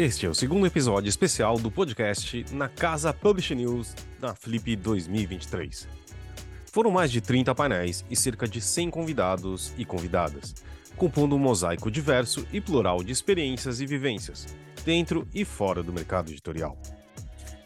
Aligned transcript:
Este 0.00 0.24
é 0.24 0.30
o 0.30 0.34
segundo 0.34 0.66
episódio 0.66 1.10
especial 1.10 1.58
do 1.58 1.70
podcast 1.70 2.46
Na 2.52 2.70
Casa 2.70 3.12
Publish 3.12 3.54
News 3.54 3.94
da 4.18 4.34
Flip 4.34 4.74
2023. 4.74 5.86
Foram 6.72 6.90
mais 6.90 7.12
de 7.12 7.20
30 7.20 7.54
painéis 7.54 8.02
e 8.08 8.16
cerca 8.16 8.48
de 8.48 8.62
100 8.62 8.88
convidados 8.88 9.74
e 9.76 9.84
convidadas, 9.84 10.54
compondo 10.96 11.36
um 11.36 11.38
mosaico 11.38 11.90
diverso 11.90 12.46
e 12.50 12.62
plural 12.62 13.04
de 13.04 13.12
experiências 13.12 13.82
e 13.82 13.84
vivências, 13.84 14.46
dentro 14.86 15.28
e 15.34 15.44
fora 15.44 15.82
do 15.82 15.92
mercado 15.92 16.30
editorial. 16.30 16.78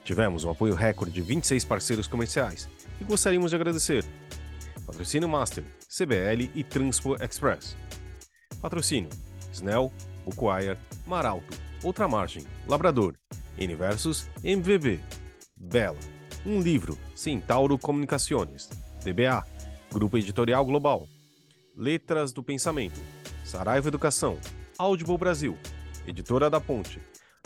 Tivemos 0.02 0.42
um 0.42 0.50
apoio 0.50 0.74
recorde 0.74 1.12
de 1.12 1.22
26 1.22 1.64
parceiros 1.64 2.08
comerciais 2.08 2.68
e 3.00 3.04
gostaríamos 3.04 3.52
de 3.52 3.56
agradecer. 3.56 4.04
Patrocínio 4.84 5.28
Master, 5.28 5.62
CBL 5.88 6.50
e 6.52 6.64
Transpo 6.64 7.14
Express. 7.22 7.76
Patrocínio 8.60 9.10
Snell, 9.52 9.92
Uquire, 10.26 10.76
Maralto, 11.06 11.56
Outra 11.84 12.08
Margem, 12.08 12.46
Labrador, 12.66 13.14
Universos, 13.58 14.26
MVB, 14.42 15.00
Bela, 15.54 15.98
Um 16.46 16.58
Livro, 16.58 16.98
Centauro 17.14 17.78
Comunicações, 17.78 18.70
DBA, 19.04 19.44
Grupo 19.92 20.16
Editorial 20.16 20.64
Global, 20.64 21.06
Letras 21.76 22.32
do 22.32 22.42
Pensamento, 22.42 22.98
Saraiva 23.44 23.88
Educação, 23.88 24.38
Audible 24.78 25.18
Brasil, 25.18 25.58
Editora 26.06 26.48
da 26.48 26.58
Ponte, 26.58 27.02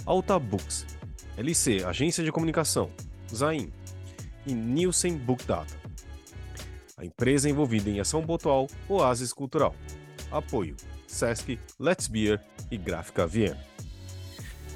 Alta 0.06 0.39
Books, 0.39 0.86
LC 1.36 1.84
Agência 1.84 2.23
de 2.23 2.30
Comunicação, 2.30 2.92
Zain 3.34 3.73
e 4.47 4.55
Nielsen 4.55 5.16
Book 5.16 5.45
Data. 5.45 5.75
A 6.97 7.05
empresa 7.05 7.50
envolvida 7.50 7.91
em 7.91 7.98
ação 7.98 8.25
pontual 8.25 8.69
Oasis 8.89 9.33
Cultural. 9.33 9.75
Apoio 10.30 10.77
Sesc, 11.08 11.58
Let's 11.78 12.06
Beer 12.06 12.41
e 12.70 12.77
Gráfica 12.77 13.27
Viena. 13.27 13.58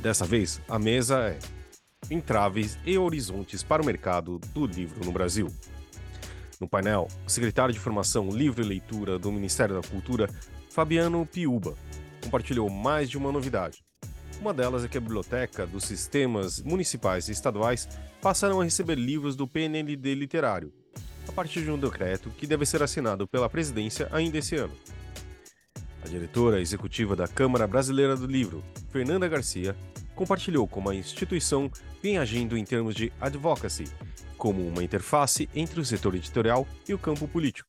Dessa 0.03 0.25
vez, 0.25 0.61
a 0.69 0.81
mesa 0.81 1.29
é 1.29 1.39
Entraves 2.11 2.77
e 2.85 2.99
Horizontes 2.99 3.63
para 3.63 3.81
o 3.81 3.87
Mercado 3.87 4.41
do 4.53 4.67
Livro 4.67 5.05
no 5.05 5.13
Brasil. 5.13 5.47
No 6.61 6.67
painel, 6.67 7.07
o 7.25 7.31
secretário 7.31 7.73
de 7.73 7.79
Formação, 7.79 8.29
Livro 8.29 8.65
e 8.65 8.67
Leitura 8.67 9.17
do 9.17 9.31
Ministério 9.31 9.81
da 9.81 9.89
Cultura, 9.89 10.29
Fabiano 10.71 11.25
Piuba, 11.25 11.77
compartilhou 12.21 12.69
mais 12.69 13.09
de 13.09 13.17
uma 13.17 13.31
novidade. 13.31 13.85
Uma 14.41 14.53
delas 14.53 14.85
é 14.85 14.89
que 14.89 14.99
a 14.99 15.01
biblioteca 15.01 15.69
dos 15.69 15.85
sistemas 15.85 16.61
municipais 16.61 17.29
e 17.29 17.33
estaduais 17.33 17.89
passarão 18.21 18.61
a 18.61 18.65
receber 18.65 18.97
livros 18.97 19.37
do 19.37 19.47
PNLD 19.47 20.17
literário, 20.17 20.73
a 21.29 21.33
partir 21.33 21.63
de 21.63 21.71
um 21.71 21.79
decreto 21.79 22.29
que 22.31 22.45
deve 22.45 22.67
ser 22.67 22.83
assinado 22.83 23.29
pela 23.29 23.49
presidência 23.49 24.09
ainda 24.11 24.39
esse 24.39 24.57
ano. 24.57 24.75
A 26.05 26.09
diretora 26.09 26.61
executiva 26.61 27.15
da 27.15 27.29
Câmara 27.29 27.67
Brasileira 27.67 28.17
do 28.17 28.27
Livro, 28.27 28.63
Fernanda 28.91 29.29
Garcia, 29.29 29.77
compartilhou 30.15 30.67
como 30.67 30.91
a 30.91 30.95
instituição 30.95 31.71
vem 32.03 32.19
agindo 32.19 32.57
em 32.59 32.65
termos 32.65 32.95
de 32.95 33.13
advocacy, 33.21 33.85
como 34.37 34.67
uma 34.67 34.83
interface 34.83 35.49
entre 35.55 35.81
o 35.81 35.85
setor 35.85 36.17
editorial 36.17 36.67
e 36.89 36.93
o 36.93 36.99
campo 36.99 37.29
político. 37.29 37.69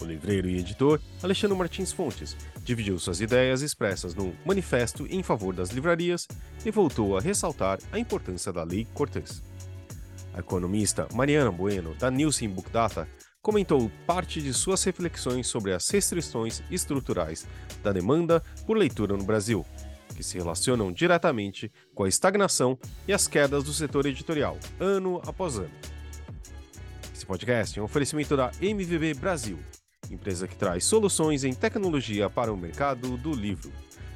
O 0.00 0.04
livreiro 0.04 0.48
e 0.48 0.58
editor 0.58 1.00
Alexandre 1.22 1.56
Martins 1.56 1.92
Fontes 1.92 2.36
dividiu 2.62 2.98
suas 2.98 3.20
ideias 3.20 3.62
expressas 3.62 4.14
no 4.14 4.34
Manifesto 4.44 5.06
em 5.08 5.22
Favor 5.22 5.54
das 5.54 5.70
Livrarias 5.70 6.26
e 6.64 6.70
voltou 6.70 7.16
a 7.16 7.20
ressaltar 7.20 7.78
a 7.92 7.98
importância 7.98 8.52
da 8.52 8.62
Lei 8.62 8.86
Cortês. 8.92 9.42
A 10.34 10.40
economista 10.40 11.08
Mariana 11.14 11.50
Bueno, 11.50 11.94
da 11.94 12.10
Nielsen 12.10 12.48
Book 12.48 12.70
Data, 12.70 13.08
comentou 13.46 13.88
parte 14.04 14.42
de 14.42 14.52
suas 14.52 14.82
reflexões 14.82 15.46
sobre 15.46 15.72
as 15.72 15.88
restrições 15.88 16.64
estruturais 16.68 17.46
da 17.80 17.92
demanda 17.92 18.42
por 18.66 18.76
leitura 18.76 19.16
no 19.16 19.22
Brasil, 19.22 19.64
que 20.16 20.24
se 20.24 20.36
relacionam 20.36 20.92
diretamente 20.92 21.70
com 21.94 22.02
a 22.02 22.08
estagnação 22.08 22.76
e 23.06 23.12
as 23.12 23.28
quedas 23.28 23.62
do 23.62 23.72
setor 23.72 24.04
editorial, 24.04 24.58
ano 24.80 25.22
após 25.24 25.58
ano. 25.58 25.70
Esse 27.14 27.24
podcast 27.24 27.78
é 27.78 27.82
um 27.82 27.84
oferecimento 27.84 28.36
da 28.36 28.50
MVB 28.60 29.14
Brasil, 29.14 29.60
empresa 30.10 30.48
que 30.48 30.56
traz 30.56 30.84
soluções 30.84 31.44
em 31.44 31.54
tecnologia 31.54 32.28
para 32.28 32.52
o 32.52 32.56
mercado 32.56 33.16
do 33.16 33.30
livro. 33.30 33.70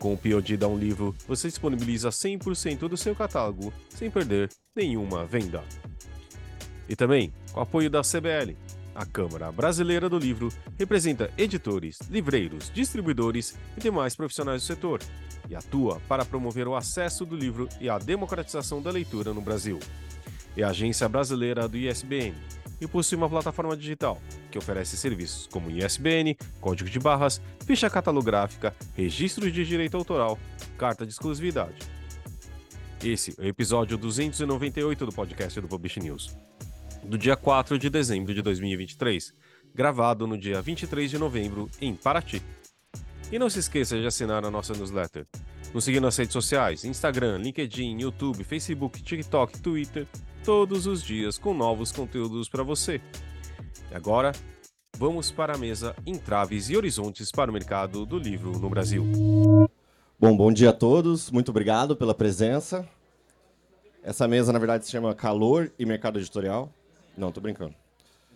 Com 0.00 0.14
o 0.14 0.16
POD 0.16 0.58
Um 0.64 0.78
Livro, 0.78 1.14
você 1.28 1.46
disponibiliza 1.46 2.08
100% 2.08 2.88
do 2.88 2.96
seu 2.96 3.14
catálogo 3.14 3.70
sem 3.90 4.10
perder 4.10 4.48
nenhuma 4.74 5.26
venda. 5.26 5.62
E 6.88 6.96
também 6.96 7.30
com 7.52 7.60
o 7.60 7.62
apoio 7.62 7.90
da 7.90 8.00
CBL, 8.00 8.56
a 8.94 9.04
Câmara 9.04 9.52
Brasileira 9.52 10.08
do 10.08 10.18
Livro 10.18 10.48
representa 10.78 11.30
editores, 11.36 11.98
livreiros, 12.08 12.72
distribuidores 12.72 13.58
e 13.76 13.80
demais 13.80 14.16
profissionais 14.16 14.62
do 14.62 14.66
setor 14.66 15.00
e 15.50 15.54
atua 15.54 16.00
para 16.08 16.24
promover 16.24 16.66
o 16.66 16.74
acesso 16.74 17.26
do 17.26 17.36
livro 17.36 17.68
e 17.78 17.90
a 17.90 17.98
democratização 17.98 18.80
da 18.80 18.90
leitura 18.90 19.34
no 19.34 19.42
Brasil. 19.42 19.78
É 20.56 20.62
a 20.62 20.70
agência 20.70 21.06
brasileira 21.10 21.68
do 21.68 21.76
ISBN 21.76 22.34
e 22.80 22.86
possui 22.86 23.16
uma 23.16 23.28
plataforma 23.28 23.76
digital 23.76 24.20
que 24.50 24.58
oferece 24.58 24.96
serviços 24.96 25.46
como 25.46 25.70
ISBN, 25.70 26.36
código 26.60 26.88
de 26.88 26.98
barras, 26.98 27.40
ficha 27.66 27.90
catalográfica, 27.90 28.74
registro 28.94 29.50
de 29.50 29.64
direito 29.64 29.96
autoral, 29.96 30.38
carta 30.78 31.04
de 31.04 31.12
exclusividade. 31.12 31.76
Esse 33.02 33.34
é 33.38 33.44
o 33.44 33.48
episódio 33.48 33.96
298 33.96 35.06
do 35.06 35.12
podcast 35.12 35.60
do 35.60 35.68
Publish 35.68 36.00
News, 36.00 36.36
do 37.02 37.16
dia 37.16 37.36
4 37.36 37.78
de 37.78 37.88
dezembro 37.88 38.34
de 38.34 38.42
2023, 38.42 39.34
gravado 39.74 40.26
no 40.26 40.36
dia 40.36 40.60
23 40.60 41.10
de 41.10 41.18
novembro 41.18 41.70
em 41.80 41.94
Paraty. 41.94 42.42
E 43.32 43.38
não 43.38 43.48
se 43.48 43.60
esqueça 43.60 43.98
de 43.98 44.06
assinar 44.06 44.44
a 44.44 44.50
nossa 44.50 44.74
newsletter. 44.74 45.26
Nos 45.72 45.84
seguir 45.84 46.00
nas 46.00 46.16
redes 46.16 46.32
sociais, 46.32 46.84
Instagram, 46.84 47.38
LinkedIn, 47.38 48.00
YouTube, 48.00 48.42
Facebook, 48.42 49.00
TikTok, 49.00 49.60
Twitter, 49.60 50.06
todos 50.44 50.86
os 50.86 51.02
dias 51.02 51.38
com 51.38 51.52
novos 51.52 51.92
conteúdos 51.92 52.48
para 52.48 52.62
você. 52.62 53.00
E 53.90 53.94
agora, 53.94 54.32
vamos 54.96 55.30
para 55.30 55.54
a 55.54 55.58
mesa 55.58 55.94
Entraves 56.06 56.70
e 56.70 56.76
Horizontes 56.76 57.30
para 57.30 57.50
o 57.50 57.54
mercado 57.54 58.06
do 58.06 58.18
livro 58.18 58.58
no 58.58 58.68
Brasil. 58.68 59.04
Bom, 60.18 60.36
bom 60.36 60.52
dia 60.52 60.70
a 60.70 60.72
todos. 60.72 61.30
Muito 61.30 61.50
obrigado 61.50 61.96
pela 61.96 62.14
presença. 62.14 62.88
Essa 64.02 64.26
mesa, 64.26 64.52
na 64.52 64.58
verdade, 64.58 64.86
se 64.86 64.90
chama 64.90 65.14
Calor 65.14 65.70
e 65.78 65.84
Mercado 65.84 66.18
Editorial. 66.18 66.72
Não, 67.16 67.30
tô 67.30 67.40
brincando. 67.40 67.74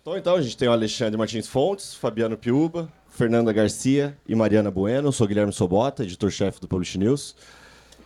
Então, 0.01 0.17
então, 0.17 0.35
a 0.35 0.41
gente 0.41 0.55
tem 0.55 0.67
o 0.67 0.71
Alexandre 0.71 1.17
Martins 1.17 1.47
Fontes, 1.47 1.95
Fabiano 1.95 2.37
Piuba, 2.37 2.91
Fernanda 3.09 3.51
Garcia 3.51 4.15
e 4.27 4.35
Mariana 4.35 4.69
Bueno. 4.69 5.07
Eu 5.07 5.11
sou 5.11 5.27
Guilherme 5.27 5.51
Sobota, 5.51 6.03
editor-chefe 6.03 6.61
do 6.61 6.67
Publish 6.67 6.99
News. 6.99 7.35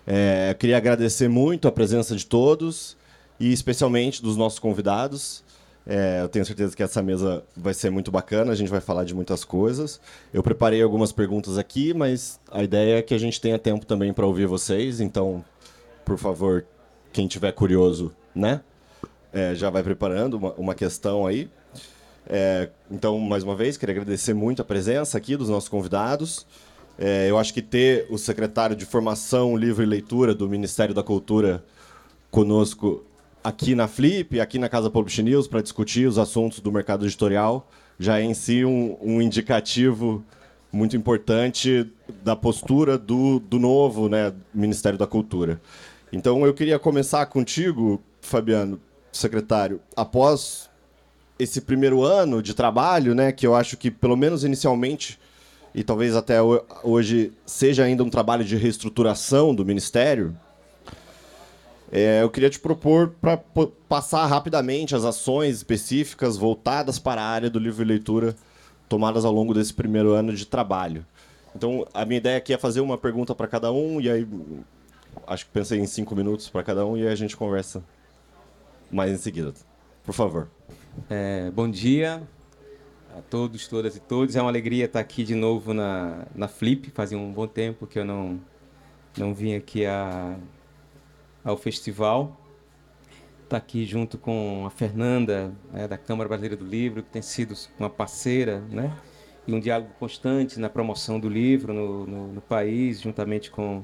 É, 0.08 0.56
queria 0.58 0.78
agradecer 0.78 1.28
muito 1.28 1.68
a 1.68 1.72
presença 1.72 2.16
de 2.16 2.26
todos 2.26 2.98
e 3.40 3.52
especialmente 3.52 4.22
dos 4.22 4.36
nossos 4.36 4.60
convidados. 4.60 5.44
É, 5.88 6.22
eu 6.22 6.30
tenho 6.30 6.46
certeza 6.46 6.76
que 6.76 6.84
essa 6.84 7.02
mesa 7.02 7.44
vai 7.56 7.74
ser 7.74 7.90
muito 7.90 8.12
bacana, 8.12 8.52
a 8.52 8.56
gente 8.56 8.70
vai 8.70 8.82
falar 8.82 9.06
de 9.06 9.16
muitas 9.16 9.44
coisas. 9.44 10.00
Eu 10.34 10.44
preparei 10.44 10.82
algumas 10.84 11.12
perguntas 11.12 11.58
aqui, 11.58 11.94
mas 11.94 12.40
a 12.52 12.62
ideia 12.62 13.00
é 13.00 13.02
que 13.02 13.14
a 13.14 13.18
gente 13.18 13.42
tenha 13.42 13.58
tempo 13.58 13.86
também 13.86 14.14
para 14.14 14.26
ouvir 14.26 14.46
vocês, 14.46 15.00
então, 15.00 15.44
por 16.06 16.18
favor, 16.18 16.66
quem 17.12 17.28
tiver 17.28 17.52
curioso, 17.54 18.12
né, 18.36 18.62
é, 19.34 19.56
já 19.56 19.70
vai 19.70 19.82
preparando 19.82 20.36
uma, 20.36 20.54
uma 20.54 20.76
questão 20.76 21.26
aí. 21.26 21.50
É, 22.28 22.70
então, 22.92 23.18
mais 23.18 23.44
uma 23.44 23.56
vez, 23.56 23.76
queria 23.76 23.94
agradecer 23.94 24.36
muito 24.36 24.62
a 24.62 24.66
presença 24.66 25.18
aqui 25.18 25.36
dos 25.36 25.50
nossos 25.50 25.70
convidados. 25.70 26.46
É, 27.00 27.28
eu 27.30 27.38
acho 27.40 27.54
que 27.54 27.62
ter 27.62 28.06
o 28.12 28.18
secretário 28.18 28.76
de 28.76 28.86
Formação, 28.86 29.58
Livro 29.58 29.82
e 29.82 29.86
Leitura 29.86 30.36
do 30.36 30.48
Ministério 30.48 30.94
da 30.94 31.02
Cultura 31.02 31.64
conosco 32.30 33.04
aqui 33.44 33.76
na 33.76 33.88
Flip, 33.88 34.40
aqui 34.40 34.60
na 34.60 34.70
Casa 34.70 34.90
Publish 34.90 35.22
News, 35.24 35.48
para 35.48 35.62
discutir 35.62 36.08
os 36.08 36.18
assuntos 36.18 36.60
do 36.60 36.72
mercado 36.72 37.06
editorial, 37.06 37.70
já 37.98 38.20
é 38.20 38.24
em 38.24 38.34
si 38.34 38.64
um, 38.64 38.98
um 39.02 39.22
indicativo 39.22 40.24
muito 40.72 40.96
importante 40.96 41.92
da 42.24 42.36
postura 42.36 42.98
do, 42.98 43.40
do 43.40 43.60
novo 43.60 44.08
né, 44.08 44.34
Ministério 44.54 44.98
da 44.98 45.08
Cultura. 45.08 45.60
Então, 46.12 46.46
eu 46.46 46.54
queria 46.54 46.80
começar 46.80 47.26
contigo, 47.26 48.02
Fabiano, 48.22 48.80
secretário, 49.12 49.82
após 49.96 50.70
esse 51.38 51.62
primeiro 51.62 52.04
ano 52.04 52.42
de 52.44 52.54
trabalho, 52.54 53.16
né, 53.16 53.32
que 53.32 53.48
eu 53.48 53.56
acho 53.56 53.78
que 53.78 53.90
pelo 53.90 54.16
menos 54.16 54.44
inicialmente 54.44 55.20
e 55.74 55.84
talvez 55.84 56.16
até 56.16 56.40
hoje 56.84 57.32
seja 57.46 57.84
ainda 57.84 58.04
um 58.04 58.10
trabalho 58.10 58.44
de 58.44 58.56
reestruturação 58.56 59.54
do 59.54 59.66
ministério. 59.66 60.36
É, 61.92 62.22
eu 62.22 62.30
queria 62.30 62.50
te 62.50 62.60
propor 62.60 63.16
para 63.20 63.38
passar 63.88 64.26
rapidamente 64.28 64.96
as 64.96 65.04
ações 65.04 65.58
específicas 65.58 66.38
voltadas 66.38 67.00
para 67.00 67.22
a 67.22 67.26
área 67.26 67.50
do 67.50 67.58
livro 67.58 67.82
e 67.82 67.86
leitura 67.86 68.36
tomadas 68.88 69.26
ao 69.26 69.32
longo 69.32 69.54
desse 69.54 69.74
primeiro 69.74 70.12
ano 70.12 70.34
de 70.34 70.46
trabalho. 70.46 71.06
Então, 71.56 71.88
a 71.94 72.06
minha 72.06 72.18
ideia 72.18 72.38
aqui 72.38 72.54
é 72.54 72.58
fazer 72.58 72.82
uma 72.82 72.98
pergunta 72.98 73.34
para 73.34 73.48
cada 73.48 73.72
um, 73.72 74.00
e 74.00 74.10
aí 74.10 74.28
acho 75.26 75.46
que 75.46 75.52
pensei 75.52 75.80
em 75.80 75.88
cinco 75.88 76.16
minutos 76.16 76.48
para 76.48 76.64
cada 76.64 76.86
um, 76.86 76.96
e 76.96 77.02
aí 77.02 77.12
a 77.12 77.16
gente 77.16 77.36
conversa 77.36 77.84
mais 78.92 79.12
em 79.12 79.18
seguida. 79.18 79.54
Por 80.04 80.14
favor. 80.14 80.48
É, 81.10 81.52
bom 81.52 81.70
dia 81.70 82.22
a 83.18 83.22
todos, 83.22 83.68
todas 83.68 83.96
e 83.96 84.00
todos. 84.00 84.36
É 84.36 84.42
uma 84.42 84.50
alegria 84.50 84.86
estar 84.86 85.00
aqui 85.00 85.24
de 85.24 85.36
novo 85.36 85.74
na, 85.74 86.26
na 86.36 86.48
Flip. 86.48 86.92
Fazia 86.92 87.18
um 87.18 87.32
bom 87.32 87.48
tempo 87.48 87.88
que 87.88 88.00
eu 88.00 88.06
não, 88.06 88.40
não 89.18 89.34
vim 89.34 89.56
aqui 89.56 89.86
a, 89.86 90.36
ao 91.44 91.58
festival. 91.58 92.38
Estar 93.44 93.58
aqui 93.58 93.84
junto 93.86 94.18
com 94.18 94.64
a 94.66 94.70
Fernanda, 94.70 95.52
né, 95.72 95.88
da 95.88 95.98
Câmara 95.98 96.28
Brasileira 96.28 96.56
do 96.56 96.66
Livro, 96.66 97.02
que 97.02 97.10
tem 97.10 97.22
sido 97.22 97.56
uma 97.80 97.90
parceira, 97.90 98.60
né? 98.70 98.96
E 99.48 99.54
um 99.54 99.60
diálogo 99.60 99.90
constante 100.00 100.60
na 100.60 100.70
promoção 100.70 101.20
do 101.20 101.28
livro 101.28 101.74
no, 101.74 102.06
no, 102.06 102.28
no 102.34 102.42
país, 102.42 103.02
juntamente 103.02 103.50
com, 103.50 103.84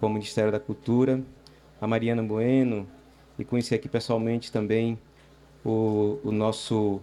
com 0.00 0.06
o 0.06 0.10
Ministério 0.10 0.50
da 0.50 0.58
Cultura. 0.58 1.22
A 1.78 1.86
Mariana 1.86 2.22
Bueno, 2.22 2.88
e 3.38 3.44
conheci 3.44 3.74
aqui 3.74 3.86
pessoalmente 3.86 4.50
também 4.50 4.98
o, 5.62 6.18
o 6.24 6.32
nosso. 6.32 7.02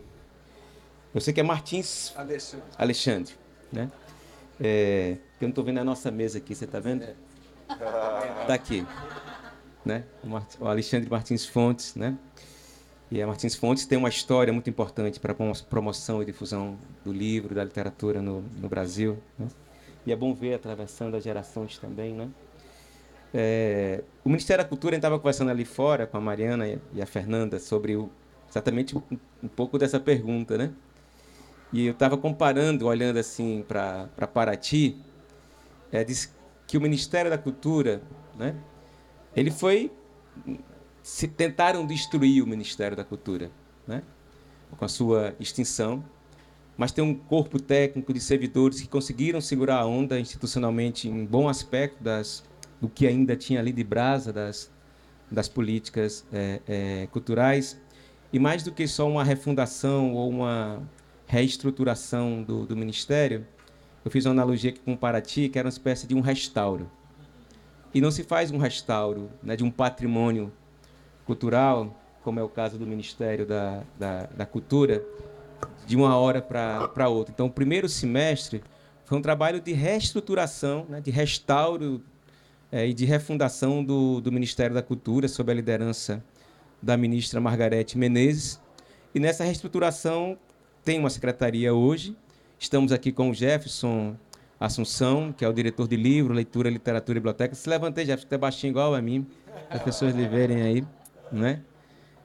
Eu 1.14 1.22
sei 1.22 1.32
que 1.32 1.40
é 1.40 1.44
Martins 1.44 2.12
Alexandre, 2.18 2.66
Alexandre 2.76 3.34
né? 3.72 3.92
É, 4.60 5.18
eu 5.40 5.44
não 5.44 5.50
estou 5.50 5.64
vendo 5.64 5.78
a 5.78 5.84
nossa 5.84 6.10
mesa 6.10 6.40
aqui, 6.40 6.56
você 6.56 6.66
está 6.66 6.80
vendo? 6.80 7.06
Está 7.70 8.56
aqui 8.56 8.84
né? 9.86 10.04
O 10.60 10.68
Alexandre 10.68 11.10
Martins 11.10 11.46
Fontes, 11.46 11.96
né? 11.96 12.18
E 13.12 13.22
a 13.22 13.28
Martins 13.28 13.54
Fontes 13.54 13.86
tem 13.86 13.98
uma 13.98 14.10
história 14.10 14.52
muito 14.52 14.70
importante 14.70 15.20
para 15.20 15.34
a 15.34 15.36
promoção 15.70 16.22
e 16.22 16.26
difusão 16.26 16.78
do 17.06 17.14
livro, 17.14 17.54
da 17.54 17.64
literatura 17.64 18.22
no, 18.22 18.42
no 18.58 18.68
Brasil. 18.68 19.20
Né? 19.38 19.48
E 20.06 20.12
é 20.12 20.16
bom 20.16 20.34
ver 20.34 20.56
atravessando 20.56 21.16
as 21.16 21.24
gerações 21.24 21.78
também, 21.78 22.14
né? 22.14 22.28
É, 23.32 24.04
o 24.24 24.30
Ministério 24.30 24.64
da 24.64 24.68
Cultura 24.68 24.96
estava 24.96 25.18
conversando 25.20 25.52
ali 25.52 25.66
fora 25.66 26.06
com 26.08 26.18
a 26.18 26.22
Mariana 26.22 26.68
e 26.94 27.02
a 27.02 27.06
Fernanda 27.06 27.60
sobre 27.60 27.96
o, 27.96 28.10
exatamente 28.50 28.98
um, 28.98 29.02
um, 29.44 29.48
pouco 29.48 29.78
dessa 29.78 30.00
pergunta, 30.00 30.58
né? 30.58 30.72
E 31.72 31.88
eu 31.88 31.94
estava 31.94 32.16
comparando, 32.18 32.86
olhando 32.88 33.18
assim 33.18 33.64
para 33.68 34.08
Paraty, 34.32 34.98
é, 35.92 36.06
que 36.68 36.78
o 36.78 36.82
Ministério 36.82 37.30
da 37.30 37.38
Cultura, 37.38 38.02
né? 38.38 38.56
Ele 39.36 39.52
foi. 39.52 39.92
Se 41.02 41.28
tentaram 41.28 41.86
destruir 41.86 42.42
o 42.42 42.48
Ministério 42.48 42.96
da 42.96 43.04
Cultura, 43.04 43.52
né? 43.86 44.04
com 44.78 44.86
a 44.86 44.88
sua 44.88 45.36
extinção, 45.40 46.04
mas 46.78 46.92
tem 46.92 47.04
um 47.04 47.14
corpo 47.14 47.60
técnico 47.62 48.14
de 48.14 48.20
servidores 48.20 48.82
que 48.82 48.88
conseguiram 48.88 49.40
segurar 49.40 49.80
a 49.80 49.86
onda 49.86 50.20
institucionalmente 50.20 51.08
em 51.08 51.26
bom 51.26 51.48
aspecto 51.48 52.04
das, 52.04 52.44
do 52.82 52.90
que 52.90 53.06
ainda 53.06 53.36
tinha 53.36 53.60
ali 53.60 53.72
de 53.72 53.84
brasa 53.84 54.34
das, 54.34 54.72
das 55.30 55.48
políticas 55.48 56.26
é, 56.32 56.62
é, 56.68 57.08
culturais. 57.08 57.80
E 58.32 58.40
mais 58.40 58.64
do 58.64 58.72
que 58.72 58.88
só 58.88 59.08
uma 59.08 59.24
refundação 59.24 60.14
ou 60.14 60.30
uma 60.30 60.82
reestruturação 61.28 62.42
do, 62.42 62.66
do 62.66 62.76
Ministério, 62.76 63.46
eu 64.04 64.10
fiz 64.10 64.26
uma 64.26 64.32
analogia 64.32 64.72
aqui 64.72 64.80
com 64.80 64.96
Paraty, 64.96 65.50
que 65.50 65.60
era 65.60 65.68
uma 65.68 65.72
espécie 65.72 66.08
de 66.08 66.16
um 66.16 66.22
restauro. 66.22 66.90
E 67.94 68.02
não 68.02 68.10
se 68.10 68.24
faz 68.24 68.52
um 68.52 68.58
restauro 68.58 69.30
né, 69.42 69.56
de 69.56 69.64
um 69.64 69.70
patrimônio 69.70 70.52
cultural, 71.26 71.96
como 72.24 72.40
é 72.40 72.44
o 72.44 72.50
caso 72.50 72.78
do 72.78 72.88
Ministério 72.88 73.46
da, 73.46 73.84
da, 74.00 74.24
da 74.26 74.46
Cultura, 74.46 75.04
de 75.86 75.96
uma 75.96 76.18
hora 76.18 76.42
para 76.42 77.08
outra. 77.10 77.32
Então, 77.34 77.46
o 77.46 77.52
primeiro 77.52 77.88
semestre 77.88 78.64
foi 79.06 79.18
um 79.18 79.22
trabalho 79.22 79.62
de 79.62 79.74
reestruturação, 79.74 80.86
né, 80.90 81.02
de 81.02 81.12
restauro 81.12 82.02
é, 82.72 82.88
e 82.88 82.94
de 82.94 83.06
refundação 83.06 83.84
do, 83.84 84.20
do 84.20 84.32
Ministério 84.32 84.74
da 84.74 84.82
Cultura, 84.82 85.28
sob 85.28 85.52
a 85.52 85.56
liderança 85.56 86.24
da 86.82 86.98
ministra 86.98 87.40
Margarete 87.40 87.98
Menezes. 87.98 88.60
E 89.14 89.20
nessa 89.20 89.44
reestruturação 89.44 90.38
tem 90.84 91.00
uma 91.00 91.10
secretaria 91.10 91.74
hoje. 91.74 92.16
Estamos 92.58 92.92
aqui 92.92 93.12
com 93.12 93.30
o 93.30 93.34
Jefferson 93.34 94.16
Assunção, 94.66 95.34
que 95.34 95.44
é 95.44 95.50
o 95.50 95.52
diretor 95.52 95.90
de 95.90 95.98
livro, 95.98 96.34
leitura, 96.34 96.70
literatura 96.70 97.18
e 97.18 97.20
biblioteca. 97.20 97.54
Se 97.54 97.68
levantei, 97.70 98.06
Jefferson, 98.06 98.30
que 98.30 98.36
é 98.36 98.38
baixinho 98.38 98.72
igual 98.72 98.96
a 98.96 99.02
mim, 99.02 99.28
para 99.68 99.76
as 99.78 99.84
pessoas 99.84 100.16
lhe 100.16 100.26
verem 100.26 100.62
aí, 100.62 100.86
né? 101.30 101.62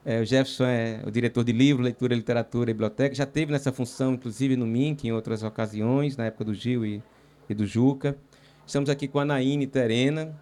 É, 0.05 0.21
o 0.21 0.25
Jefferson 0.25 0.63
é 0.63 1.01
o 1.05 1.11
diretor 1.11 1.43
de 1.43 1.51
livro, 1.51 1.83
leitura, 1.83 2.15
literatura 2.15 2.71
e 2.71 2.73
biblioteca. 2.73 3.13
Já 3.13 3.25
teve 3.25 3.51
nessa 3.51 3.73
função, 3.73 4.13
inclusive 4.13 4.55
no 4.55 4.65
MINC, 4.65 5.05
em 5.05 5.11
outras 5.11 5.43
ocasiões, 5.43 6.15
na 6.15 6.27
época 6.27 6.45
do 6.45 6.53
Gil 6.53 6.85
e, 6.85 7.03
e 7.49 7.53
do 7.53 7.65
Juca. 7.65 8.17
Estamos 8.65 8.89
aqui 8.89 9.07
com 9.07 9.19
a 9.19 9.25
Naine 9.25 9.67
Terena. 9.67 10.33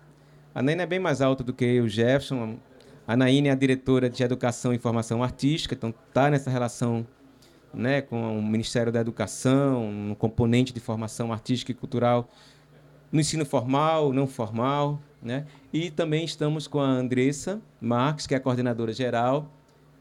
A 0.54 0.62
Naine 0.62 0.84
é 0.84 0.86
bem 0.86 1.00
mais 1.00 1.20
alta 1.20 1.44
do 1.44 1.52
que 1.52 1.82
o 1.82 1.90
Jefferson. 1.90 2.60
A 3.08 3.18
Naine 3.18 3.50
é 3.50 3.52
a 3.52 3.56
diretora 3.56 4.08
de 4.08 4.22
Educação 4.22 4.72
e 4.72 4.78
Formação 4.78 5.24
Artística, 5.24 5.74
então 5.74 5.90
está 6.08 6.30
nessa 6.30 6.52
relação 6.52 7.08
né, 7.78 8.02
com 8.02 8.40
o 8.40 8.42
Ministério 8.42 8.92
da 8.92 9.00
Educação, 9.00 9.92
no 9.92 10.16
componente 10.16 10.74
de 10.74 10.80
formação 10.80 11.32
artística 11.32 11.72
e 11.72 11.76
cultural, 11.76 12.28
no 13.12 13.20
ensino 13.20 13.46
formal, 13.46 14.12
não 14.12 14.28
formal, 14.28 15.00
né? 15.22 15.46
E 15.72 15.92
também 15.92 16.26
estamos 16.26 16.68
com 16.68 16.80
a 16.80 16.86
Andressa 16.88 17.62
Marques, 17.80 18.26
que 18.26 18.34
é 18.34 18.38
a 18.38 18.40
coordenadora 18.40 18.92
geral 18.92 19.50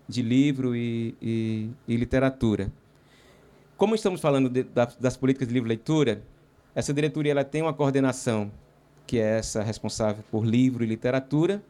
de 0.09 0.23
livro 0.23 0.75
e, 0.75 1.15
e, 1.21 1.71
e 1.87 1.97
literatura. 1.97 2.73
Como 3.77 3.95
estamos 3.95 4.21
falando 4.21 4.49
de, 4.49 4.65
das 4.99 5.17
políticas 5.17 5.47
de 5.47 5.55
livro 5.55 5.69
e 5.69 5.71
leitura, 5.71 6.23
essa 6.75 6.93
diretoria 6.95 7.33
ela 7.33 7.45
tem 7.45 7.63
uma 7.63 7.75
coordenação 7.75 8.51
que 9.07 9.19
é 9.19 9.39
essa 9.39 9.63
responsável 9.63 10.25
por 10.31 10.45
livro 10.45 10.83
e 10.83 10.87
literatura, 10.87 11.63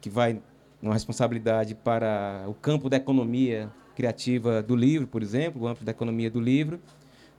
que 0.00 0.10
vai 0.10 0.42
uma 0.82 0.92
responsabilidade 0.92 1.74
para 1.76 2.44
o 2.48 2.54
campo 2.54 2.90
da 2.90 2.96
economia 2.96 3.70
criativa 3.94 4.62
do 4.62 4.74
livro, 4.74 5.06
por 5.06 5.22
exemplo, 5.22 5.62
o 5.62 5.66
âmbito 5.66 5.84
da 5.84 5.90
economia 5.90 6.30
do 6.30 6.40
livro, 6.40 6.80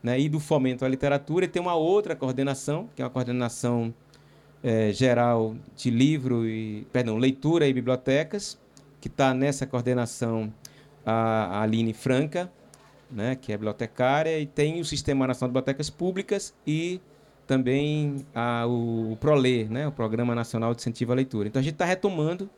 né, 0.01 0.19
e 0.19 0.27
do 0.27 0.39
fomento 0.39 0.83
à 0.83 0.87
literatura. 0.87 1.45
E 1.45 1.47
tem 1.47 1.61
uma 1.61 1.75
outra 1.75 2.15
coordenação, 2.15 2.89
que 2.95 3.01
é 3.01 3.05
uma 3.05 3.11
coordenação 3.11 3.93
é, 4.61 4.91
geral 4.91 5.55
de 5.75 5.89
livro 5.89 6.47
e, 6.47 6.85
perdão, 6.91 7.17
leitura 7.17 7.67
e 7.67 7.73
bibliotecas, 7.73 8.57
que 8.99 9.07
está 9.07 9.33
nessa 9.33 9.65
coordenação 9.65 10.53
a, 11.05 11.59
a 11.59 11.61
Aline 11.63 11.93
Franca, 11.93 12.51
né, 13.11 13.35
que 13.35 13.51
é 13.51 13.57
bibliotecária, 13.57 14.39
e 14.39 14.45
tem 14.45 14.79
o 14.79 14.85
Sistema 14.85 15.27
Nacional 15.27 15.49
de 15.49 15.53
Bibliotecas 15.53 15.89
Públicas 15.89 16.53
e 16.65 16.99
também 17.45 18.25
a, 18.33 18.65
o, 18.65 19.11
o 19.11 19.17
PROLER, 19.17 19.69
né, 19.69 19.87
o 19.87 19.91
Programa 19.91 20.33
Nacional 20.33 20.73
de 20.73 20.81
Incentivo 20.81 21.11
à 21.11 21.15
Leitura. 21.15 21.47
Então 21.47 21.59
a 21.59 21.63
gente 21.63 21.73
está 21.73 21.85
retomando 21.85 22.49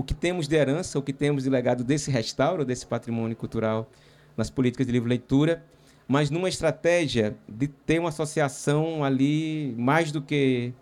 o 0.00 0.02
que 0.02 0.14
temos 0.14 0.48
de 0.48 0.56
herança, 0.56 0.98
o 0.98 1.02
que 1.02 1.12
temos 1.12 1.42
de 1.42 1.50
legado 1.50 1.84
desse 1.84 2.10
restauro, 2.10 2.64
desse 2.64 2.86
patrimônio 2.86 3.36
cultural 3.36 3.86
nas 4.34 4.48
políticas 4.48 4.86
de 4.86 4.92
livro-leitura, 4.94 5.62
mas 6.08 6.30
numa 6.30 6.48
estratégia 6.48 7.36
de 7.46 7.68
ter 7.68 7.98
uma 7.98 8.08
associação 8.08 9.04
ali 9.04 9.74
mais 9.76 10.10
do 10.10 10.22
que 10.22 10.72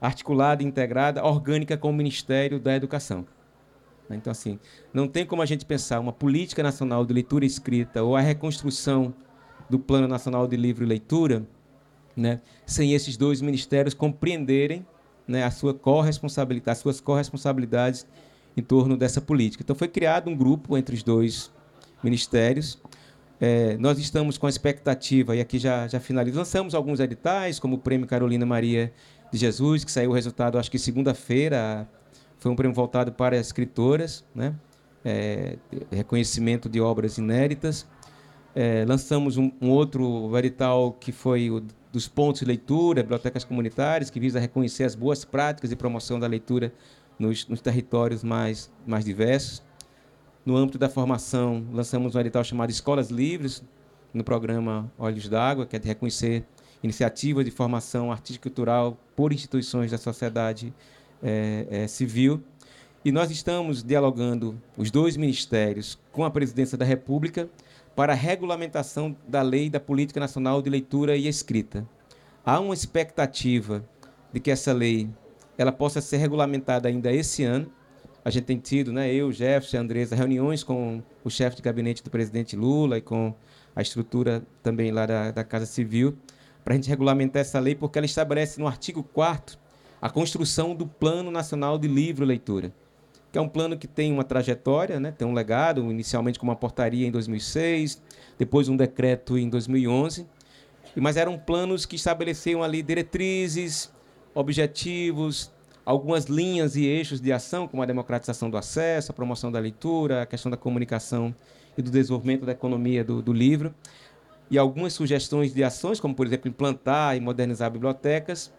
articulada, 0.00 0.62
integrada, 0.62 1.24
orgânica 1.24 1.76
com 1.76 1.90
o 1.90 1.92
Ministério 1.92 2.60
da 2.60 2.76
Educação. 2.76 3.26
Então, 4.08 4.30
assim, 4.30 4.60
não 4.92 5.08
tem 5.08 5.26
como 5.26 5.42
a 5.42 5.46
gente 5.46 5.66
pensar 5.66 5.98
uma 5.98 6.12
política 6.12 6.62
nacional 6.62 7.04
de 7.04 7.12
leitura 7.12 7.44
escrita 7.44 8.04
ou 8.04 8.14
a 8.14 8.20
reconstrução 8.20 9.12
do 9.68 9.80
Plano 9.80 10.06
Nacional 10.06 10.46
de 10.46 10.56
Livro 10.56 10.84
e 10.84 10.86
Leitura 10.86 11.44
né, 12.16 12.40
sem 12.64 12.94
esses 12.94 13.16
dois 13.16 13.40
ministérios 13.40 13.94
compreenderem 13.94 14.86
né, 15.26 15.42
a 15.42 15.50
sua 15.50 15.74
corresponsabilidade, 15.74 16.70
as 16.70 16.78
suas 16.78 17.00
corresponsabilidades 17.00 18.06
em 18.56 18.62
torno 18.62 18.96
dessa 18.96 19.20
política. 19.20 19.62
Então, 19.62 19.74
foi 19.74 19.88
criado 19.88 20.30
um 20.30 20.36
grupo 20.36 20.76
entre 20.76 20.94
os 20.94 21.02
dois 21.02 21.50
ministérios. 22.02 22.78
É, 23.40 23.76
nós 23.78 23.98
estamos 23.98 24.38
com 24.38 24.46
a 24.46 24.50
expectativa, 24.50 25.34
e 25.34 25.40
aqui 25.40 25.58
já, 25.58 25.88
já 25.88 26.00
finalizamos, 26.00 26.48
lançamos 26.48 26.74
alguns 26.74 27.00
editais, 27.00 27.58
como 27.58 27.76
o 27.76 27.78
Prêmio 27.78 28.06
Carolina 28.06 28.46
Maria 28.46 28.92
de 29.32 29.38
Jesus, 29.38 29.84
que 29.84 29.90
saiu 29.90 30.10
o 30.10 30.12
resultado, 30.14 30.58
acho 30.58 30.70
que 30.70 30.78
segunda-feira, 30.78 31.88
foi 32.38 32.52
um 32.52 32.56
prêmio 32.56 32.74
voltado 32.74 33.10
para 33.10 33.36
escritoras, 33.36 34.24
né? 34.34 34.54
É, 35.04 35.56
reconhecimento 35.90 36.68
de 36.68 36.80
obras 36.80 37.18
inéditas. 37.18 37.86
É, 38.54 38.84
lançamos 38.86 39.36
um, 39.36 39.50
um, 39.60 39.70
outro 39.70 40.30
edital 40.38 40.92
que 40.92 41.10
foi 41.10 41.50
o 41.50 41.62
dos 41.92 42.08
pontos 42.08 42.40
de 42.40 42.46
leitura, 42.46 43.02
bibliotecas 43.02 43.44
comunitárias, 43.44 44.10
que 44.10 44.18
visa 44.18 44.40
reconhecer 44.40 44.84
as 44.84 44.94
boas 44.94 45.24
práticas 45.24 45.70
de 45.70 45.76
promoção 45.76 46.18
da 46.18 46.26
leitura 46.26 46.72
nos, 47.18 47.46
nos 47.48 47.60
territórios 47.60 48.22
mais, 48.22 48.70
mais 48.86 49.04
diversos. 49.04 49.62
No 50.44 50.56
âmbito 50.56 50.78
da 50.78 50.88
formação, 50.88 51.64
lançamos 51.72 52.14
um 52.14 52.20
edital 52.20 52.44
chamado 52.44 52.70
Escolas 52.70 53.10
Livres, 53.10 53.62
no 54.12 54.22
programa 54.22 54.90
Olhos 54.98 55.28
d'Água, 55.28 55.66
que 55.66 55.74
é 55.74 55.78
de 55.78 55.88
reconhecer 55.88 56.44
iniciativas 56.82 57.44
de 57.44 57.50
formação 57.50 58.12
artística 58.12 58.46
e 58.46 58.50
cultural 58.50 58.96
por 59.16 59.32
instituições 59.32 59.90
da 59.90 59.98
sociedade 59.98 60.72
é, 61.22 61.66
é, 61.70 61.86
civil. 61.86 62.42
E 63.04 63.10
nós 63.10 63.30
estamos 63.30 63.82
dialogando, 63.82 64.60
os 64.76 64.90
dois 64.90 65.16
ministérios, 65.16 65.98
com 66.12 66.24
a 66.24 66.30
Presidência 66.30 66.78
da 66.78 66.84
República, 66.84 67.48
para 67.96 68.12
a 68.12 68.16
regulamentação 68.16 69.16
da 69.26 69.42
Lei 69.42 69.68
da 69.70 69.80
Política 69.80 70.20
Nacional 70.20 70.60
de 70.62 70.70
Leitura 70.70 71.16
e 71.16 71.26
Escrita. 71.26 71.86
Há 72.44 72.60
uma 72.60 72.74
expectativa 72.74 73.84
de 74.32 74.40
que 74.40 74.50
essa 74.50 74.72
lei 74.72 75.08
ela 75.56 75.72
possa 75.72 76.00
ser 76.00 76.18
regulamentada 76.18 76.88
ainda 76.88 77.12
esse 77.12 77.44
ano. 77.44 77.70
A 78.24 78.30
gente 78.30 78.44
tem 78.44 78.58
tido, 78.58 78.92
né, 78.92 79.12
eu, 79.12 79.30
Jefferson 79.30 79.78
Andresa, 79.78 80.16
reuniões 80.16 80.62
com 80.62 81.02
o 81.22 81.30
chefe 81.30 81.56
de 81.56 81.62
gabinete 81.62 82.02
do 82.02 82.10
presidente 82.10 82.56
Lula 82.56 82.98
e 82.98 83.00
com 83.00 83.34
a 83.76 83.82
estrutura 83.82 84.42
também 84.62 84.90
lá 84.90 85.04
da, 85.04 85.30
da 85.30 85.44
Casa 85.44 85.66
Civil, 85.66 86.16
para 86.64 86.74
a 86.74 86.76
gente 86.76 86.88
regulamentar 86.88 87.42
essa 87.42 87.58
lei, 87.60 87.74
porque 87.74 87.98
ela 87.98 88.06
estabelece 88.06 88.58
no 88.58 88.66
artigo 88.66 89.02
4 89.02 89.58
a 90.00 90.08
construção 90.08 90.74
do 90.74 90.86
Plano 90.86 91.30
Nacional 91.30 91.78
de 91.78 91.88
Livro 91.88 92.24
Leitura 92.24 92.72
que 93.34 93.38
é 93.38 93.40
um 93.40 93.48
plano 93.48 93.76
que 93.76 93.88
tem 93.88 94.12
uma 94.12 94.22
trajetória, 94.22 95.00
né? 95.00 95.10
tem 95.10 95.26
um 95.26 95.32
legado, 95.32 95.90
inicialmente 95.90 96.38
com 96.38 96.46
uma 96.46 96.54
portaria 96.54 97.04
em 97.04 97.10
2006, 97.10 98.00
depois 98.38 98.68
um 98.68 98.76
decreto 98.76 99.36
em 99.36 99.48
2011, 99.48 100.24
mas 100.94 101.16
eram 101.16 101.36
planos 101.36 101.84
que 101.84 101.96
estabeleciam 101.96 102.62
ali 102.62 102.80
diretrizes, 102.80 103.92
objetivos, 104.34 105.50
algumas 105.84 106.24
linhas 106.24 106.76
e 106.76 106.84
eixos 106.84 107.20
de 107.20 107.32
ação, 107.32 107.68
como 107.68 107.82
a 107.82 107.86
democratização 107.86 108.50
do 108.50 108.56
acesso, 108.56 109.12
a 109.12 109.14
promoção 109.14 109.52
da 109.52 109.58
leitura, 109.58 110.22
a 110.22 110.26
questão 110.26 110.50
da 110.50 110.56
comunicação 110.56 111.34
e 111.76 111.82
do 111.82 111.90
desenvolvimento 111.90 112.44
da 112.46 112.52
economia 112.52 113.04
do, 113.04 113.20
do 113.20 113.32
livro, 113.32 113.74
e 114.50 114.58
algumas 114.58 114.92
sugestões 114.92 115.52
de 115.52 115.62
ações, 115.64 116.00
como, 116.00 116.14
por 116.14 116.26
exemplo, 116.26 116.48
implantar 116.48 117.16
e 117.16 117.20
modernizar 117.20 117.70
bibliotecas, 117.70 118.52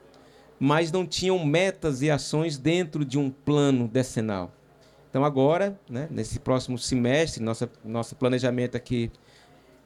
mas 0.60 0.92
não 0.92 1.06
tinham 1.06 1.44
metas 1.46 2.02
e 2.02 2.10
ações 2.10 2.58
dentro 2.58 3.04
de 3.04 3.18
um 3.18 3.30
plano 3.30 3.88
decenal. 3.88 4.52
Então, 5.10 5.24
agora, 5.24 5.80
né, 5.90 6.08
nesse 6.12 6.40
próximo 6.40 6.78
semestre, 6.78 7.42
nossa, 7.44 7.70
nosso 7.84 8.16
planejamento 8.16 8.76
aqui, 8.76 9.12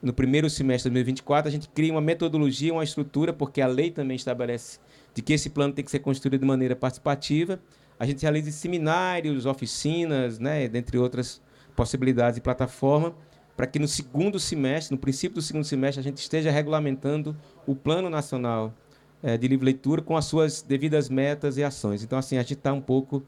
no 0.01 0.13
primeiro 0.13 0.49
semestre 0.49 0.89
de 0.89 0.93
2024, 0.93 1.49
a 1.49 1.51
gente 1.51 1.67
cria 1.69 1.91
uma 1.91 2.01
metodologia, 2.01 2.73
uma 2.73 2.83
estrutura, 2.83 3.33
porque 3.33 3.61
a 3.61 3.67
lei 3.67 3.91
também 3.91 4.15
estabelece 4.15 4.79
de 5.13 5.21
que 5.21 5.33
esse 5.33 5.49
plano 5.49 5.73
tem 5.73 5.83
que 5.83 5.91
ser 5.91 5.99
construído 5.99 6.41
de 6.41 6.47
maneira 6.47 6.75
participativa. 6.75 7.59
A 7.99 8.05
gente 8.05 8.21
realiza 8.21 8.51
seminários, 8.51 9.45
oficinas, 9.45 10.39
né, 10.39 10.67
dentre 10.67 10.97
outras 10.97 11.41
possibilidades 11.75 12.37
e 12.37 12.41
plataforma, 12.41 13.13
para 13.55 13.67
que 13.67 13.79
no 13.79 13.87
segundo 13.87 14.39
semestre, 14.39 14.95
no 14.95 14.99
princípio 14.99 15.35
do 15.35 15.41
segundo 15.41 15.65
semestre, 15.65 15.99
a 15.99 16.03
gente 16.03 16.17
esteja 16.17 16.49
regulamentando 16.49 17.35
o 17.67 17.75
Plano 17.75 18.09
Nacional 18.09 18.73
é, 19.21 19.37
de 19.37 19.47
Livre 19.47 19.65
Leitura 19.65 20.01
com 20.01 20.15
as 20.15 20.25
suas 20.25 20.61
devidas 20.61 21.09
metas 21.09 21.57
e 21.57 21.63
ações. 21.63 22.03
Então, 22.03 22.17
assim, 22.17 22.37
a 22.37 22.41
gente 22.41 22.53
está 22.53 22.71
um 22.71 22.81
pouco 22.81 23.23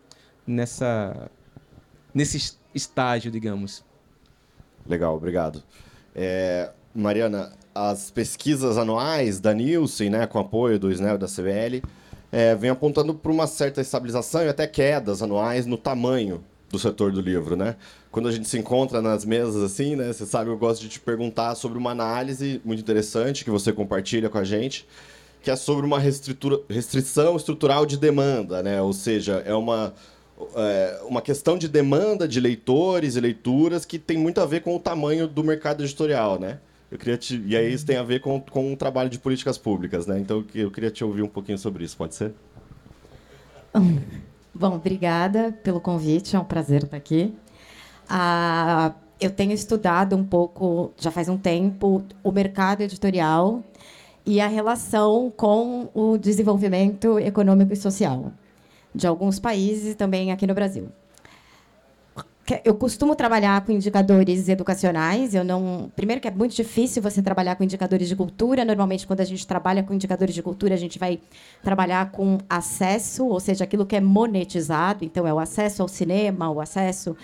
nessa 0.47 1.29
nesse 2.13 2.57
estágio, 2.73 3.31
digamos. 3.31 3.83
Legal, 4.85 5.15
obrigado. 5.15 5.63
É, 6.15 6.71
Mariana, 6.93 7.51
as 7.73 8.11
pesquisas 8.11 8.77
anuais 8.77 9.39
da 9.39 9.53
Nielsen, 9.53 10.09
né, 10.09 10.27
com 10.27 10.39
apoio 10.39 10.79
do 10.79 10.91
SNEL 10.91 11.15
e 11.15 11.17
da 11.17 11.27
CBL, 11.27 11.81
é, 12.31 12.55
vem 12.55 12.69
apontando 12.69 13.13
para 13.13 13.31
uma 13.31 13.47
certa 13.47 13.81
estabilização 13.81 14.43
e 14.43 14.49
até 14.49 14.67
quedas 14.67 15.21
anuais 15.21 15.65
no 15.65 15.77
tamanho 15.77 16.43
do 16.69 16.79
setor 16.79 17.11
do 17.11 17.19
livro, 17.19 17.57
né? 17.57 17.75
Quando 18.09 18.29
a 18.29 18.31
gente 18.31 18.47
se 18.47 18.57
encontra 18.57 19.01
nas 19.01 19.25
mesas 19.25 19.61
assim, 19.61 19.95
né, 19.95 20.11
você 20.13 20.25
sabe, 20.25 20.49
eu 20.49 20.57
gosto 20.57 20.81
de 20.81 20.89
te 20.89 20.99
perguntar 20.99 21.55
sobre 21.55 21.77
uma 21.77 21.91
análise 21.91 22.61
muito 22.63 22.79
interessante 22.79 23.43
que 23.43 23.51
você 23.51 23.73
compartilha 23.73 24.29
com 24.29 24.37
a 24.37 24.43
gente, 24.43 24.87
que 25.41 25.51
é 25.51 25.55
sobre 25.55 25.85
uma 25.85 25.99
restrição 25.99 27.35
estrutural 27.35 27.85
de 27.85 27.97
demanda, 27.97 28.63
né? 28.63 28.81
Ou 28.81 28.93
seja, 28.93 29.43
é 29.45 29.53
uma 29.53 29.93
é, 30.55 31.01
uma 31.03 31.21
questão 31.21 31.57
de 31.57 31.67
demanda 31.67 32.27
de 32.27 32.39
leitores 32.39 33.15
e 33.15 33.19
leituras 33.19 33.85
que 33.85 33.99
tem 33.99 34.17
muito 34.17 34.39
a 34.39 34.45
ver 34.45 34.61
com 34.61 34.75
o 34.75 34.79
tamanho 34.79 35.27
do 35.27 35.43
mercado 35.43 35.83
editorial, 35.83 36.39
né? 36.39 36.59
Eu 36.91 36.97
queria 36.97 37.17
te... 37.17 37.41
E 37.45 37.55
aí 37.55 37.73
isso 37.73 37.85
tem 37.85 37.95
a 37.95 38.03
ver 38.03 38.19
com, 38.19 38.39
com 38.41 38.73
o 38.73 38.75
trabalho 38.75 39.09
de 39.09 39.17
políticas 39.17 39.57
públicas, 39.57 40.05
né? 40.05 40.19
Então 40.19 40.43
eu 40.53 40.69
queria 40.69 40.91
te 40.91 41.03
ouvir 41.03 41.21
um 41.21 41.27
pouquinho 41.27 41.57
sobre 41.57 41.85
isso, 41.85 41.95
pode 41.95 42.15
ser? 42.15 42.33
Bom, 44.53 44.75
obrigada 44.75 45.53
pelo 45.63 45.79
convite, 45.79 46.35
é 46.35 46.39
um 46.39 46.43
prazer 46.43 46.83
estar 46.83 46.97
aqui. 46.97 47.33
Ah, 48.09 48.93
eu 49.19 49.31
tenho 49.31 49.53
estudado 49.53 50.17
um 50.17 50.23
pouco, 50.23 50.91
já 50.97 51.09
faz 51.09 51.29
um 51.29 51.37
tempo, 51.37 52.03
o 52.21 52.31
mercado 52.31 52.81
editorial 52.81 53.63
e 54.25 54.41
a 54.41 54.47
relação 54.47 55.31
com 55.35 55.89
o 55.93 56.17
desenvolvimento 56.17 57.17
econômico 57.17 57.71
e 57.71 57.77
social 57.77 58.33
de 58.93 59.07
alguns 59.07 59.39
países 59.39 59.93
e 59.93 59.95
também 59.95 60.31
aqui 60.31 60.45
no 60.45 60.53
Brasil. 60.53 60.89
Eu 62.65 62.75
costumo 62.75 63.15
trabalhar 63.15 63.63
com 63.63 63.71
indicadores 63.71 64.49
educacionais. 64.49 65.33
Eu 65.33 65.43
não, 65.43 65.91
primeiro 65.95 66.19
que 66.19 66.27
é 66.27 66.31
muito 66.31 66.55
difícil 66.55 67.01
você 67.01 67.21
trabalhar 67.21 67.55
com 67.55 67.63
indicadores 67.63 68.07
de 68.07 68.15
cultura. 68.15 68.65
Normalmente, 68.65 69.05
quando 69.05 69.21
a 69.21 69.25
gente 69.25 69.45
trabalha 69.45 69.83
com 69.83 69.93
indicadores 69.93 70.33
de 70.33 70.41
cultura, 70.41 70.73
a 70.73 70.77
gente 70.77 70.97
vai 70.97 71.19
trabalhar 71.63 72.11
com 72.11 72.39
acesso, 72.49 73.27
ou 73.27 73.39
seja, 73.39 73.63
aquilo 73.63 73.85
que 73.85 73.95
é 73.95 74.01
monetizado. 74.01 75.05
Então, 75.05 75.25
é 75.27 75.33
o 75.33 75.39
acesso 75.39 75.81
ao 75.81 75.87
cinema, 75.87 76.49
o 76.49 76.59
acesso 76.59 77.15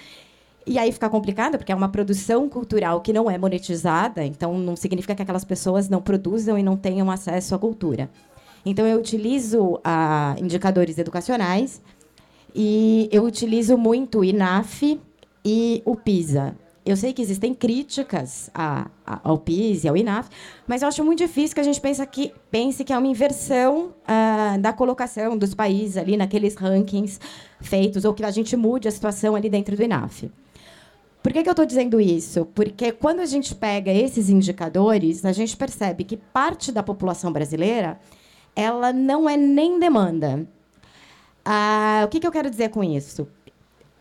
e 0.68 0.78
aí 0.78 0.92
fica 0.92 1.10
complicado, 1.10 1.58
porque 1.58 1.72
é 1.72 1.76
uma 1.76 1.88
produção 1.88 2.50
cultural 2.50 3.00
que 3.00 3.14
não 3.14 3.32
é 3.32 3.38
monetizada, 3.38 4.26
então 4.26 4.58
não 4.58 4.76
significa 4.76 5.16
que 5.16 5.22
aquelas 5.22 5.46
pessoas 5.46 5.88
não 5.88 6.02
produzam 6.02 6.60
e 6.60 6.64
não 6.64 6.76
tenham 6.76 7.10
acesso 7.10 7.56
à 7.56 7.60
cultura. 7.60 8.10
Então, 8.66 8.86
eu 8.86 9.00
utilizo 9.00 9.80
ah, 9.82 10.36
indicadores 10.38 10.98
educacionais 10.98 11.82
e 12.54 13.08
eu 13.14 13.24
utilizo 13.24 13.78
muito 13.78 14.20
o 14.20 14.26
INAF 14.26 15.00
e 15.48 15.82
o 15.86 15.96
PISA. 15.96 16.58
Eu 16.86 16.98
sei 16.98 17.14
que 17.14 17.22
existem 17.22 17.54
críticas 17.54 18.50
a, 18.54 18.90
a, 19.06 19.22
ao 19.24 19.38
PISA 19.38 19.90
ao 19.90 19.96
INAF, 19.96 20.30
mas 20.68 20.82
eu 20.82 20.90
acho 20.90 21.06
muito 21.06 21.20
difícil 21.20 21.56
que 21.56 21.62
a 21.62 21.64
gente 21.64 21.80
pense 21.80 22.06
que, 22.06 22.34
pense 22.52 22.84
que 22.84 22.92
é 22.92 22.98
uma 22.98 23.08
inversão 23.08 23.94
ah, 24.06 24.58
da 24.60 24.74
colocação 24.74 25.38
dos 25.38 25.54
países 25.54 25.96
ali 25.96 26.18
naqueles 26.18 26.56
rankings 26.56 27.18
feitos, 27.62 28.04
ou 28.04 28.14
que 28.14 28.26
a 28.26 28.32
gente 28.32 28.58
mude 28.58 28.90
a 28.90 28.92
situação 28.92 29.36
ali 29.36 29.50
dentro 29.50 29.74
do 29.76 29.84
INAF. 29.84 30.30
Por 31.24 31.32
que, 31.32 31.44
que 31.44 31.50
eu 31.50 31.52
estou 31.52 31.66
dizendo 31.66 32.00
isso? 32.00 32.46
Porque 32.54 32.92
quando 32.92 33.22
a 33.22 33.26
gente 33.26 33.56
pega 33.56 33.92
esses 33.92 34.30
indicadores, 34.30 35.24
a 35.24 35.32
gente 35.32 35.56
percebe 35.56 36.04
que 36.04 36.18
parte 36.18 36.74
da 36.74 36.84
população 36.84 37.32
brasileira 37.32 37.98
ela 38.54 38.92
não 38.92 39.30
é 39.30 39.38
nem 39.38 39.80
demanda. 39.80 40.46
Ah, 41.46 42.04
o 42.06 42.10
que, 42.10 42.20
que 42.20 42.28
eu 42.28 42.32
quero 42.32 42.50
dizer 42.50 42.70
com 42.70 42.84
isso? 42.84 43.28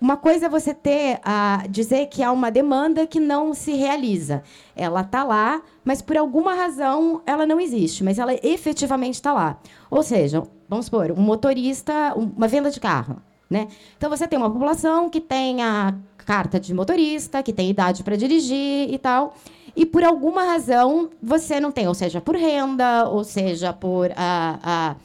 Uma 0.01 0.17
coisa 0.17 0.47
é 0.47 0.49
você 0.49 0.75
ter 0.75 1.19
a 1.25 1.65
dizer 1.71 2.07
que 2.07 2.23
há 2.23 2.31
uma 2.31 2.51
demanda 2.51 3.07
que 3.07 3.19
não 3.19 3.55
se 3.55 3.73
realiza. 3.73 4.43
Ela 4.75 5.01
está 5.01 5.25
lá, 5.25 5.63
mas 5.85 6.03
por 6.03 6.17
alguma 6.17 6.55
razão 6.55 7.23
ela 7.25 7.47
não 7.47 7.59
existe, 7.59 8.05
mas 8.05 8.19
ela 8.19 8.35
efetivamente 8.43 9.15
está 9.15 9.33
lá. 9.33 9.59
Ou 9.91 10.03
seja, 10.03 10.43
vamos 10.69 10.87
supor, 10.87 11.11
um 11.13 11.21
motorista, 11.21 12.13
uma 12.15 12.47
venda 12.47 12.71
de 12.71 12.79
carro. 12.79 13.23
Né? 13.49 13.69
Então 13.97 14.11
você 14.11 14.27
tem 14.29 14.39
uma 14.39 14.51
população 14.51 15.09
que 15.09 15.21
tem 15.21 15.63
a 15.63 15.95
carta 16.19 16.59
de 16.59 16.75
motorista, 16.75 17.43
que 17.43 17.53
tem 17.53 17.71
idade 17.71 18.03
para 18.03 18.17
dirigir 18.17 18.93
e 18.93 18.99
tal 18.99 19.35
e 19.77 19.85
por 19.85 20.03
alguma 20.03 20.43
razão 20.43 21.11
você 21.23 21.61
não 21.61 21.71
tem, 21.71 21.87
ou 21.87 21.95
seja, 21.95 22.19
por 22.21 22.35
renda, 22.35 23.07
ou 23.09 23.23
seja, 23.23 23.75
por 23.75 24.11
a 24.17 24.97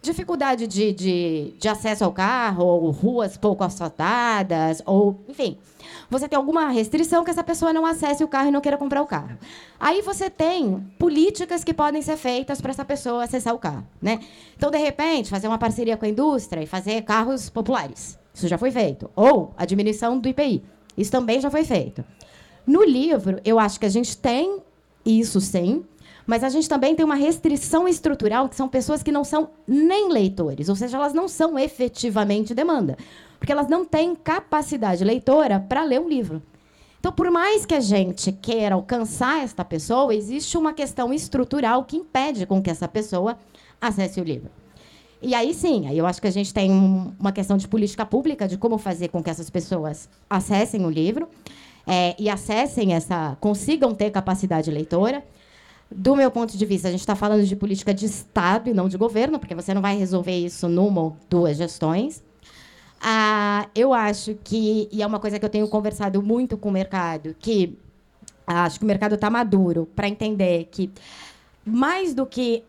dificuldade 0.00 0.66
de, 0.66 0.92
de, 0.92 1.54
de, 1.58 1.68
acesso 1.68 2.04
ao 2.04 2.12
carro, 2.12 2.64
ou 2.64 2.90
ruas 2.90 3.36
pouco 3.36 3.64
asfaltadas, 3.64 4.82
ou 4.86 5.20
enfim. 5.28 5.58
Você 6.10 6.28
tem 6.28 6.36
alguma 6.36 6.68
restrição 6.68 7.24
que 7.24 7.30
essa 7.30 7.44
pessoa 7.44 7.72
não 7.72 7.84
acesse 7.84 8.24
o 8.24 8.28
carro 8.28 8.48
e 8.48 8.50
não 8.50 8.60
queira 8.60 8.78
comprar 8.78 9.02
o 9.02 9.06
carro. 9.06 9.36
Aí 9.78 10.00
você 10.00 10.30
tem 10.30 10.80
políticas 10.98 11.62
que 11.62 11.74
podem 11.74 12.00
ser 12.00 12.16
feitas 12.16 12.60
para 12.60 12.70
essa 12.70 12.84
pessoa 12.84 13.24
acessar 13.24 13.54
o 13.54 13.58
carro. 13.58 13.86
Né? 14.00 14.20
Então, 14.56 14.70
de 14.70 14.78
repente, 14.78 15.28
fazer 15.28 15.48
uma 15.48 15.58
parceria 15.58 15.96
com 15.96 16.06
a 16.06 16.08
indústria 16.08 16.62
e 16.62 16.66
fazer 16.66 17.02
carros 17.02 17.50
populares. 17.50 18.18
Isso 18.32 18.48
já 18.48 18.56
foi 18.56 18.70
feito. 18.70 19.10
Ou 19.14 19.52
a 19.56 19.66
diminuição 19.66 20.18
do 20.18 20.28
IPI. 20.28 20.62
Isso 20.96 21.10
também 21.10 21.40
já 21.40 21.50
foi 21.50 21.64
feito. 21.64 22.04
No 22.66 22.82
livro, 22.82 23.40
eu 23.44 23.58
acho 23.58 23.78
que 23.78 23.86
a 23.86 23.90
gente 23.90 24.16
tem 24.16 24.60
isso 25.04 25.40
sim, 25.40 25.84
mas 26.28 26.44
a 26.44 26.50
gente 26.50 26.68
também 26.68 26.94
tem 26.94 27.06
uma 27.06 27.14
restrição 27.14 27.88
estrutural, 27.88 28.50
que 28.50 28.54
são 28.54 28.68
pessoas 28.68 29.02
que 29.02 29.10
não 29.10 29.24
são 29.24 29.48
nem 29.66 30.12
leitores, 30.12 30.68
ou 30.68 30.76
seja, 30.76 30.98
elas 30.98 31.14
não 31.14 31.26
são 31.26 31.58
efetivamente 31.58 32.54
demanda, 32.54 32.98
porque 33.38 33.50
elas 33.50 33.66
não 33.66 33.82
têm 33.82 34.14
capacidade 34.14 35.02
leitora 35.02 35.58
para 35.58 35.82
ler 35.82 35.98
um 35.98 36.06
livro. 36.06 36.42
Então, 37.00 37.10
por 37.10 37.30
mais 37.30 37.64
que 37.64 37.74
a 37.74 37.80
gente 37.80 38.30
queira 38.30 38.74
alcançar 38.74 39.42
esta 39.42 39.64
pessoa, 39.64 40.14
existe 40.14 40.58
uma 40.58 40.74
questão 40.74 41.14
estrutural 41.14 41.84
que 41.84 41.96
impede 41.96 42.44
com 42.44 42.60
que 42.60 42.68
essa 42.68 42.86
pessoa 42.86 43.38
acesse 43.80 44.20
o 44.20 44.24
livro. 44.24 44.50
E 45.22 45.34
aí 45.34 45.54
sim, 45.54 45.86
aí 45.88 45.96
eu 45.96 46.04
acho 46.04 46.20
que 46.20 46.28
a 46.28 46.32
gente 46.32 46.52
tem 46.52 46.70
uma 47.18 47.32
questão 47.32 47.56
de 47.56 47.66
política 47.66 48.04
pública 48.04 48.46
de 48.46 48.58
como 48.58 48.76
fazer 48.76 49.08
com 49.08 49.22
que 49.22 49.30
essas 49.30 49.48
pessoas 49.48 50.10
acessem 50.28 50.84
o 50.84 50.90
livro 50.90 51.26
é, 51.86 52.14
e 52.18 52.28
acessem 52.28 52.92
essa, 52.92 53.34
consigam 53.40 53.94
ter 53.94 54.10
capacidade 54.10 54.70
leitora. 54.70 55.24
Do 55.90 56.14
meu 56.14 56.30
ponto 56.30 56.56
de 56.56 56.66
vista, 56.66 56.88
a 56.88 56.90
gente 56.90 57.00
está 57.00 57.16
falando 57.16 57.44
de 57.44 57.56
política 57.56 57.94
de 57.94 58.04
Estado 58.04 58.68
e 58.68 58.74
não 58.74 58.88
de 58.88 58.98
governo, 58.98 59.38
porque 59.38 59.54
você 59.54 59.72
não 59.72 59.80
vai 59.80 59.96
resolver 59.96 60.36
isso 60.36 60.68
numa 60.68 61.00
ou 61.00 61.16
duas 61.30 61.56
gestões. 61.56 62.22
Ah, 63.00 63.68
eu 63.74 63.94
acho 63.94 64.34
que, 64.44 64.88
e 64.92 65.02
é 65.02 65.06
uma 65.06 65.18
coisa 65.18 65.38
que 65.38 65.44
eu 65.44 65.48
tenho 65.48 65.68
conversado 65.68 66.22
muito 66.22 66.58
com 66.58 66.68
o 66.68 66.72
mercado, 66.72 67.34
que 67.38 67.78
acho 68.46 68.78
que 68.78 68.84
o 68.84 68.88
mercado 68.88 69.14
está 69.14 69.30
maduro 69.30 69.88
para 69.94 70.08
entender 70.08 70.68
que 70.70 70.90
mais 71.64 72.12
do 72.12 72.26
que 72.26 72.64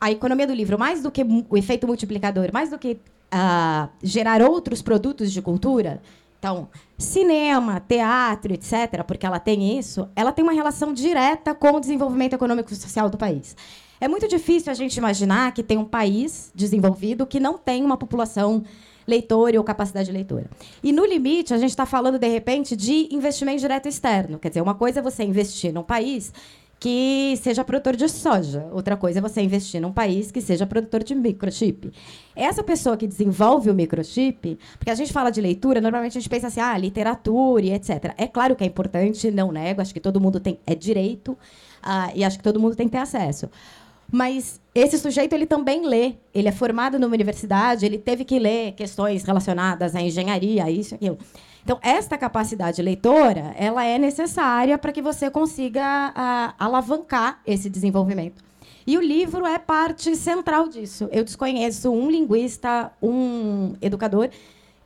a 0.00 0.10
economia 0.10 0.46
do 0.46 0.52
livro, 0.52 0.78
mais 0.78 1.02
do 1.02 1.10
que 1.10 1.24
o 1.48 1.56
efeito 1.56 1.86
multiplicador, 1.86 2.50
mais 2.52 2.70
do 2.70 2.78
que 2.78 2.98
uh, 3.32 3.88
gerar 4.02 4.42
outros 4.42 4.82
produtos 4.82 5.32
de 5.32 5.40
cultura, 5.40 6.02
então, 6.40 6.70
cinema, 6.96 7.78
teatro, 7.86 8.54
etc., 8.54 9.04
porque 9.06 9.26
ela 9.26 9.38
tem 9.38 9.78
isso, 9.78 10.08
ela 10.16 10.32
tem 10.32 10.42
uma 10.42 10.54
relação 10.54 10.94
direta 10.94 11.54
com 11.54 11.72
o 11.72 11.80
desenvolvimento 11.80 12.32
econômico 12.32 12.72
e 12.72 12.76
social 12.76 13.10
do 13.10 13.18
país. 13.18 13.54
É 14.00 14.08
muito 14.08 14.26
difícil 14.26 14.72
a 14.72 14.74
gente 14.74 14.96
imaginar 14.96 15.52
que 15.52 15.62
tem 15.62 15.76
um 15.76 15.84
país 15.84 16.50
desenvolvido 16.54 17.26
que 17.26 17.38
não 17.38 17.58
tem 17.58 17.84
uma 17.84 17.98
população 17.98 18.64
leitora 19.06 19.58
ou 19.58 19.64
capacidade 19.64 20.10
leitora. 20.10 20.48
E 20.82 20.92
no 20.92 21.04
limite, 21.04 21.52
a 21.52 21.58
gente 21.58 21.70
está 21.70 21.84
falando, 21.84 22.18
de 22.18 22.28
repente, 22.28 22.74
de 22.74 23.08
investimento 23.10 23.60
direto 23.60 23.86
externo. 23.86 24.38
Quer 24.38 24.48
dizer, 24.48 24.62
uma 24.62 24.74
coisa 24.74 25.00
é 25.00 25.02
você 25.02 25.22
investir 25.22 25.74
num 25.74 25.82
país 25.82 26.32
que 26.80 27.38
seja 27.42 27.62
produtor 27.62 27.94
de 27.94 28.08
soja. 28.08 28.66
Outra 28.72 28.96
coisa 28.96 29.18
é 29.18 29.22
você 29.22 29.42
investir 29.42 29.82
num 29.82 29.92
país 29.92 30.32
que 30.32 30.40
seja 30.40 30.66
produtor 30.66 31.04
de 31.04 31.14
microchip. 31.14 31.92
Essa 32.34 32.64
pessoa 32.64 32.96
que 32.96 33.06
desenvolve 33.06 33.68
o 33.68 33.74
microchip, 33.74 34.58
porque 34.78 34.90
a 34.90 34.94
gente 34.94 35.12
fala 35.12 35.28
de 35.28 35.42
leitura, 35.42 35.78
normalmente 35.78 36.16
a 36.16 36.20
gente 36.22 36.30
pensa 36.30 36.46
assim, 36.46 36.60
ah, 36.60 36.78
literatura 36.78 37.66
e 37.66 37.72
etc. 37.72 38.14
É 38.16 38.26
claro 38.26 38.56
que 38.56 38.64
é 38.64 38.66
importante, 38.66 39.30
não 39.30 39.52
nego, 39.52 39.82
acho 39.82 39.92
que 39.92 40.00
todo 40.00 40.18
mundo 40.18 40.40
tem 40.40 40.58
é 40.66 40.74
direito 40.74 41.32
uh, 41.32 42.10
e 42.14 42.24
acho 42.24 42.38
que 42.38 42.42
todo 42.42 42.58
mundo 42.58 42.74
tem 42.74 42.86
que 42.86 42.92
ter 42.92 42.98
acesso. 43.02 43.50
Mas 44.10 44.58
esse 44.74 44.98
sujeito 44.98 45.34
ele 45.34 45.46
também 45.46 45.86
lê. 45.86 46.14
Ele 46.34 46.48
é 46.48 46.52
formado 46.52 46.98
numa 46.98 47.14
universidade, 47.14 47.84
ele 47.84 47.98
teve 47.98 48.24
que 48.24 48.38
ler 48.38 48.72
questões 48.72 49.22
relacionadas 49.22 49.94
à 49.94 50.00
engenharia, 50.00 50.70
isso, 50.70 50.94
aquilo. 50.94 51.18
Então, 51.62 51.78
esta 51.82 52.16
capacidade 52.16 52.80
leitora, 52.80 53.54
ela 53.56 53.84
é 53.84 53.98
necessária 53.98 54.78
para 54.78 54.92
que 54.92 55.02
você 55.02 55.30
consiga 55.30 55.82
a, 56.14 56.54
alavancar 56.58 57.40
esse 57.46 57.68
desenvolvimento. 57.68 58.42
E 58.86 58.96
o 58.96 59.00
livro 59.00 59.46
é 59.46 59.58
parte 59.58 60.16
central 60.16 60.68
disso. 60.68 61.08
Eu 61.12 61.22
desconheço 61.22 61.90
um 61.90 62.10
linguista, 62.10 62.90
um 63.02 63.74
educador, 63.80 64.30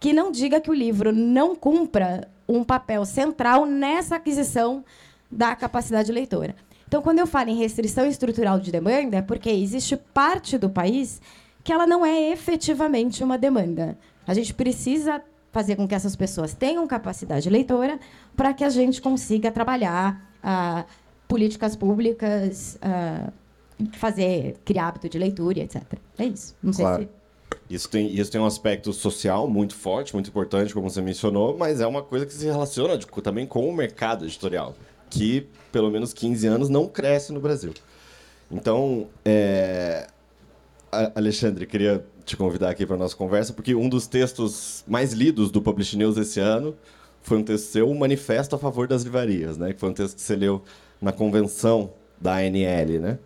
que 0.01 0.13
não 0.13 0.31
diga 0.31 0.61
que 0.61 0.71
o 0.71 0.75
livro 0.75 1.13
não 1.13 1.55
cumpra 1.55 2.29
um 2.49 2.63
papel 2.63 3.05
central 3.05 3.65
nessa 3.65 4.17
aquisição 4.17 4.85
da 5.31 5.55
capacidade 5.57 6.13
leitora. 6.13 6.55
Então, 6.87 7.01
quando 7.01 7.19
eu 7.19 7.27
falo 7.27 7.51
em 7.51 7.57
restrição 7.57 8.07
estrutural 8.07 8.61
de 8.61 8.71
demanda, 8.71 9.17
é 9.17 9.23
porque 9.23 9.49
existe 9.49 9.97
parte 9.97 10.59
do 10.59 10.69
país 10.69 11.21
que 11.63 11.73
ela 11.73 11.87
não 11.87 12.05
é 12.05 12.31
efetivamente 12.31 13.25
uma 13.25 13.39
demanda. 13.39 13.99
A 14.27 14.35
gente 14.35 14.53
precisa 14.53 15.23
fazer 15.55 15.77
com 15.77 15.87
que 15.87 15.95
essas 15.95 16.17
pessoas 16.17 16.53
tenham 16.53 16.85
capacidade 16.85 17.49
leitora 17.49 18.01
para 18.37 18.53
que 18.53 18.65
a 18.65 18.69
gente 18.69 19.01
consiga 19.01 19.53
trabalhar 19.53 20.29
ah, 20.43 20.85
políticas 21.29 21.77
públicas, 21.77 22.77
ah, 22.83 23.33
fazer 23.93 24.57
criar 24.65 24.89
hábito 24.89 25.09
de 25.09 25.17
leitura, 25.17 25.61
etc. 25.61 25.81
É 26.19 26.25
isso. 26.25 26.57
Não 26.61 26.73
claro. 26.73 26.97
sei 26.97 27.07
se 27.07 27.25
isso 27.71 27.89
tem, 27.89 28.13
isso 28.13 28.33
tem 28.33 28.41
um 28.41 28.47
aspecto 28.47 28.93
social 28.93 29.49
muito 29.49 29.77
forte, 29.77 30.13
muito 30.13 30.29
importante, 30.29 30.75
como 30.75 30.91
você 30.91 31.01
mencionou, 31.01 31.57
mas 31.57 31.81
é 31.81 31.87
uma 31.87 32.03
coisa 32.03 32.27
que 32.27 32.33
se 32.33 32.45
relaciona 32.47 32.99
tipo, 32.99 33.23
também 33.23 33.47
com 33.47 33.69
o 33.69 33.73
mercado 33.73 34.25
editorial, 34.25 34.75
que 35.09 35.47
pelo 35.71 35.89
menos 35.89 36.13
15 36.13 36.49
anos 36.49 36.69
não 36.69 36.89
cresce 36.89 37.33
no 37.33 37.41
Brasil. 37.41 37.73
Então, 38.51 39.07
é... 39.25 40.09
Alexandre, 41.15 41.65
queria 41.67 42.05
te 42.25 42.37
convidar 42.37 42.71
aqui 42.71 42.87
para 42.87 42.97
nossa 42.97 43.17
conversa, 43.17 43.53
porque 43.53 43.75
um 43.75 43.89
dos 43.89 44.07
textos 44.07 44.85
mais 44.87 45.13
lidos 45.13 45.51
do 45.51 45.61
Publish 45.61 45.97
News 45.97 46.17
esse 46.17 46.41
ano 46.41 46.75
foi 47.23 47.39
um 47.39 47.43
texto 47.43 47.67
seu, 47.67 47.93
manifesto 47.95 48.55
a 48.57 48.59
favor 48.59 48.89
das 48.89 49.03
livrarias, 49.03 49.57
né? 49.57 49.73
que 49.73 49.81
foi 49.81 49.91
um 49.91 49.95
texto 49.95 50.17
que 50.17 50.23
você 50.23 50.37
leu 50.37 50.63
na 51.01 51.13
convenção 51.13 51.93
da 52.21 52.37
ANL, 52.37 53.01
né? 53.01 53.19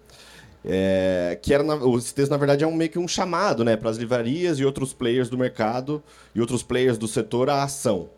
É, 0.65 1.39
que 1.41 1.55
era 1.55 1.65
esse 1.97 2.13
texto 2.13 2.31
na 2.31 2.37
verdade 2.37 2.65
é 2.65 2.67
um 2.67 2.75
meio 2.75 2.91
que 2.91 2.99
um 2.99 3.07
chamado, 3.07 3.65
né, 3.65 3.77
para 3.77 3.89
as 3.89 3.97
livrarias 3.97 4.59
e 4.59 4.65
outros 4.65 4.93
players 4.93 5.31
do 5.31 5.39
mercado 5.39 6.03
e 6.35 6.41
outros 6.41 6.65
players 6.65 6.99
do 6.99 7.07
setor 7.07 7.49
à 7.49 7.63
ação. 7.63 8.11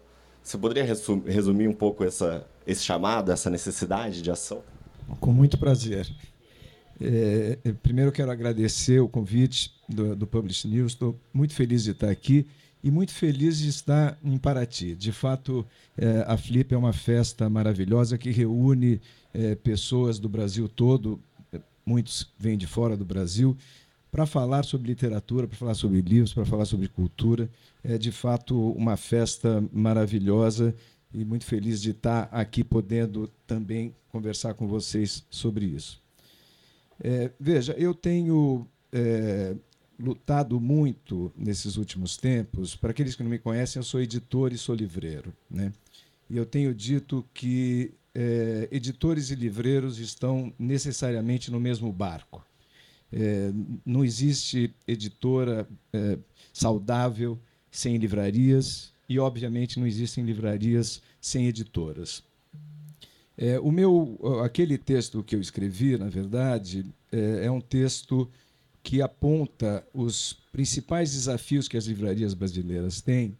Você 0.42 0.56
poderia 0.56 0.84
resumir 1.26 1.68
um 1.68 1.72
pouco 1.72 2.02
essa, 2.02 2.46
esse 2.66 2.82
chamado, 2.82 3.30
essa 3.30 3.50
necessidade 3.50 4.22
de 4.22 4.30
ação? 4.30 4.62
Com 5.20 5.32
muito 5.32 5.58
prazer. 5.58 6.10
É, 7.00 7.58
primeiro, 7.82 8.10
quero 8.10 8.30
agradecer 8.30 9.00
o 9.00 9.08
convite 9.08 9.70
do, 9.90 10.16
do 10.16 10.26
Publish 10.26 10.66
News. 10.66 10.92
Estou 10.92 11.18
muito 11.32 11.54
feliz 11.54 11.84
de 11.84 11.90
estar 11.90 12.10
aqui 12.10 12.46
e 12.82 12.90
muito 12.90 13.12
feliz 13.12 13.58
de 13.58 13.68
estar 13.68 14.18
em 14.24 14.38
Paraty. 14.38 14.94
De 14.94 15.12
fato, 15.12 15.66
é, 15.96 16.24
a 16.26 16.36
Flip 16.36 16.72
é 16.72 16.78
uma 16.78 16.92
festa 16.92 17.48
maravilhosa 17.50 18.16
que 18.16 18.30
reúne 18.30 19.00
é, 19.34 19.54
pessoas 19.54 20.18
do 20.18 20.28
Brasil 20.28 20.68
todo, 20.68 21.20
muitos 21.84 22.30
vêm 22.38 22.56
de 22.56 22.66
fora 22.66 22.96
do 22.96 23.04
Brasil, 23.04 23.56
para 24.10 24.26
falar 24.26 24.64
sobre 24.64 24.88
literatura, 24.88 25.46
para 25.46 25.56
falar 25.56 25.74
sobre 25.74 26.00
livros, 26.00 26.32
para 26.32 26.44
falar 26.44 26.64
sobre 26.64 26.88
cultura. 26.88 27.48
É 27.82 27.96
de 27.96 28.10
fato 28.10 28.72
uma 28.72 28.96
festa 28.96 29.62
maravilhosa 29.72 30.74
e 31.12 31.24
muito 31.24 31.44
feliz 31.44 31.80
de 31.80 31.90
estar 31.90 32.28
aqui 32.32 32.64
podendo 32.64 33.28
também 33.46 33.94
conversar 34.08 34.54
com 34.54 34.66
vocês 34.66 35.24
sobre 35.30 35.66
isso. 35.66 36.00
É, 37.02 37.30
veja, 37.38 37.72
eu 37.78 37.94
tenho 37.94 38.66
é, 38.92 39.54
lutado 40.00 40.60
muito 40.60 41.32
nesses 41.36 41.76
últimos 41.76 42.16
tempos. 42.16 42.74
Para 42.74 42.90
aqueles 42.90 43.14
que 43.14 43.22
não 43.22 43.30
me 43.30 43.38
conhecem, 43.38 43.78
eu 43.78 43.84
sou 43.84 44.00
editor 44.00 44.52
e 44.52 44.58
sou 44.58 44.74
livreiro. 44.74 45.32
Né? 45.50 45.72
E 46.28 46.36
eu 46.36 46.46
tenho 46.46 46.74
dito 46.74 47.24
que 47.34 47.92
é, 48.14 48.68
editores 48.70 49.30
e 49.30 49.34
livreiros 49.34 49.98
estão 49.98 50.52
necessariamente 50.58 51.50
no 51.50 51.60
mesmo 51.60 51.92
barco. 51.92 52.44
É, 53.12 53.52
não 53.84 54.04
existe 54.04 54.72
editora 54.86 55.68
é, 55.92 56.18
saudável 56.52 57.38
sem 57.70 57.96
livrarias 57.96 58.92
e, 59.08 59.18
obviamente, 59.18 59.78
não 59.78 59.86
existem 59.86 60.24
livrarias 60.24 61.02
sem 61.20 61.46
editoras. 61.46 62.22
É, 63.36 63.58
o 63.58 63.72
meu, 63.72 64.18
aquele 64.44 64.76
texto 64.76 65.22
que 65.22 65.34
eu 65.34 65.40
escrevi, 65.40 65.96
na 65.96 66.08
verdade, 66.08 66.84
é, 67.10 67.46
é 67.46 67.50
um 67.50 67.60
texto 67.60 68.28
que 68.82 69.02
aponta 69.02 69.86
os 69.92 70.36
principais 70.52 71.12
desafios 71.12 71.68
que 71.68 71.76
as 71.76 71.86
livrarias 71.86 72.34
brasileiras 72.34 73.00
têm, 73.00 73.36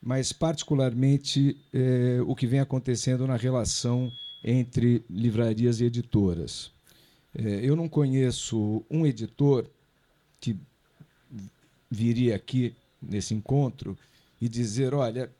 mas 0.00 0.32
particularmente 0.32 1.56
é, 1.72 2.20
o 2.26 2.34
que 2.34 2.46
vem 2.46 2.60
acontecendo 2.60 3.26
na 3.26 3.36
relação 3.36 4.10
entre 4.44 5.04
livrarias 5.08 5.80
e 5.80 5.84
editoras. 5.84 6.72
É, 7.34 7.60
eu 7.62 7.76
não 7.76 7.88
conheço 7.88 8.84
um 8.90 9.06
editor 9.06 9.66
que 10.40 10.58
viria 11.90 12.34
aqui 12.34 12.74
nesse 13.00 13.32
encontro 13.34 13.96
e 14.40 14.48
dizer, 14.48 14.92
olha, 14.92 15.30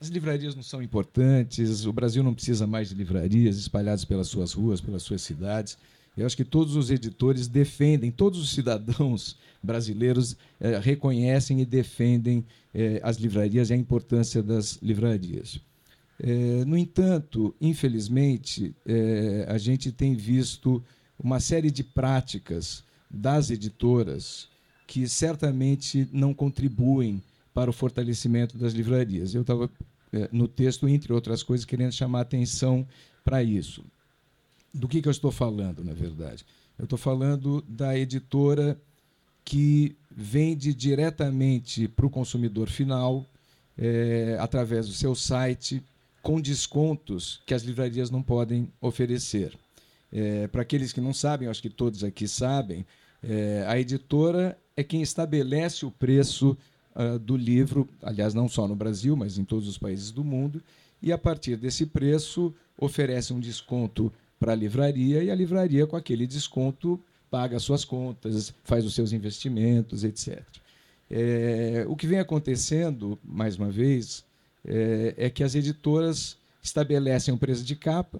as 0.00 0.08
livrarias 0.08 0.54
não 0.56 0.62
são 0.62 0.82
importantes, 0.82 1.84
o 1.84 1.92
Brasil 1.92 2.22
não 2.22 2.34
precisa 2.34 2.66
mais 2.66 2.88
de 2.88 2.94
livrarias 2.94 3.56
espalhadas 3.56 4.04
pelas 4.04 4.26
suas 4.26 4.52
ruas, 4.52 4.80
pelas 4.80 5.02
suas 5.02 5.22
cidades. 5.22 5.76
Eu 6.16 6.26
acho 6.26 6.36
que 6.36 6.44
todos 6.44 6.76
os 6.76 6.90
editores 6.90 7.48
defendem, 7.48 8.10
todos 8.10 8.38
os 8.38 8.50
cidadãos 8.50 9.38
brasileiros 9.62 10.36
eh, 10.60 10.78
reconhecem 10.78 11.60
e 11.60 11.64
defendem 11.64 12.44
eh, 12.74 13.00
as 13.02 13.16
livrarias 13.16 13.70
e 13.70 13.72
a 13.72 13.76
importância 13.76 14.42
das 14.42 14.78
livrarias. 14.82 15.58
Eh, 16.20 16.64
no 16.66 16.76
entanto, 16.76 17.54
infelizmente, 17.60 18.74
a 19.48 19.56
gente 19.56 19.90
tem 19.90 20.14
visto 20.14 20.82
uma 21.18 21.40
série 21.40 21.70
de 21.70 21.82
práticas 21.82 22.84
das 23.10 23.50
editoras 23.50 24.48
que 24.86 25.08
certamente 25.08 26.06
não 26.12 26.34
contribuem 26.34 27.22
para 27.54 27.70
o 27.70 27.72
fortalecimento 27.72 28.58
das 28.58 28.72
livrarias. 28.72 29.34
Eu 29.34 29.42
estava 29.42 29.70
no 30.30 30.46
texto, 30.46 30.86
entre 30.86 31.12
outras 31.12 31.42
coisas, 31.42 31.64
querendo 31.64 31.92
chamar 31.92 32.20
atenção 32.20 32.86
para 33.24 33.42
isso. 33.42 33.82
Do 34.72 34.88
que, 34.88 35.02
que 35.02 35.08
eu 35.08 35.12
estou 35.12 35.30
falando, 35.30 35.84
na 35.84 35.92
verdade? 35.92 36.44
Eu 36.78 36.84
estou 36.84 36.98
falando 36.98 37.62
da 37.68 37.96
editora 37.96 38.80
que 39.44 39.96
vende 40.10 40.72
diretamente 40.72 41.88
para 41.88 42.06
o 42.06 42.10
consumidor 42.10 42.68
final, 42.68 43.26
é, 43.76 44.36
através 44.40 44.86
do 44.86 44.92
seu 44.92 45.14
site, 45.14 45.82
com 46.22 46.40
descontos 46.40 47.40
que 47.44 47.54
as 47.54 47.62
livrarias 47.62 48.10
não 48.10 48.22
podem 48.22 48.72
oferecer. 48.80 49.58
É, 50.12 50.46
para 50.46 50.62
aqueles 50.62 50.92
que 50.92 51.00
não 51.00 51.12
sabem, 51.12 51.48
acho 51.48 51.62
que 51.62 51.70
todos 51.70 52.04
aqui 52.04 52.28
sabem, 52.28 52.86
é, 53.22 53.64
a 53.66 53.78
editora 53.78 54.58
é 54.76 54.82
quem 54.82 55.02
estabelece 55.02 55.86
o 55.86 55.90
preço 55.90 56.56
uh, 56.94 57.18
do 57.18 57.36
livro, 57.36 57.88
aliás, 58.02 58.34
não 58.34 58.48
só 58.48 58.66
no 58.66 58.74
Brasil, 58.74 59.16
mas 59.16 59.38
em 59.38 59.44
todos 59.44 59.68
os 59.68 59.78
países 59.78 60.10
do 60.10 60.24
mundo, 60.24 60.62
e 61.00 61.12
a 61.12 61.18
partir 61.18 61.56
desse 61.56 61.86
preço 61.86 62.54
oferece 62.78 63.32
um 63.32 63.40
desconto 63.40 64.12
para 64.42 64.54
a 64.54 64.56
livraria 64.56 65.22
e 65.22 65.30
a 65.30 65.34
livraria, 65.36 65.86
com 65.86 65.94
aquele 65.94 66.26
desconto, 66.26 67.00
paga 67.30 67.56
as 67.56 67.62
suas 67.62 67.84
contas, 67.84 68.52
faz 68.64 68.84
os 68.84 68.92
seus 68.92 69.12
investimentos, 69.12 70.02
etc. 70.02 70.42
É, 71.08 71.84
o 71.86 71.94
que 71.94 72.08
vem 72.08 72.18
acontecendo, 72.18 73.16
mais 73.22 73.56
uma 73.56 73.70
vez, 73.70 74.24
é, 74.64 75.14
é 75.16 75.30
que 75.30 75.44
as 75.44 75.54
editoras 75.54 76.36
estabelecem 76.60 77.32
um 77.32 77.38
preço 77.38 77.62
de 77.62 77.76
capa, 77.76 78.18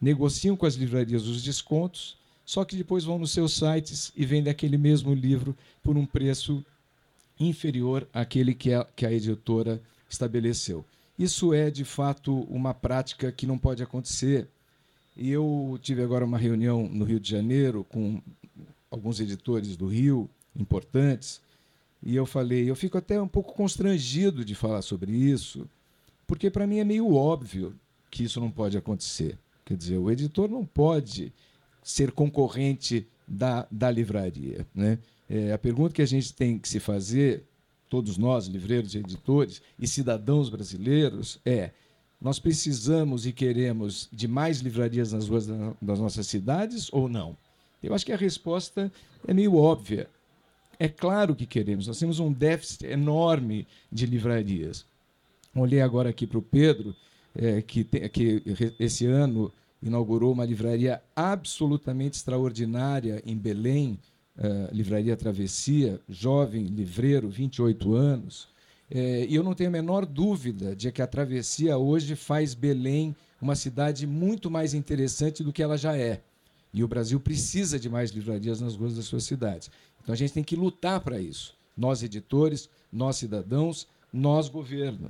negociam 0.00 0.56
com 0.56 0.66
as 0.66 0.74
livrarias 0.74 1.28
os 1.28 1.44
descontos, 1.44 2.18
só 2.44 2.64
que 2.64 2.74
depois 2.74 3.04
vão 3.04 3.20
nos 3.20 3.30
seus 3.30 3.54
sites 3.54 4.10
e 4.16 4.26
vendem 4.26 4.50
aquele 4.50 4.76
mesmo 4.76 5.14
livro 5.14 5.56
por 5.80 5.96
um 5.96 6.04
preço 6.04 6.64
inferior 7.38 8.08
àquele 8.12 8.52
que 8.52 8.72
a, 8.72 8.84
que 8.96 9.06
a 9.06 9.12
editora 9.12 9.80
estabeleceu. 10.10 10.84
Isso 11.16 11.54
é, 11.54 11.70
de 11.70 11.84
fato, 11.84 12.40
uma 12.50 12.74
prática 12.74 13.30
que 13.30 13.46
não 13.46 13.56
pode 13.56 13.80
acontecer. 13.80 14.48
E 15.16 15.30
eu 15.30 15.78
tive 15.82 16.02
agora 16.02 16.24
uma 16.24 16.38
reunião 16.38 16.88
no 16.88 17.04
Rio 17.04 17.20
de 17.20 17.30
Janeiro 17.30 17.84
com 17.84 18.20
alguns 18.90 19.20
editores 19.20 19.76
do 19.76 19.86
Rio, 19.86 20.28
importantes, 20.54 21.40
e 22.02 22.16
eu 22.16 22.26
falei, 22.26 22.68
eu 22.68 22.74
fico 22.74 22.98
até 22.98 23.20
um 23.20 23.28
pouco 23.28 23.54
constrangido 23.54 24.44
de 24.44 24.54
falar 24.54 24.82
sobre 24.82 25.12
isso, 25.12 25.68
porque 26.26 26.50
para 26.50 26.66
mim 26.66 26.78
é 26.78 26.84
meio 26.84 27.14
óbvio 27.14 27.74
que 28.10 28.24
isso 28.24 28.40
não 28.40 28.50
pode 28.50 28.76
acontecer. 28.76 29.38
Quer 29.64 29.76
dizer, 29.76 29.98
o 29.98 30.10
editor 30.10 30.50
não 30.50 30.66
pode 30.66 31.32
ser 31.82 32.10
concorrente 32.12 33.06
da, 33.26 33.66
da 33.70 33.90
livraria. 33.90 34.66
Né? 34.74 34.98
É, 35.28 35.52
a 35.52 35.58
pergunta 35.58 35.94
que 35.94 36.02
a 36.02 36.06
gente 36.06 36.34
tem 36.34 36.58
que 36.58 36.68
se 36.68 36.80
fazer, 36.80 37.44
todos 37.88 38.18
nós, 38.18 38.46
livreiros 38.46 38.94
editores 38.94 39.62
e 39.78 39.86
cidadãos 39.86 40.48
brasileiros, 40.48 41.40
é: 41.44 41.70
nós 42.22 42.38
precisamos 42.38 43.26
e 43.26 43.32
queremos 43.32 44.08
de 44.12 44.28
mais 44.28 44.60
livrarias 44.60 45.12
nas 45.12 45.28
ruas 45.28 45.46
das 45.46 45.98
nossas 45.98 46.26
cidades 46.26 46.88
ou 46.92 47.08
não? 47.08 47.36
Eu 47.82 47.94
acho 47.94 48.06
que 48.06 48.12
a 48.12 48.16
resposta 48.16 48.92
é 49.26 49.34
meio 49.34 49.56
óbvia. 49.56 50.08
É 50.78 50.88
claro 50.88 51.34
que 51.34 51.46
queremos. 51.46 51.86
Nós 51.86 51.98
temos 51.98 52.20
um 52.20 52.32
déficit 52.32 52.86
enorme 52.86 53.66
de 53.90 54.06
livrarias. 54.06 54.86
Olhei 55.54 55.80
agora 55.80 56.10
aqui 56.10 56.26
para 56.26 56.38
o 56.38 56.42
Pedro, 56.42 56.94
é, 57.34 57.60
que, 57.60 57.82
tem, 57.82 58.08
que 58.08 58.42
esse 58.78 59.04
ano 59.06 59.52
inaugurou 59.82 60.32
uma 60.32 60.44
livraria 60.44 61.02
absolutamente 61.14 62.16
extraordinária 62.16 63.20
em 63.26 63.36
Belém, 63.36 63.98
uh, 64.38 64.72
Livraria 64.72 65.16
Travessia, 65.16 66.00
jovem, 66.08 66.66
livreiro, 66.66 67.28
28 67.28 67.94
anos. 67.94 68.48
É, 68.94 69.24
e 69.26 69.34
eu 69.34 69.42
não 69.42 69.54
tenho 69.54 69.70
a 69.70 69.72
menor 69.72 70.04
dúvida 70.04 70.76
de 70.76 70.92
que 70.92 71.00
a 71.00 71.06
Travessia 71.06 71.78
hoje 71.78 72.14
faz 72.14 72.52
Belém 72.52 73.16
uma 73.40 73.56
cidade 73.56 74.06
muito 74.06 74.50
mais 74.50 74.74
interessante 74.74 75.42
do 75.42 75.50
que 75.50 75.62
ela 75.62 75.78
já 75.78 75.96
é. 75.96 76.20
E 76.74 76.84
o 76.84 76.88
Brasil 76.88 77.18
precisa 77.18 77.78
de 77.78 77.88
mais 77.88 78.10
livrarias 78.10 78.60
nas 78.60 78.76
ruas 78.76 78.94
das 78.94 79.06
suas 79.06 79.24
cidades. 79.24 79.70
Então 80.02 80.12
a 80.12 80.16
gente 80.16 80.34
tem 80.34 80.44
que 80.44 80.54
lutar 80.54 81.00
para 81.00 81.18
isso. 81.18 81.54
Nós, 81.74 82.02
editores, 82.02 82.68
nós, 82.92 83.16
cidadãos, 83.16 83.88
nós, 84.12 84.50
governo. 84.50 85.08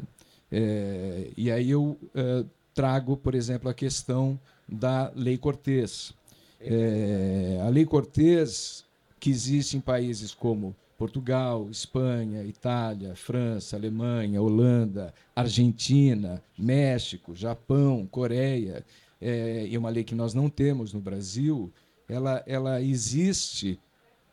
É, 0.50 1.30
e 1.36 1.50
aí 1.50 1.68
eu 1.68 1.98
é, 2.14 2.44
trago, 2.72 3.16
por 3.16 3.34
exemplo, 3.34 3.68
a 3.68 3.74
questão 3.74 4.38
da 4.68 5.10
Lei 5.16 5.36
Cortês. 5.36 6.14
É, 6.60 7.60
a 7.64 7.68
Lei 7.68 7.84
Cortês, 7.84 8.84
que 9.18 9.28
existe 9.28 9.76
em 9.76 9.80
países 9.80 10.32
como 10.32 10.74
Portugal, 10.96 11.68
Espanha, 11.70 12.44
Itália, 12.44 13.14
França, 13.14 13.76
Alemanha, 13.76 14.40
Holanda, 14.40 15.12
Argentina, 15.34 16.42
México, 16.56 17.34
Japão, 17.34 18.06
Coreia, 18.06 18.84
é, 19.20 19.66
e 19.68 19.76
uma 19.78 19.90
lei 19.90 20.04
que 20.04 20.14
nós 20.14 20.34
não 20.34 20.48
temos 20.50 20.92
no 20.92 21.00
Brasil, 21.00 21.72
ela, 22.08 22.42
ela 22.46 22.82
existe 22.82 23.78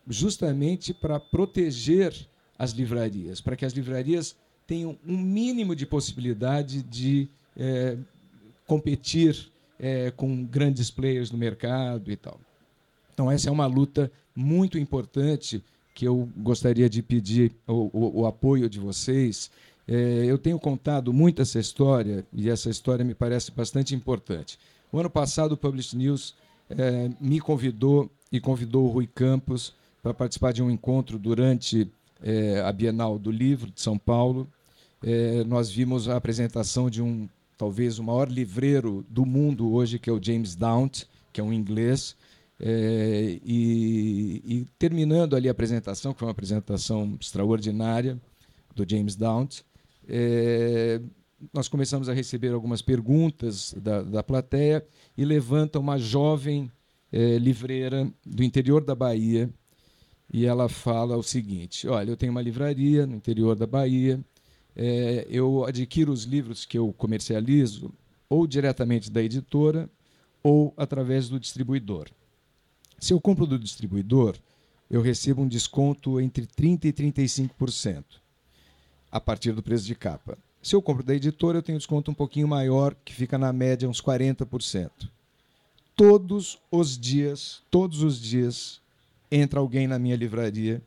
justamente 0.06 0.92
para 0.92 1.20
proteger 1.20 2.14
as 2.58 2.72
livrarias, 2.72 3.40
para 3.40 3.56
que 3.56 3.64
as 3.64 3.72
livrarias 3.72 4.36
tenham 4.66 4.98
um 5.06 5.16
mínimo 5.16 5.74
de 5.74 5.86
possibilidade 5.86 6.82
de 6.82 7.28
é, 7.56 7.96
competir 8.66 9.50
é, 9.78 10.10
com 10.10 10.44
grandes 10.44 10.90
players 10.90 11.30
no 11.30 11.38
mercado 11.38 12.10
e 12.10 12.16
tal. 12.16 12.38
Então, 13.12 13.30
essa 13.30 13.48
é 13.48 13.52
uma 13.52 13.66
luta 13.66 14.10
muito 14.34 14.78
importante 14.78 15.62
que 16.00 16.08
eu 16.08 16.26
gostaria 16.34 16.88
de 16.88 17.02
pedir 17.02 17.52
o, 17.66 17.90
o, 17.92 18.20
o 18.22 18.26
apoio 18.26 18.70
de 18.70 18.80
vocês. 18.80 19.50
É, 19.86 20.24
eu 20.24 20.38
tenho 20.38 20.58
contado 20.58 21.12
muito 21.12 21.42
essa 21.42 21.58
história 21.58 22.24
e 22.32 22.48
essa 22.48 22.70
história 22.70 23.04
me 23.04 23.14
parece 23.14 23.50
bastante 23.50 23.94
importante. 23.94 24.58
O 24.90 24.98
ano 24.98 25.10
passado, 25.10 25.52
o 25.52 25.56
Publish 25.58 25.94
News 25.94 26.34
é, 26.70 27.10
me 27.20 27.38
convidou 27.38 28.10
e 28.32 28.40
convidou 28.40 28.86
o 28.86 28.88
Rui 28.88 29.06
Campos 29.06 29.74
para 30.02 30.14
participar 30.14 30.54
de 30.54 30.62
um 30.62 30.70
encontro 30.70 31.18
durante 31.18 31.86
é, 32.22 32.62
a 32.62 32.72
Bienal 32.72 33.18
do 33.18 33.30
Livro 33.30 33.70
de 33.70 33.82
São 33.82 33.98
Paulo. 33.98 34.48
É, 35.02 35.44
nós 35.44 35.70
vimos 35.70 36.08
a 36.08 36.16
apresentação 36.16 36.88
de 36.88 37.02
um 37.02 37.28
talvez 37.58 37.98
o 37.98 38.02
maior 38.02 38.30
livreiro 38.30 39.04
do 39.06 39.26
mundo 39.26 39.70
hoje, 39.74 39.98
que 39.98 40.08
é 40.08 40.12
o 40.14 40.22
James 40.22 40.54
Daunt, 40.54 41.02
que 41.30 41.42
é 41.42 41.44
um 41.44 41.52
inglês. 41.52 42.16
É, 42.60 43.38
e, 43.42 44.42
e, 44.44 44.66
terminando 44.78 45.34
ali 45.34 45.48
a 45.48 45.52
apresentação, 45.52 46.12
que 46.12 46.18
foi 46.18 46.26
uma 46.26 46.32
apresentação 46.32 47.16
extraordinária 47.18 48.20
do 48.74 48.84
James 48.88 49.16
Daunt, 49.16 49.62
é, 50.06 51.00
nós 51.52 51.68
começamos 51.68 52.08
a 52.08 52.12
receber 52.12 52.52
algumas 52.52 52.82
perguntas 52.82 53.74
da, 53.78 54.02
da 54.02 54.22
plateia 54.22 54.84
e 55.16 55.24
levanta 55.24 55.78
uma 55.78 55.98
jovem 55.98 56.70
é, 57.10 57.38
livreira 57.38 58.10
do 58.24 58.44
interior 58.44 58.84
da 58.84 58.94
Bahia 58.94 59.48
e 60.32 60.44
ela 60.44 60.68
fala 60.68 61.16
o 61.16 61.22
seguinte: 61.22 61.88
Olha, 61.88 62.10
eu 62.10 62.16
tenho 62.16 62.32
uma 62.32 62.42
livraria 62.42 63.06
no 63.06 63.16
interior 63.16 63.56
da 63.56 63.66
Bahia 63.66 64.22
é, 64.76 65.26
eu 65.28 65.64
adquiro 65.64 66.12
os 66.12 66.24
livros 66.24 66.64
que 66.64 66.78
eu 66.78 66.92
comercializo 66.92 67.92
ou 68.28 68.46
diretamente 68.46 69.10
da 69.10 69.22
editora 69.22 69.90
ou 70.42 70.72
através 70.76 71.28
do 71.28 71.40
distribuidor. 71.40 72.08
Se 73.00 73.14
eu 73.14 73.20
compro 73.20 73.46
do 73.46 73.58
distribuidor, 73.58 74.36
eu 74.90 75.00
recebo 75.00 75.42
um 75.42 75.48
desconto 75.48 76.20
entre 76.20 76.46
30% 76.46 76.84
e 76.84 76.92
35% 76.92 78.04
a 79.10 79.18
partir 79.18 79.52
do 79.52 79.62
preço 79.62 79.84
de 79.86 79.94
capa. 79.94 80.36
Se 80.62 80.76
eu 80.76 80.82
compro 80.82 81.02
da 81.02 81.14
editora, 81.14 81.58
eu 81.58 81.62
tenho 81.62 81.78
desconto 81.78 82.10
um 82.10 82.14
pouquinho 82.14 82.46
maior, 82.46 82.94
que 83.02 83.14
fica 83.14 83.38
na 83.38 83.52
média 83.52 83.88
uns 83.88 84.02
40%. 84.02 84.90
Todos 85.96 86.58
os 86.70 86.98
dias, 86.98 87.62
todos 87.70 88.02
os 88.02 88.20
dias, 88.20 88.80
entra 89.30 89.60
alguém 89.60 89.86
na 89.86 89.98
minha 89.98 90.16
livraria 90.16 90.82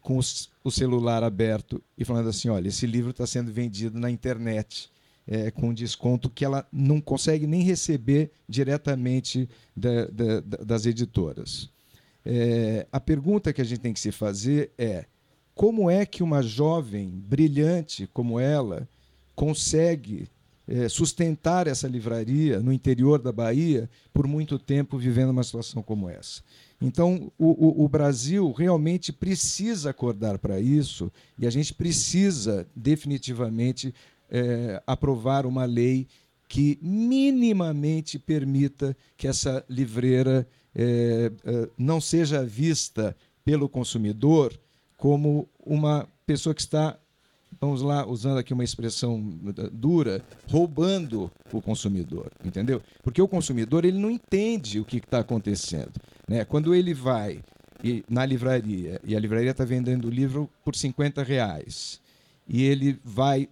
com 0.00 0.18
o 0.64 0.70
celular 0.70 1.22
aberto 1.22 1.82
e 1.96 2.04
falando 2.04 2.28
assim: 2.28 2.48
olha, 2.48 2.68
esse 2.68 2.86
livro 2.86 3.10
está 3.10 3.26
sendo 3.26 3.52
vendido 3.52 3.98
na 3.98 4.10
internet. 4.10 4.90
É, 5.24 5.52
com 5.52 5.72
desconto 5.72 6.28
que 6.28 6.44
ela 6.44 6.66
não 6.72 7.00
consegue 7.00 7.46
nem 7.46 7.62
receber 7.62 8.32
diretamente 8.48 9.48
da, 9.74 10.06
da, 10.06 10.40
das 10.40 10.84
editoras. 10.84 11.70
É, 12.24 12.86
a 12.90 12.98
pergunta 12.98 13.52
que 13.52 13.60
a 13.60 13.64
gente 13.64 13.80
tem 13.80 13.92
que 13.92 14.00
se 14.00 14.10
fazer 14.10 14.72
é: 14.76 15.04
como 15.54 15.90
é 15.90 16.06
que 16.06 16.22
uma 16.22 16.42
jovem 16.42 17.08
brilhante 17.08 18.08
como 18.12 18.38
ela 18.38 18.88
consegue 19.34 20.28
é, 20.66 20.88
sustentar 20.88 21.66
essa 21.66 21.88
livraria 21.88 22.60
no 22.60 22.72
interior 22.72 23.20
da 23.20 23.32
Bahia 23.32 23.90
por 24.12 24.26
muito 24.26 24.58
tempo 24.58 24.96
vivendo 24.96 25.30
uma 25.30 25.42
situação 25.42 25.82
como 25.82 26.08
essa? 26.08 26.42
Então, 26.80 27.30
o, 27.38 27.82
o, 27.82 27.84
o 27.84 27.88
Brasil 27.88 28.50
realmente 28.52 29.12
precisa 29.12 29.90
acordar 29.90 30.38
para 30.38 30.60
isso 30.60 31.12
e 31.38 31.46
a 31.46 31.50
gente 31.50 31.72
precisa 31.72 32.66
definitivamente 32.74 33.94
é, 34.32 34.82
aprovar 34.86 35.44
uma 35.44 35.66
lei 35.66 36.08
que 36.48 36.78
minimamente 36.82 38.18
permita 38.18 38.96
que 39.16 39.28
essa 39.28 39.64
livreira 39.68 40.48
é, 40.74 41.30
é, 41.44 41.68
não 41.76 42.00
seja 42.00 42.42
vista 42.44 43.14
pelo 43.44 43.68
consumidor 43.68 44.58
como 44.96 45.48
uma 45.64 46.08
pessoa 46.26 46.54
que 46.54 46.62
está 46.62 46.98
vamos 47.60 47.82
lá, 47.82 48.06
usando 48.06 48.38
aqui 48.38 48.52
uma 48.52 48.64
expressão 48.64 49.20
dura, 49.72 50.24
roubando 50.50 51.30
o 51.52 51.60
consumidor, 51.60 52.32
entendeu? 52.44 52.82
Porque 53.02 53.20
o 53.20 53.28
consumidor 53.28 53.84
ele 53.84 53.98
não 53.98 54.10
entende 54.10 54.80
o 54.80 54.84
que 54.84 54.96
está 54.96 55.18
acontecendo. 55.20 55.92
Né? 56.26 56.44
Quando 56.44 56.74
ele 56.74 56.94
vai 56.94 57.40
na 58.08 58.24
livraria 58.24 59.00
e 59.04 59.14
a 59.14 59.20
livraria 59.20 59.50
está 59.50 59.64
vendendo 59.64 60.06
o 60.06 60.10
livro 60.10 60.48
por 60.64 60.74
50 60.74 61.22
reais 61.22 62.00
e 62.48 62.62
ele 62.62 62.98
vai 63.04 63.48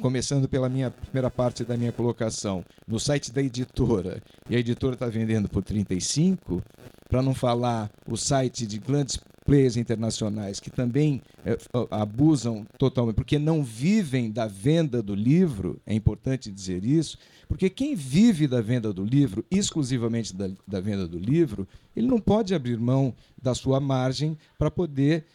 começando 0.00 0.48
pela 0.48 0.68
minha 0.68 0.90
primeira 0.90 1.30
parte 1.30 1.64
da 1.64 1.76
minha 1.76 1.92
colocação, 1.92 2.64
no 2.86 2.98
site 2.98 3.32
da 3.32 3.42
editora, 3.42 4.22
e 4.48 4.56
a 4.56 4.58
editora 4.58 4.94
está 4.94 5.06
vendendo 5.06 5.48
por 5.48 5.62
35, 5.62 6.62
para 7.08 7.22
não 7.22 7.34
falar 7.34 7.90
o 8.08 8.16
site 8.16 8.66
de 8.66 8.78
grandes 8.78 9.18
players 9.44 9.76
internacionais 9.76 10.58
que 10.58 10.70
também 10.70 11.20
é, 11.44 11.56
abusam 11.90 12.66
totalmente, 12.78 13.16
porque 13.16 13.38
não 13.38 13.62
vivem 13.62 14.30
da 14.30 14.46
venda 14.46 15.02
do 15.02 15.14
livro, 15.14 15.80
é 15.86 15.94
importante 15.94 16.50
dizer 16.50 16.84
isso, 16.84 17.18
porque 17.46 17.68
quem 17.68 17.94
vive 17.94 18.48
da 18.48 18.60
venda 18.60 18.92
do 18.92 19.04
livro, 19.04 19.44
exclusivamente 19.50 20.34
da, 20.34 20.50
da 20.66 20.80
venda 20.80 21.06
do 21.06 21.18
livro, 21.18 21.68
ele 21.94 22.06
não 22.06 22.18
pode 22.18 22.54
abrir 22.54 22.78
mão 22.78 23.14
da 23.40 23.54
sua 23.54 23.78
margem 23.80 24.36
para 24.58 24.70
poder 24.70 25.26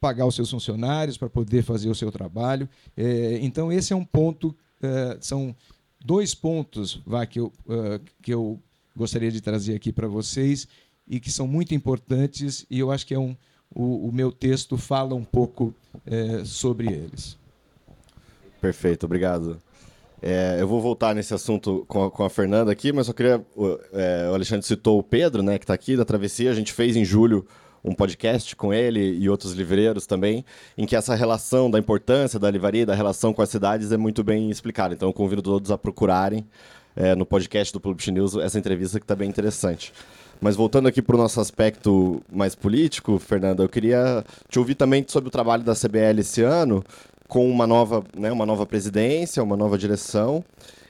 pagar 0.00 0.26
os 0.26 0.34
seus 0.34 0.50
funcionários, 0.50 1.16
para 1.16 1.28
poder 1.28 1.62
fazer 1.62 1.88
o 1.88 1.94
seu 1.94 2.10
trabalho. 2.10 2.68
É, 2.96 3.38
então, 3.42 3.72
esse 3.72 3.92
é 3.92 3.96
um 3.96 4.04
ponto, 4.04 4.54
é, 4.82 5.18
são 5.20 5.54
dois 6.04 6.34
pontos 6.34 7.00
vá, 7.04 7.26
que, 7.26 7.40
eu, 7.40 7.52
uh, 7.66 8.00
que 8.22 8.32
eu 8.32 8.60
gostaria 8.96 9.30
de 9.30 9.40
trazer 9.40 9.74
aqui 9.74 9.92
para 9.92 10.06
vocês 10.06 10.68
e 11.06 11.18
que 11.18 11.30
são 11.30 11.46
muito 11.46 11.74
importantes, 11.74 12.66
e 12.70 12.78
eu 12.78 12.90
acho 12.90 13.06
que 13.06 13.14
é 13.14 13.18
um, 13.18 13.34
o, 13.74 14.08
o 14.08 14.12
meu 14.12 14.30
texto 14.30 14.76
fala 14.76 15.14
um 15.14 15.24
pouco 15.24 15.74
é, 16.06 16.44
sobre 16.44 16.88
eles. 16.88 17.36
Perfeito, 18.60 19.06
obrigado. 19.06 19.58
É, 20.20 20.56
eu 20.60 20.66
vou 20.66 20.80
voltar 20.80 21.14
nesse 21.14 21.32
assunto 21.32 21.84
com 21.86 22.04
a, 22.04 22.10
com 22.10 22.24
a 22.24 22.30
Fernanda 22.30 22.72
aqui, 22.72 22.92
mas 22.92 23.06
só 23.06 23.12
queria. 23.12 23.44
É, 23.92 24.28
o 24.30 24.34
Alexandre 24.34 24.66
citou 24.66 24.98
o 24.98 25.02
Pedro, 25.02 25.42
né, 25.42 25.58
que 25.58 25.64
está 25.64 25.74
aqui 25.74 25.96
da 25.96 26.04
Travessia. 26.04 26.50
A 26.50 26.54
gente 26.54 26.72
fez 26.72 26.96
em 26.96 27.04
julho 27.04 27.46
um 27.84 27.94
podcast 27.94 28.54
com 28.56 28.72
ele 28.72 29.18
e 29.18 29.28
outros 29.28 29.52
livreiros 29.52 30.06
também, 30.06 30.44
em 30.76 30.86
que 30.86 30.96
essa 30.96 31.14
relação 31.14 31.70
da 31.70 31.78
importância 31.78 32.38
da 32.38 32.50
livraria, 32.50 32.84
da 32.84 32.94
relação 32.94 33.32
com 33.32 33.42
as 33.42 33.48
cidades 33.48 33.92
é 33.92 33.96
muito 33.96 34.24
bem 34.24 34.50
explicada. 34.50 34.94
Então 34.94 35.08
eu 35.08 35.12
convido 35.12 35.42
todos 35.42 35.70
a 35.70 35.78
procurarem 35.78 36.46
é, 36.96 37.14
no 37.14 37.24
podcast 37.24 37.72
do 37.72 37.80
Publish 37.80 38.10
News 38.10 38.36
essa 38.36 38.58
entrevista 38.58 38.98
que 38.98 39.04
está 39.04 39.14
bem 39.14 39.28
interessante. 39.28 39.92
Mas 40.40 40.54
voltando 40.54 40.86
aqui 40.88 41.02
para 41.02 41.16
o 41.16 41.18
nosso 41.18 41.40
aspecto 41.40 42.22
mais 42.30 42.54
político, 42.54 43.18
Fernanda, 43.18 43.62
eu 43.62 43.68
queria 43.68 44.24
te 44.48 44.58
ouvir 44.58 44.74
também 44.74 45.04
sobre 45.06 45.28
o 45.28 45.30
trabalho 45.30 45.64
da 45.64 45.74
CBL 45.74 46.20
esse 46.20 46.42
ano, 46.42 46.84
com 47.26 47.48
uma 47.48 47.66
nova, 47.66 48.04
né, 48.16 48.30
uma 48.30 48.46
nova 48.46 48.64
presidência, 48.64 49.42
uma 49.42 49.56
nova 49.56 49.76
direção. 49.76 50.44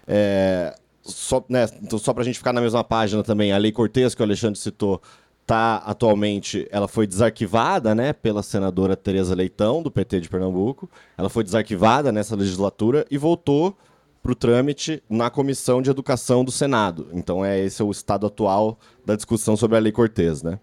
É, 0.07 0.75
só 1.03 1.43
né, 1.49 1.67
então, 1.83 1.99
só 1.99 2.13
para 2.13 2.23
a 2.23 2.25
gente 2.25 2.39
ficar 2.39 2.53
na 2.53 2.61
mesma 2.61 2.85
página 2.85 3.23
também, 3.23 3.53
a 3.53 3.59
Lei 3.59 3.73
Cortez, 3.73 4.15
que 4.15 4.21
o 4.21 4.25
Alexandre 4.25 4.59
citou, 4.59 5.01
tá 5.49 5.77
atualmente, 5.87 6.69
ela 6.71 6.87
foi 6.87 7.07
desarquivada, 7.07 7.95
né, 7.95 8.13
pela 8.13 8.43
senadora 8.43 8.95
Tereza 8.95 9.35
Leitão, 9.35 9.83
do 9.83 9.91
PT 9.91 10.21
de 10.21 10.29
Pernambuco. 10.29 10.91
Ela 11.17 11.31
foi 11.31 11.43
desarquivada 11.43 12.13
nessa 12.13 12.37
legislatura 12.37 13.07
e 13.11 13.17
voltou 13.17 13.75
para 14.23 14.33
o 14.33 14.35
trâmite 14.35 15.03
na 15.09 15.31
Comissão 15.31 15.81
de 15.81 15.89
Educação 15.89 16.45
do 16.45 16.53
Senado. 16.53 17.09
Então, 17.15 17.43
é 17.43 17.59
esse 17.59 17.81
é 17.81 17.85
o 17.85 17.91
estado 17.91 18.27
atual 18.27 18.79
da 19.07 19.17
discussão 19.17 19.57
sobre 19.57 19.79
a 19.79 19.81
Lei 19.81 19.91
Cortez, 19.91 20.43
né? 20.43 20.59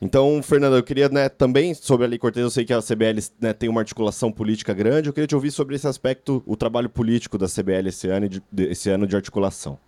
Então, 0.00 0.42
Fernanda, 0.42 0.76
eu 0.76 0.82
queria 0.82 1.10
né, 1.10 1.28
também, 1.28 1.74
sobre 1.74 2.06
a 2.06 2.08
Lei 2.08 2.18
Cortez, 2.18 2.44
eu 2.44 2.50
sei 2.50 2.64
que 2.64 2.72
a 2.72 2.80
CBL 2.80 3.20
né, 3.38 3.52
tem 3.52 3.68
uma 3.68 3.82
articulação 3.82 4.32
política 4.32 4.72
grande, 4.72 5.06
eu 5.08 5.12
queria 5.12 5.26
te 5.26 5.34
ouvir 5.34 5.50
sobre 5.50 5.76
esse 5.76 5.86
aspecto, 5.86 6.42
o 6.46 6.56
trabalho 6.56 6.88
político 6.88 7.36
da 7.36 7.46
CBL 7.46 7.88
esse 7.88 8.08
ano, 8.08 8.26
de, 8.26 8.42
esse 8.56 8.88
ano 8.88 9.06
de 9.06 9.16
articulação. 9.16 9.78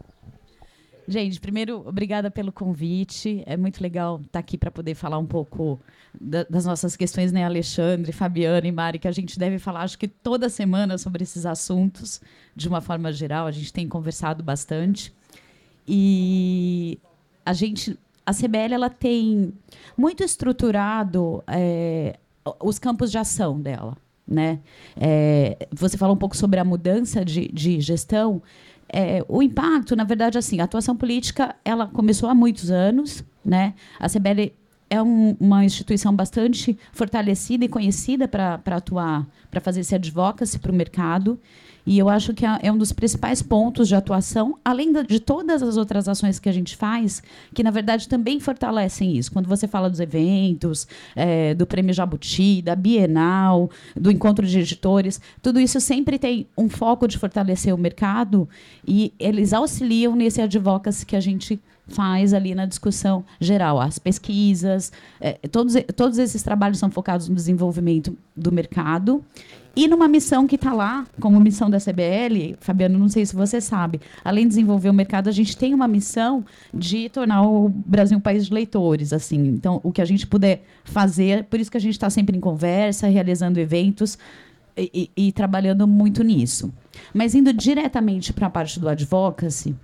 Gente, 1.09 1.41
primeiro, 1.41 1.87
obrigada 1.87 2.31
pelo 2.31 2.51
convite. 2.51 3.43
É 3.47 3.57
muito 3.57 3.81
legal 3.81 4.21
estar 4.25 4.41
aqui 4.41 4.59
para 4.59 4.71
poder 4.71 4.95
falar 4.95 5.19
um 5.19 5.27
pouco 5.27 5.81
da, 6.21 6.45
das 6.45 6.67
nossas 6.67 6.97
questões, 6.97 7.31
né, 7.31 7.45
Alexandre, 7.45 8.11
Fabiana 8.11 8.67
e 8.67 8.73
Mari, 8.73 8.99
que 8.99 9.07
a 9.07 9.13
gente 9.13 9.39
deve 9.39 9.59
falar, 9.59 9.83
acho 9.83 9.99
que 9.99 10.09
toda 10.09 10.49
semana 10.49 10.99
sobre 10.99 11.23
esses 11.23 11.47
assuntos, 11.47 12.21
de 12.55 12.67
uma 12.69 12.81
forma 12.81 13.13
geral. 13.13 13.47
A 13.47 13.53
gente 13.53 13.73
tem 13.73 13.89
conversado 13.89 14.43
bastante. 14.43 15.15
E 15.87 16.99
a 17.45 17.53
gente, 17.53 17.97
a 18.25 18.33
CBL, 18.33 18.75
ela 18.75 18.91
tem 18.91 19.53
muito 19.97 20.25
estruturado 20.25 21.45
é, 21.47 22.19
os 22.61 22.79
campos 22.79 23.13
de 23.13 23.19
ação 23.19 23.61
dela. 23.61 23.97
Né? 24.27 24.59
É, 24.97 25.69
você 25.71 25.97
falou 25.97 26.17
um 26.17 26.19
pouco 26.19 26.37
sobre 26.37 26.59
a 26.59 26.65
mudança 26.65 27.25
de, 27.25 27.47
de 27.47 27.81
gestão. 27.81 28.43
É, 28.89 29.25
o 29.29 29.43
impacto, 29.43 29.97
na 29.97 30.05
verdade, 30.05 30.39
assim, 30.39 30.61
a 30.61 30.65
atuação 30.65 30.97
política 30.97 31.57
ela 31.65 31.87
começou 31.87 32.29
há 32.29 32.35
muitos 32.35 32.71
anos, 32.71 33.25
né? 33.45 33.75
A 33.99 34.09
CBL 34.09 34.53
é 34.89 35.03
um, 35.03 35.37
uma 35.41 35.65
instituição 35.65 36.15
bastante 36.15 36.79
fortalecida 36.93 37.65
e 37.65 37.69
conhecida 37.69 38.29
para 38.29 38.61
atuar, 38.67 39.27
para 39.51 39.61
fazer 39.61 39.81
esse 39.81 39.95
advocacy 39.95 40.59
para 40.59 40.71
o 40.71 40.75
mercado. 40.75 41.41
E 41.87 41.99
eu 41.99 42.09
acho 42.09 42.35
que 42.35 42.45
é, 42.45 42.59
é 42.63 42.73
um 42.73 42.77
dos 42.77 42.93
principais 42.93 43.41
pontos 43.41 43.87
de 43.87 43.95
atuação, 43.95 44.59
além 44.65 44.93
de 45.05 45.21
todas 45.21 45.63
as 45.63 45.77
outras 45.77 46.09
ações 46.09 46.41
que 46.41 46.49
a 46.49 46.53
gente 46.53 46.77
faz, 46.77 47.23
que 47.55 47.63
na 47.63 47.71
verdade 47.71 48.09
também 48.09 48.41
fortalecem 48.41 49.17
isso. 49.17 49.31
Quando 49.33 49.47
você 49.47 49.69
fala 49.69 49.89
dos 49.89 50.01
eventos, 50.01 50.89
é, 51.15 51.55
do 51.55 51.67
Prêmio 51.67 51.95
Jabuti, 51.95 52.61
da 52.61 52.75
Bienal, 52.75 53.71
do 53.95 54.11
Encontro 54.11 54.45
de 54.45 54.59
Editores, 54.59 55.21
tudo 55.41 55.61
isso 55.61 55.81
sempre 55.81 56.19
tem 56.19 56.47
um 56.59 56.69
foco 56.69 57.07
de 57.07 57.17
fortalecer 57.17 57.73
o 57.73 57.79
mercado 57.79 58.49
e 58.87 59.13
eles 59.19 59.53
auxiliam 59.53 60.17
nesse 60.17 60.41
advocacy 60.41 61.07
que 61.07 61.15
a 61.15 61.21
gente 61.21 61.61
faz 61.87 62.35
ali 62.35 62.53
na 62.53 62.67
discussão 62.67 63.25
geral. 63.41 63.81
As 63.81 63.99
pesquisas, 63.99 64.91
é, 65.21 65.35
todos, 65.51 65.75
todos 65.95 66.19
esses 66.19 66.43
trabalhos 66.43 66.79
são 66.79 66.91
focados 66.91 67.29
no 67.29 67.35
desenvolvimento 67.35 68.17
do 68.37 68.51
mercado 68.51 69.25
e 69.77 69.87
numa 69.87 70.09
missão 70.09 70.47
que 70.47 70.55
está 70.55 70.73
lá, 70.73 71.07
como 71.21 71.39
missão 71.39 71.69
da 71.69 71.79
CBL, 71.79 72.57
Fabiano, 72.61 72.99
não 72.99 73.11
sei 73.11 73.27
se 73.27 73.37
você 73.37 73.61
sabe, 73.61 74.01
além 74.25 74.45
de 74.45 74.49
desenvolver 74.49 74.89
o 74.89 74.95
mercado, 74.95 75.29
a 75.29 75.33
gente 75.33 75.55
tem 75.55 75.75
uma 75.75 75.87
missão 75.87 76.43
de 76.73 77.11
tornar 77.11 77.43
o 77.43 77.69
Brasil 77.69 78.17
um 78.17 78.21
país 78.21 78.47
de 78.47 78.55
leitores. 78.55 79.13
assim. 79.13 79.37
Então, 79.49 79.79
o 79.85 79.93
que 79.93 80.01
a 80.01 80.05
gente 80.07 80.27
puder 80.27 80.65
fazer, 80.83 81.45
por 81.45 81.61
isso 81.61 81.71
que 81.71 81.77
a 81.77 81.81
gente 81.81 81.93
está 81.93 82.09
sempre 82.09 82.35
em 82.35 82.41
conversa, 82.41 83.07
realizando 83.07 83.59
eventos 83.59 84.19
e, 84.75 85.11
e, 85.17 85.29
e 85.29 85.33
trabalhando 85.33 85.87
muito 85.87 86.25
nisso. 86.25 86.73
Mas 87.13 87.35
indo 87.35 87.53
diretamente 87.53 88.33
para 88.33 88.47
a 88.47 88.51
parte 88.51 88.81
do 88.81 88.89
advocacy, 88.89 89.77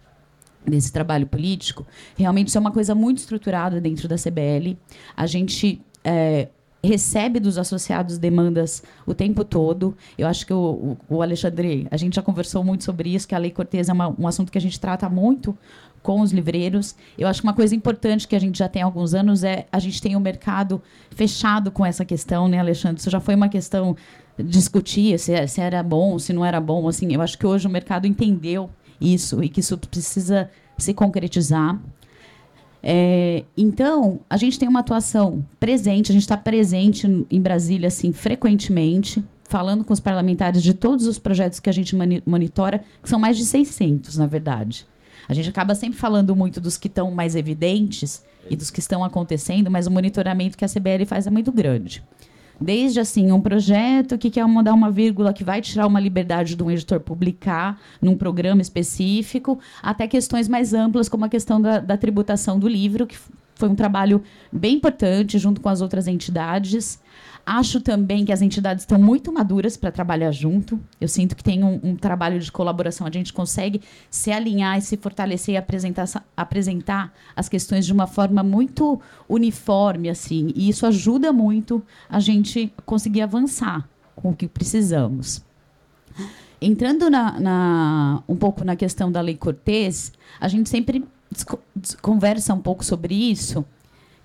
desse 0.66 0.90
trabalho 0.90 1.26
político, 1.26 1.86
realmente 2.16 2.48
isso 2.48 2.56
é 2.56 2.60
uma 2.60 2.70
coisa 2.70 2.94
muito 2.94 3.18
estruturada 3.18 3.80
dentro 3.80 4.08
da 4.08 4.16
CBL. 4.16 4.78
A 5.14 5.26
gente 5.26 5.82
é, 6.04 6.48
recebe 6.84 7.38
dos 7.38 7.58
associados 7.58 8.18
demandas 8.18 8.82
o 9.06 9.14
tempo 9.14 9.44
todo. 9.44 9.96
Eu 10.18 10.26
acho 10.26 10.44
que 10.44 10.52
o, 10.52 10.96
o, 11.08 11.22
Alexandre, 11.22 11.86
a 11.90 11.96
gente 11.96 12.16
já 12.16 12.22
conversou 12.22 12.64
muito 12.64 12.82
sobre 12.82 13.14
isso, 13.14 13.28
que 13.28 13.34
a 13.34 13.38
Lei 13.38 13.50
Cortez 13.50 13.88
é 13.88 13.92
uma, 13.92 14.14
um 14.18 14.26
assunto 14.26 14.50
que 14.50 14.58
a 14.58 14.60
gente 14.60 14.80
trata 14.80 15.08
muito 15.08 15.56
com 16.02 16.20
os 16.20 16.32
livreiros. 16.32 16.96
Eu 17.16 17.28
acho 17.28 17.40
que 17.40 17.46
uma 17.46 17.54
coisa 17.54 17.74
importante 17.74 18.26
que 18.26 18.34
a 18.34 18.38
gente 18.38 18.58
já 18.58 18.68
tem 18.68 18.82
há 18.82 18.84
alguns 18.84 19.14
anos 19.14 19.44
é 19.44 19.66
a 19.70 19.78
gente 19.78 20.02
tem 20.02 20.16
o 20.16 20.18
um 20.18 20.22
mercado 20.22 20.82
fechado 21.10 21.70
com 21.70 21.86
essa 21.86 22.04
questão, 22.04 22.48
né, 22.48 22.58
Alexandre? 22.58 23.00
Isso 23.00 23.10
já 23.10 23.20
foi 23.20 23.36
uma 23.36 23.48
questão 23.48 23.96
discutir 24.36 25.18
se, 25.18 25.46
se 25.46 25.60
era 25.60 25.82
bom, 25.82 26.18
se 26.18 26.32
não 26.32 26.44
era 26.44 26.60
bom. 26.60 26.88
Assim, 26.88 27.14
eu 27.14 27.22
acho 27.22 27.38
que 27.38 27.46
hoje 27.46 27.66
o 27.68 27.70
mercado 27.70 28.06
entendeu 28.06 28.68
isso 29.00 29.42
e 29.42 29.48
que 29.48 29.60
isso 29.60 29.78
precisa 29.78 30.50
se 30.76 30.92
concretizar. 30.92 31.80
É, 32.82 33.44
então, 33.56 34.20
a 34.28 34.36
gente 34.36 34.58
tem 34.58 34.68
uma 34.68 34.80
atuação 34.80 35.44
presente, 35.60 36.10
a 36.10 36.14
gente 36.14 36.22
está 36.22 36.36
presente 36.36 37.26
em 37.30 37.40
Brasília 37.40 37.88
assim 37.88 38.12
frequentemente, 38.12 39.22
falando 39.44 39.84
com 39.84 39.92
os 39.92 40.00
parlamentares 40.00 40.62
de 40.62 40.74
todos 40.74 41.06
os 41.06 41.18
projetos 41.18 41.60
que 41.60 41.70
a 41.70 41.72
gente 41.72 41.94
monitora, 42.26 42.82
que 43.02 43.08
são 43.08 43.20
mais 43.20 43.36
de 43.36 43.44
600, 43.44 44.16
na 44.16 44.26
verdade. 44.26 44.86
A 45.28 45.34
gente 45.34 45.48
acaba 45.48 45.74
sempre 45.74 45.98
falando 45.98 46.34
muito 46.34 46.60
dos 46.60 46.76
que 46.76 46.88
estão 46.88 47.10
mais 47.10 47.36
evidentes 47.36 48.24
e 48.50 48.56
dos 48.56 48.70
que 48.70 48.80
estão 48.80 49.04
acontecendo, 49.04 49.70
mas 49.70 49.86
o 49.86 49.90
monitoramento 49.90 50.58
que 50.58 50.64
a 50.64 50.68
CBL 50.68 51.04
faz 51.06 51.26
é 51.26 51.30
muito 51.30 51.52
grande. 51.52 52.02
Desde 52.62 53.00
assim, 53.00 53.32
um 53.32 53.40
projeto 53.40 54.16
que 54.16 54.30
quer 54.30 54.46
mudar 54.46 54.72
uma 54.72 54.90
vírgula 54.90 55.32
que 55.32 55.42
vai 55.42 55.60
tirar 55.60 55.86
uma 55.86 55.98
liberdade 55.98 56.54
de 56.54 56.62
um 56.62 56.70
editor 56.70 57.00
publicar 57.00 57.80
num 58.00 58.16
programa 58.16 58.62
específico, 58.62 59.58
até 59.82 60.06
questões 60.06 60.48
mais 60.48 60.72
amplas, 60.72 61.08
como 61.08 61.24
a 61.24 61.28
questão 61.28 61.60
da, 61.60 61.80
da 61.80 61.96
tributação 61.96 62.58
do 62.58 62.68
livro, 62.68 63.06
que 63.06 63.16
foi 63.54 63.68
um 63.68 63.74
trabalho 63.74 64.22
bem 64.50 64.76
importante 64.76 65.38
junto 65.38 65.60
com 65.60 65.68
as 65.68 65.80
outras 65.80 66.06
entidades. 66.06 67.00
Acho 67.44 67.80
também 67.80 68.24
que 68.24 68.32
as 68.32 68.40
entidades 68.40 68.82
estão 68.82 69.00
muito 69.00 69.32
maduras 69.32 69.76
para 69.76 69.90
trabalhar 69.90 70.30
junto. 70.30 70.78
Eu 71.00 71.08
sinto 71.08 71.34
que 71.34 71.42
tem 71.42 71.64
um, 71.64 71.80
um, 71.82 71.96
trabalho 71.96 72.38
de 72.38 72.52
colaboração. 72.52 73.04
A 73.04 73.10
gente 73.10 73.32
consegue 73.32 73.82
se 74.08 74.30
alinhar 74.30 74.78
e 74.78 74.80
se 74.80 74.96
fortalecer 74.96 75.54
e 75.54 75.58
apresentar, 75.58 76.06
apresentar 76.36 77.12
as 77.34 77.48
questões 77.48 77.84
de 77.84 77.92
uma 77.92 78.06
forma 78.06 78.44
muito 78.44 79.00
uniforme, 79.28 80.08
assim. 80.08 80.52
E 80.54 80.68
isso 80.68 80.86
ajuda 80.86 81.32
muito 81.32 81.82
a 82.08 82.20
gente 82.20 82.72
conseguir 82.86 83.22
avançar 83.22 83.88
com 84.14 84.30
o 84.30 84.36
que 84.36 84.46
precisamos. 84.46 85.42
Entrando 86.60 87.10
na, 87.10 87.40
na, 87.40 88.22
um 88.28 88.36
pouco 88.36 88.64
na 88.64 88.76
questão 88.76 89.10
da 89.10 89.20
Lei 89.20 89.36
Cortês, 89.36 90.12
a 90.40 90.46
gente 90.46 90.68
sempre 90.68 91.04
conversa 92.00 92.54
um 92.54 92.60
pouco 92.60 92.84
sobre 92.84 93.14
isso 93.14 93.64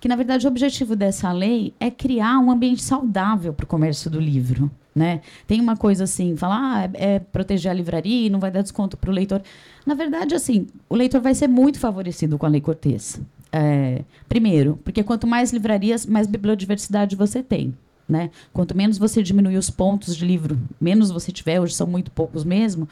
que 0.00 0.08
na 0.08 0.16
verdade 0.16 0.46
o 0.46 0.50
objetivo 0.50 0.94
dessa 0.94 1.32
lei 1.32 1.74
é 1.80 1.90
criar 1.90 2.38
um 2.38 2.50
ambiente 2.50 2.82
saudável 2.82 3.52
para 3.52 3.64
o 3.64 3.66
comércio 3.66 4.10
do 4.10 4.20
livro. 4.20 4.70
Né? 4.94 5.20
Tem 5.46 5.60
uma 5.60 5.76
coisa 5.76 6.04
assim, 6.04 6.36
falar 6.36 6.58
ah, 6.60 6.90
é, 6.94 7.14
é 7.14 7.18
proteger 7.20 7.70
a 7.70 7.74
livraria 7.74 8.26
e 8.26 8.30
não 8.30 8.40
vai 8.40 8.50
dar 8.50 8.62
desconto 8.62 8.96
para 8.96 9.10
o 9.10 9.12
leitor. 9.12 9.40
Na 9.86 9.94
verdade, 9.94 10.34
assim, 10.34 10.66
o 10.88 10.96
leitor 10.96 11.20
vai 11.20 11.34
ser 11.34 11.46
muito 11.46 11.78
favorecido 11.78 12.36
com 12.36 12.46
a 12.46 12.48
Lei 12.48 12.60
Cortês. 12.60 13.20
É, 13.52 14.02
primeiro, 14.28 14.78
porque 14.82 15.02
quanto 15.02 15.26
mais 15.26 15.52
livrarias, 15.52 16.04
mais 16.04 16.26
bibliodiversidade 16.26 17.14
você 17.14 17.42
tem. 17.42 17.74
Né? 18.08 18.30
Quanto 18.52 18.76
menos 18.76 18.98
você 18.98 19.22
diminuir 19.22 19.58
os 19.58 19.70
pontos 19.70 20.16
de 20.16 20.24
livro, 20.24 20.58
menos 20.80 21.10
você 21.10 21.30
tiver, 21.30 21.60
hoje 21.60 21.74
são 21.74 21.86
muito 21.86 22.10
poucos 22.10 22.42
mesmo, 22.42 22.88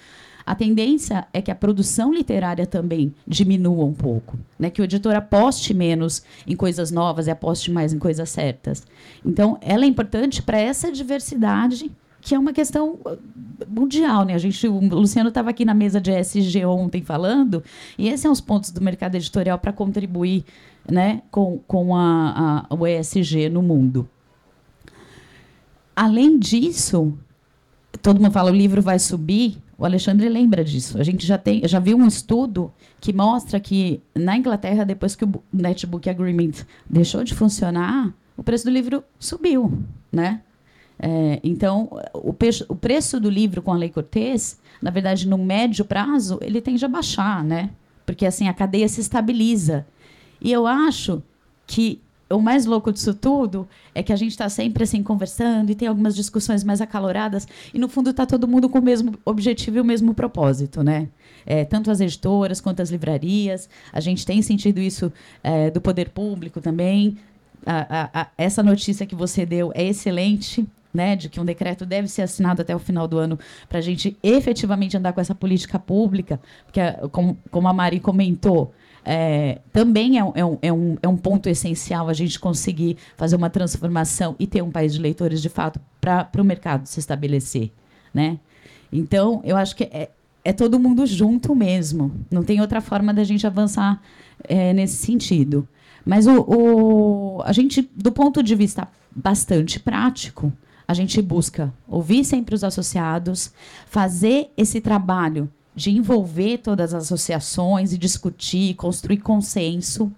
a 0.47 0.55
tendência 0.55 1.27
é 1.33 1.43
que 1.43 1.51
a 1.51 1.55
produção 1.57 2.15
literária 2.15 2.65
também 2.65 3.13
diminua 3.27 3.85
um 3.85 3.93
pouco, 3.93 4.39
né? 4.57 4.71
que 4.71 4.81
o 4.81 4.85
editor 4.85 5.17
aposte 5.17 5.75
menos 5.75 6.23
em 6.47 6.55
coisas 6.55 6.93
novas 6.93 7.27
e 7.27 7.31
aposte 7.33 7.71
mais 7.73 7.93
em 7.93 7.99
coisas 7.99 8.31
certas. 8.31 8.87
Então, 9.25 9.59
ela 9.61 9.85
é 9.85 9.89
importante 9.89 10.41
para 10.41 10.59
essa 10.59 10.93
diversidade 10.93 11.91
que 12.21 12.35
é 12.35 12.39
uma 12.39 12.53
questão 12.53 12.99
uh, 13.05 13.19
mundial, 13.69 14.25
né? 14.25 14.35
A 14.35 14.39
gente, 14.39 14.67
o 14.67 14.81
Luciano 14.81 15.29
estava 15.29 15.51
aqui 15.51 15.65
na 15.65 15.75
mesa 15.75 16.01
de 16.01 16.11
ESG 16.11 16.65
ontem 16.65 17.01
falando, 17.01 17.63
e 17.97 18.09
esses 18.09 18.21
são 18.21 18.33
os 18.33 18.41
pontos 18.41 18.73
do 18.73 18.81
mercado 18.81 19.15
editorial 19.15 19.61
para 19.61 19.73
contribuir, 19.73 20.45
né, 20.91 21.23
com, 21.31 21.61
com 21.69 21.95
a, 21.95 22.67
a, 22.69 22.75
o 22.75 22.85
ESG 22.85 23.49
no 23.49 23.63
mundo. 23.63 24.09
Além 25.95 26.37
disso, 26.37 27.17
todo 28.03 28.21
mundo 28.21 28.33
fala 28.33 28.51
o 28.51 28.55
livro 28.55 28.83
vai 28.83 28.99
subir. 28.99 29.59
O 29.79 29.85
Alexandre 29.85 30.29
lembra 30.29 30.65
disso. 30.65 30.99
A 30.99 31.05
gente 31.05 31.27
já 31.27 31.37
tem, 31.37 31.67
já 31.67 31.79
viu 31.79 31.99
um 31.99 32.07
estudo 32.07 32.73
que 33.01 33.13
mostra 33.13 33.61
que 33.61 34.01
na 34.15 34.37
Inglaterra, 34.37 34.85
depois 34.85 35.15
que 35.15 35.25
o 35.25 35.43
Netbook 35.53 36.09
Agreement 36.09 36.65
deixou 36.89 37.23
de 37.23 37.35
funcionar, 37.35 38.13
o 38.37 38.43
preço 38.43 38.65
do 38.65 38.71
livro 38.71 39.05
subiu, 39.19 39.83
né? 40.11 40.41
É, 40.99 41.41
então, 41.45 41.91
o, 42.15 42.31
o, 42.31 42.77
preço 42.77 43.21
do 43.21 43.29
livro 43.29 43.61
com 43.61 43.71
a 43.73 43.77
Lei 43.77 43.91
Cortês, 43.91 44.59
na 44.81 44.91
verdade, 44.91 45.29
no 45.29 45.37
médio 45.37 45.85
prazo, 45.85 46.39
ele 46.41 46.61
tende 46.63 46.83
a 46.85 46.89
baixar, 46.89 47.45
né? 47.45 47.71
Porque 48.07 48.25
assim 48.25 48.49
a 48.49 48.55
cadeia 48.55 48.89
se 48.89 49.03
estabiliza. 49.03 49.87
E 50.41 50.51
eu 50.51 50.67
acho 50.67 51.23
que 51.67 52.01
o 52.29 52.41
mais 52.41 52.67
louco 52.67 52.93
disso 52.93 53.15
tudo 53.15 53.69
é 53.95 54.03
que 54.03 54.13
a 54.13 54.17
gente 54.17 54.33
está 54.33 54.49
sempre 54.49 54.83
assim 54.83 55.03
conversando 55.03 55.71
e 55.71 55.75
tem 55.75 55.87
algumas 55.87 56.15
discussões 56.15 56.65
mais 56.65 56.81
acaloradas 56.81 57.47
e 57.73 57.79
no 57.79 57.89
fundo 57.89 58.11
está 58.11 58.27
todo 58.27 58.49
mundo 58.49 58.69
com 58.69 58.79
o 58.79 58.83
mesmo 58.83 59.15
objetivo 59.25 59.79
e 59.79 59.81
o 59.81 59.85
mesmo 59.85 60.13
propósito, 60.13 60.83
né? 60.83 61.09
É, 61.45 61.65
tanto 61.65 61.91
as 61.91 62.01
editoras 62.01 62.61
quanto 62.61 62.83
as 62.83 62.91
livrarias. 62.91 63.69
A 63.93 64.01
gente 64.01 64.27
tem 64.27 64.43
sentido 64.43 64.81
isso 64.81 65.13
é, 65.43 65.71
do 65.71 65.81
poder 65.81 66.11
público 66.11 66.61
também. 66.61 67.17
A, 67.65 68.03
a, 68.03 68.23
a, 68.23 68.27
essa 68.37 68.63
notícia 68.63 69.07
que 69.07 69.15
você 69.15 69.47
deu 69.47 69.71
é 69.75 69.85
excelente. 69.85 70.67
Né, 70.95 71.15
de 71.15 71.29
que 71.29 71.39
um 71.39 71.45
decreto 71.45 71.85
deve 71.85 72.09
ser 72.09 72.23
assinado 72.23 72.63
até 72.63 72.75
o 72.75 72.79
final 72.79 73.07
do 73.07 73.19
ano 73.19 73.39
para 73.69 73.81
a 73.81 73.83
gente 73.83 74.17
efetivamente 74.23 74.97
andar 74.97 75.13
com 75.13 75.21
essa 75.21 75.35
política 75.35 75.79
pública, 75.79 76.41
porque, 76.65 76.81
como, 77.13 77.37
como 77.51 77.69
a 77.69 77.73
Mari 77.75 78.01
comentou, 78.01 78.73
é, 79.09 79.61
também 79.73 80.19
é, 80.19 80.33
é, 80.35 80.45
um, 80.45 80.59
é, 80.61 80.73
um, 80.73 80.97
é 81.01 81.07
um 81.07 81.17
ponto 81.17 81.49
essencial 81.49 82.09
a 82.09 82.13
gente 82.13 82.41
conseguir 82.41 82.97
fazer 83.17 83.37
uma 83.37 83.49
transformação 83.49 84.35
e 84.37 84.49
ter 84.49 84.63
um 84.63 84.71
país 84.71 84.95
de 84.95 85.01
leitores 85.01 85.41
de 85.41 85.49
fato 85.49 85.81
para 86.01 86.29
o 86.37 86.45
mercado 86.45 86.87
se 86.87 86.99
estabelecer. 86.99 87.71
Né? 88.13 88.41
Então, 88.93 89.41
eu 89.45 89.57
acho 89.57 89.77
que 89.77 89.85
é, 89.85 90.11
é 90.45 90.53
todo 90.53 90.81
mundo 90.81 91.07
junto 91.07 91.55
mesmo. 91.55 92.13
Não 92.29 92.43
tem 92.43 92.61
outra 92.61 92.81
forma 92.81 93.15
da 93.15 93.23
gente 93.23 93.47
avançar 93.47 94.03
é, 94.43 94.73
nesse 94.73 94.97
sentido. 94.97 95.69
Mas 96.05 96.27
o, 96.27 96.41
o, 96.41 97.43
a 97.45 97.53
gente, 97.53 97.89
do 97.95 98.11
ponto 98.11 98.43
de 98.43 98.57
vista 98.57 98.89
bastante 99.15 99.79
prático, 99.79 100.53
a 100.87 100.95
gente 100.95 101.23
busca 101.23 101.73
ouvir 101.87 102.25
sempre 102.25 102.57
os 102.57 102.65
associados, 102.65 103.53
fazer 103.87 104.51
esse 104.57 104.81
trabalho 104.81 105.49
de 105.77 105.91
envolver 105.91 106.59
todas 106.59 106.95
as 106.95 107.05
associações 107.05 107.93
e 107.93 107.99
discutir, 107.99 108.75
construir 108.75 109.19
consenso 109.19 110.11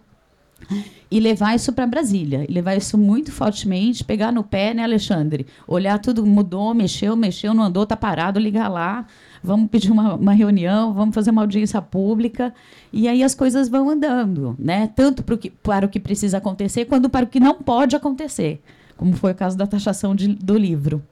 e 1.10 1.18
levar 1.20 1.54
isso 1.54 1.72
para 1.72 1.86
Brasília, 1.86 2.44
e 2.48 2.52
levar 2.52 2.76
isso 2.76 2.98
muito 2.98 3.32
fortemente, 3.32 4.04
pegar 4.04 4.30
no 4.30 4.44
pé, 4.44 4.74
né, 4.74 4.84
Alexandre? 4.84 5.46
Olhar 5.66 5.98
tudo 5.98 6.24
mudou, 6.24 6.74
mexeu, 6.74 7.16
mexeu, 7.16 7.54
não 7.54 7.64
andou, 7.64 7.86
tá 7.86 7.96
parado, 7.96 8.38
ligar 8.38 8.68
lá, 8.68 9.06
vamos 9.42 9.70
pedir 9.70 9.90
uma, 9.90 10.14
uma 10.14 10.32
reunião, 10.32 10.92
vamos 10.92 11.14
fazer 11.14 11.30
uma 11.30 11.42
audiência 11.42 11.80
pública, 11.80 12.52
e 12.92 13.08
aí 13.08 13.22
as 13.22 13.34
coisas 13.34 13.68
vão 13.68 13.88
andando, 13.88 14.54
né? 14.58 14.90
Tanto 14.94 15.22
para 15.22 15.34
o 15.34 15.38
que, 15.38 15.50
para 15.50 15.86
o 15.86 15.88
que 15.88 15.98
precisa 15.98 16.38
acontecer, 16.38 16.84
quanto 16.84 17.08
para 17.08 17.24
o 17.24 17.28
que 17.28 17.40
não 17.40 17.54
pode 17.54 17.96
acontecer, 17.96 18.60
como 18.96 19.14
foi 19.14 19.32
o 19.32 19.36
caso 19.36 19.56
da 19.56 19.66
taxação 19.66 20.14
de, 20.14 20.28
do 20.28 20.58
livro. 20.58 21.02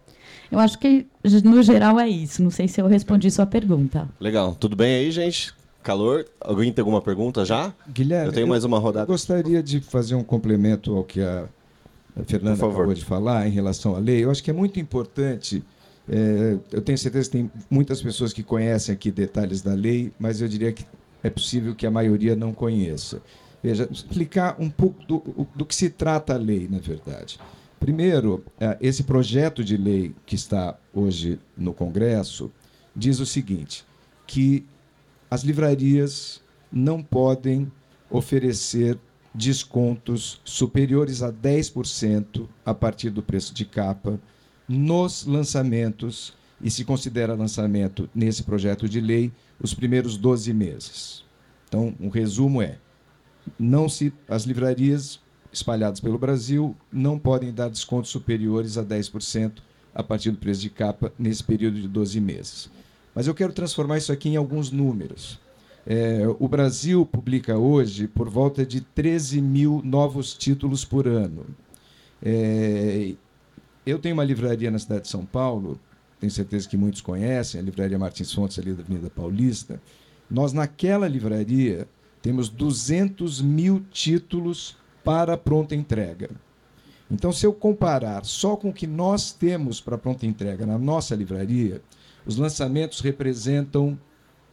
Eu 0.51 0.59
acho 0.59 0.79
que, 0.79 1.07
no 1.45 1.63
geral, 1.63 1.99
é 1.99 2.09
isso. 2.09 2.43
Não 2.43 2.51
sei 2.51 2.69
se 2.69 2.81
eu 2.81 2.87
respondi 2.87 3.31
sua 3.31 3.47
pergunta. 3.47 4.09
Legal. 4.21 4.55
Tudo 4.55 4.77
bem 4.77 4.97
aí, 4.97 5.11
gente? 5.11 5.53
Calor? 5.83 6.25
Alguém 6.41 6.73
tem 6.73 6.83
alguma 6.83 7.01
pergunta 7.01 7.45
já? 7.45 7.73
Guilherme, 7.89 8.27
eu 8.27 8.33
tenho 8.33 8.49
mais 8.49 8.65
uma 8.65 8.79
rodada. 8.79 9.05
Eu 9.05 9.15
gostaria 9.15 9.63
de 9.63 9.81
fazer 9.81 10.15
um 10.15 10.25
complemento 10.25 10.97
ao 10.97 11.05
que 11.05 11.21
a 11.21 11.47
Fernanda 12.27 12.65
acabou 12.67 12.95
de 12.95 13.05
falar 13.05 13.47
em 13.47 13.51
relação 13.51 13.95
à 13.95 13.99
lei. 13.99 14.25
Eu 14.25 14.31
acho 14.31 14.43
que 14.43 14.51
é 14.51 14.55
muito 14.55 14.81
importante. 14.81 15.63
É, 16.09 16.57
eu 16.73 16.81
tenho 16.81 16.97
certeza 16.97 17.31
que 17.31 17.37
tem 17.37 17.51
muitas 17.71 18.01
pessoas 18.01 18.33
que 18.33 18.43
conhecem 18.43 18.93
aqui 18.93 19.11
detalhes 19.11 19.63
da 19.63 19.75
lei, 19.75 20.13
mas 20.19 20.41
eu 20.41 20.49
diria 20.49 20.73
que 20.73 20.85
é 21.23 21.31
possível 21.31 21.75
que 21.75 21.87
a 21.87 21.91
maioria 21.91 22.35
não 22.35 22.53
conheça. 22.53 23.21
Veja, 23.63 23.89
explicar 23.91 24.57
um 24.59 24.71
pouco 24.71 25.05
do, 25.07 25.47
do 25.55 25.65
que 25.65 25.75
se 25.75 25.91
trata 25.91 26.35
a 26.35 26.37
lei, 26.37 26.69
na 26.71 26.79
verdade. 26.79 27.39
Primeiro, 27.79 28.45
é, 28.59 28.77
esse 28.81 29.05
projeto 29.05 29.63
de 29.63 29.77
lei 29.77 30.15
que 30.25 30.35
está 30.35 30.79
hoje 30.93 31.39
no 31.57 31.73
Congresso 31.73 32.51
diz 32.95 33.21
o 33.21 33.27
seguinte: 33.27 33.85
que 34.27 34.65
as 35.31 35.43
livrarias 35.43 36.43
não 36.73 37.03
podem 37.03 37.71
oferecer 38.11 38.99
descontos 39.35 40.41
superiores 40.45 41.23
a 41.23 41.31
10% 41.33 42.49
a 42.65 42.73
partir 42.73 43.11
do 43.11 43.23
preço 43.23 43.53
de 43.53 43.65
capa 43.65 44.19
nos 44.67 45.27
lançamentos, 45.27 46.35
e 46.61 46.71
se 46.71 46.85
considera 46.85 47.35
lançamento 47.35 48.09
nesse 48.15 48.43
projeto 48.43 48.89
de 48.89 49.01
lei 49.01 49.33
os 49.61 49.75
primeiros 49.75 50.17
12 50.17 50.53
meses. 50.53 51.25
Então, 51.69 51.95
o 52.01 52.07
um 52.07 52.09
resumo 52.09 52.63
é: 52.63 52.79
não 53.59 53.89
se 53.89 54.13
as 54.29 54.45
livrarias 54.45 55.21
espalhados 55.53 56.01
pelo 56.01 56.19
Brasil 56.19 56.77
não 56.93 57.19
podem 57.19 57.53
dar 57.53 57.69
descontos 57.69 58.11
superiores 58.11 58.77
a 58.77 58.85
10% 58.85 59.53
a 59.95 60.03
partir 60.03 60.31
do 60.31 60.39
preço 60.39 60.61
de 60.61 60.71
capa 60.71 61.13
nesse 61.19 61.43
período 61.43 61.81
de 61.81 61.89
12 61.89 62.21
meses. 62.21 62.71
Mas 63.15 63.27
eu 63.27 63.35
quero 63.35 63.53
transformar 63.53 63.99
isso 63.99 64.13
aqui 64.13 64.29
em 64.29 64.37
alguns 64.37 64.71
números. 64.71 65.41
É, 65.87 66.23
o 66.39 66.49
Brasil 66.49 67.07
publica 67.07 67.57
hoje 67.57 68.09
por 68.09 68.29
volta 68.29 68.67
de 68.67 68.81
13 68.81 69.41
mil 69.41 69.81
novos 69.85 70.35
títulos 70.35 70.85
por 70.85 71.07
ano. 71.07 71.47
É, 72.23 73.15
eu 73.87 73.99
tenho 73.99 74.15
uma 74.15 74.25
livraria 74.25 74.71
na 74.71 74.79
cidade 74.79 75.03
de 75.03 75.09
São 75.09 75.25
Paulo, 75.25 75.79
tenho 76.19 76.31
certeza 76.31 76.69
que 76.69 76.77
muitos 76.77 77.01
conhecem, 77.01 77.61
a 77.61 77.63
Livraria 77.63 77.99
Martins 77.99 78.33
Fontes, 78.33 78.59
ali 78.59 78.73
da 78.73 78.83
Avenida 78.83 79.09
Paulista. 79.09 79.81
Nós, 80.29 80.53
naquela 80.53 81.07
livraria, 81.07 81.87
temos 82.21 82.49
200 82.49 83.41
mil 83.41 83.85
títulos 83.93 84.77
para 85.07 85.37
pronta 85.37 85.73
entrega. 85.73 86.29
Então, 87.09 87.33
se 87.33 87.47
eu 87.47 87.53
comparar 87.53 88.25
só 88.25 88.57
com 88.57 88.71
o 88.71 88.73
que 88.73 88.89
nós 88.89 89.31
temos 89.31 89.81
para 89.81 89.97
pronta 89.97 90.27
entrega 90.27 90.67
na 90.67 90.77
nossa 90.77 91.15
livraria, 91.15 91.81
os 92.27 92.37
lançamentos 92.37 92.99
representam 92.99 93.97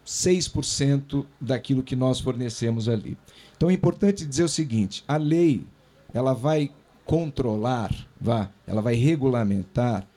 6% 0.05 1.25
daquilo 1.41 1.81
que 1.81 1.95
nós 1.95 2.19
fornecemos 2.19 2.87
ali. 2.87 3.17
Então 3.57 3.67
é 3.69 3.73
importante 3.73 4.25
dizer 4.25 4.43
o 4.43 4.49
seguinte: 4.49 5.03
a 5.07 5.17
lei 5.17 5.65
ela 6.13 6.33
vai 6.33 6.69
controlar, 7.03 7.91
vá, 8.21 8.51
ela 8.67 8.81
vai 8.81 8.93
regulamentar 8.93 10.07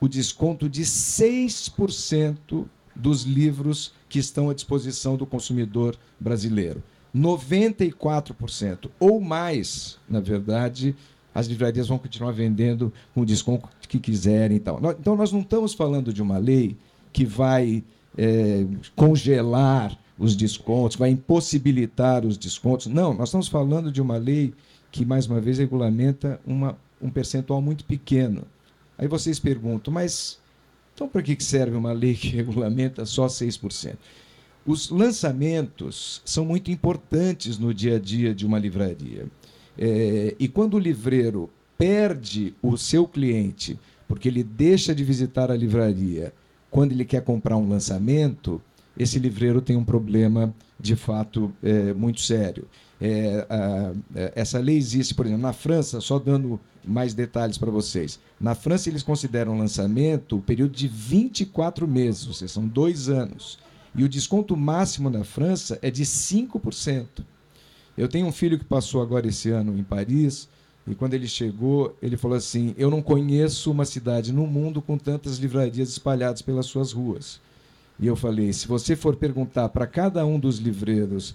o 0.00 0.06
desconto 0.06 0.68
de 0.68 0.82
6% 0.82 2.64
dos 2.94 3.22
livros 3.22 3.92
que 4.08 4.20
estão 4.20 4.50
à 4.50 4.54
disposição 4.54 5.16
do 5.16 5.26
consumidor 5.26 5.96
brasileiro. 6.18 6.82
94% 7.14 8.90
ou 8.98 9.20
mais, 9.20 9.98
na 10.08 10.20
verdade, 10.20 10.94
as 11.34 11.46
livrarias 11.46 11.88
vão 11.88 11.98
continuar 11.98 12.32
vendendo 12.32 12.92
com 13.14 13.22
o 13.22 13.26
desconto 13.26 13.68
que 13.88 13.98
quiserem 13.98 14.56
e 14.56 14.60
tal. 14.60 14.80
Então, 14.98 15.16
nós 15.16 15.32
não 15.32 15.40
estamos 15.40 15.74
falando 15.74 16.12
de 16.12 16.22
uma 16.22 16.38
lei 16.38 16.76
que 17.12 17.24
vai 17.24 17.84
é, 18.16 18.66
congelar 18.94 19.96
os 20.18 20.36
descontos, 20.36 20.96
vai 20.96 21.10
impossibilitar 21.10 22.26
os 22.26 22.36
descontos. 22.36 22.86
Não, 22.86 23.14
nós 23.14 23.28
estamos 23.28 23.48
falando 23.48 23.90
de 23.90 24.02
uma 24.02 24.16
lei 24.16 24.52
que, 24.92 25.04
mais 25.04 25.26
uma 25.26 25.40
vez, 25.40 25.58
regulamenta 25.58 26.40
uma, 26.46 26.76
um 27.00 27.10
percentual 27.10 27.62
muito 27.62 27.84
pequeno. 27.84 28.42
Aí 28.98 29.08
vocês 29.08 29.38
perguntam, 29.38 29.92
mas 29.92 30.38
então 30.94 31.08
para 31.08 31.22
que 31.22 31.42
serve 31.42 31.74
uma 31.74 31.92
lei 31.92 32.14
que 32.14 32.28
regulamenta 32.36 33.06
só 33.06 33.26
6%? 33.26 33.96
Os 34.66 34.90
lançamentos 34.90 36.20
são 36.24 36.44
muito 36.44 36.70
importantes 36.70 37.58
no 37.58 37.72
dia 37.72 37.96
a 37.96 37.98
dia 37.98 38.34
de 38.34 38.46
uma 38.46 38.58
livraria. 38.58 39.26
É, 39.78 40.34
e 40.38 40.48
quando 40.48 40.74
o 40.74 40.78
livreiro 40.78 41.48
perde 41.78 42.54
o 42.62 42.76
seu 42.76 43.06
cliente, 43.06 43.78
porque 44.06 44.28
ele 44.28 44.42
deixa 44.42 44.94
de 44.94 45.02
visitar 45.02 45.50
a 45.50 45.56
livraria 45.56 46.32
quando 46.70 46.92
ele 46.92 47.04
quer 47.04 47.22
comprar 47.22 47.56
um 47.56 47.68
lançamento, 47.68 48.60
esse 48.98 49.18
livreiro 49.18 49.60
tem 49.60 49.76
um 49.76 49.84
problema 49.84 50.54
de 50.78 50.94
fato 50.94 51.52
é, 51.62 51.92
muito 51.94 52.20
sério. 52.20 52.66
É, 53.00 53.46
a, 53.48 53.92
é, 54.14 54.32
essa 54.36 54.58
lei 54.58 54.76
existe, 54.76 55.14
por 55.14 55.26
exemplo, 55.26 55.42
na 55.42 55.52
França, 55.52 56.00
só 56.00 56.18
dando 56.18 56.60
mais 56.84 57.14
detalhes 57.14 57.56
para 57.56 57.70
vocês. 57.70 58.20
Na 58.38 58.54
França, 58.54 58.88
eles 58.88 59.02
consideram 59.02 59.58
lançamento 59.58 60.36
o 60.36 60.42
período 60.42 60.72
de 60.72 60.86
24 60.86 61.88
meses, 61.88 62.26
ou 62.26 62.34
seja, 62.34 62.52
são 62.52 62.66
dois 62.66 63.08
anos. 63.08 63.58
E 63.94 64.04
o 64.04 64.08
desconto 64.08 64.56
máximo 64.56 65.10
na 65.10 65.24
França 65.24 65.78
é 65.82 65.90
de 65.90 66.04
5%. 66.04 67.06
Eu 67.96 68.08
tenho 68.08 68.26
um 68.26 68.32
filho 68.32 68.58
que 68.58 68.64
passou 68.64 69.02
agora 69.02 69.26
esse 69.26 69.50
ano 69.50 69.76
em 69.76 69.82
Paris, 69.82 70.48
e 70.86 70.94
quando 70.94 71.14
ele 71.14 71.28
chegou, 71.28 71.96
ele 72.00 72.16
falou 72.16 72.36
assim: 72.36 72.74
Eu 72.78 72.90
não 72.90 73.02
conheço 73.02 73.70
uma 73.70 73.84
cidade 73.84 74.32
no 74.32 74.46
mundo 74.46 74.80
com 74.80 74.96
tantas 74.96 75.38
livrarias 75.38 75.90
espalhadas 75.90 76.42
pelas 76.42 76.66
suas 76.66 76.92
ruas. 76.92 77.40
E 77.98 78.06
eu 78.06 78.16
falei: 78.16 78.52
se 78.52 78.66
você 78.66 78.96
for 78.96 79.16
perguntar 79.16 79.68
para 79.68 79.86
cada 79.86 80.24
um 80.24 80.38
dos 80.38 80.58
livreiros 80.58 81.34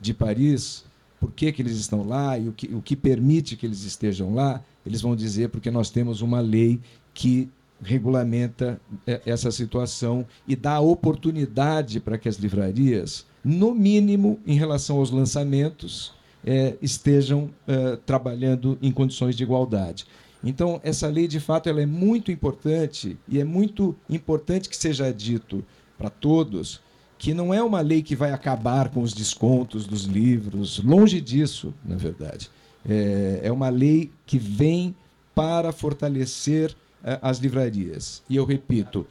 de 0.00 0.12
Paris 0.12 0.84
por 1.20 1.30
que, 1.32 1.50
que 1.52 1.62
eles 1.62 1.76
estão 1.76 2.06
lá 2.06 2.38
e 2.38 2.48
o 2.48 2.52
que, 2.52 2.66
o 2.74 2.82
que 2.82 2.94
permite 2.94 3.56
que 3.56 3.64
eles 3.64 3.84
estejam 3.84 4.34
lá, 4.34 4.62
eles 4.84 5.00
vão 5.00 5.16
dizer 5.16 5.48
porque 5.48 5.70
nós 5.70 5.88
temos 5.88 6.20
uma 6.20 6.40
lei 6.40 6.80
que 7.14 7.48
regulamenta 7.84 8.80
é, 9.06 9.20
essa 9.26 9.50
situação 9.50 10.26
e 10.48 10.56
dá 10.56 10.80
oportunidade 10.80 12.00
para 12.00 12.18
que 12.18 12.28
as 12.28 12.36
livrarias, 12.36 13.26
no 13.44 13.74
mínimo 13.74 14.40
em 14.46 14.56
relação 14.56 14.98
aos 14.98 15.10
lançamentos, 15.10 16.12
é, 16.44 16.76
estejam 16.82 17.50
é, 17.66 17.96
trabalhando 18.04 18.78
em 18.82 18.90
condições 18.90 19.36
de 19.36 19.42
igualdade. 19.42 20.06
Então, 20.42 20.80
essa 20.84 21.08
lei, 21.08 21.26
de 21.26 21.40
fato, 21.40 21.68
ela 21.68 21.80
é 21.80 21.86
muito 21.86 22.30
importante 22.30 23.16
e 23.28 23.40
é 23.40 23.44
muito 23.44 23.96
importante 24.10 24.68
que 24.68 24.76
seja 24.76 25.10
dito 25.12 25.64
para 25.96 26.10
todos 26.10 26.82
que 27.16 27.32
não 27.32 27.54
é 27.54 27.62
uma 27.62 27.80
lei 27.80 28.02
que 28.02 28.14
vai 28.14 28.32
acabar 28.32 28.90
com 28.90 29.00
os 29.00 29.14
descontos 29.14 29.86
dos 29.86 30.02
livros, 30.04 30.78
longe 30.84 31.20
disso, 31.20 31.72
na 31.82 31.96
verdade. 31.96 32.50
É, 32.86 33.50
uma 33.50 33.70
lei 33.70 34.10
que 34.26 34.38
vem 34.38 34.94
para 35.34 35.72
fortalecer 35.72 36.76
as 37.20 37.38
livrarias. 37.38 38.22
E 38.28 38.36
eu 38.36 38.44
repito. 38.44 39.06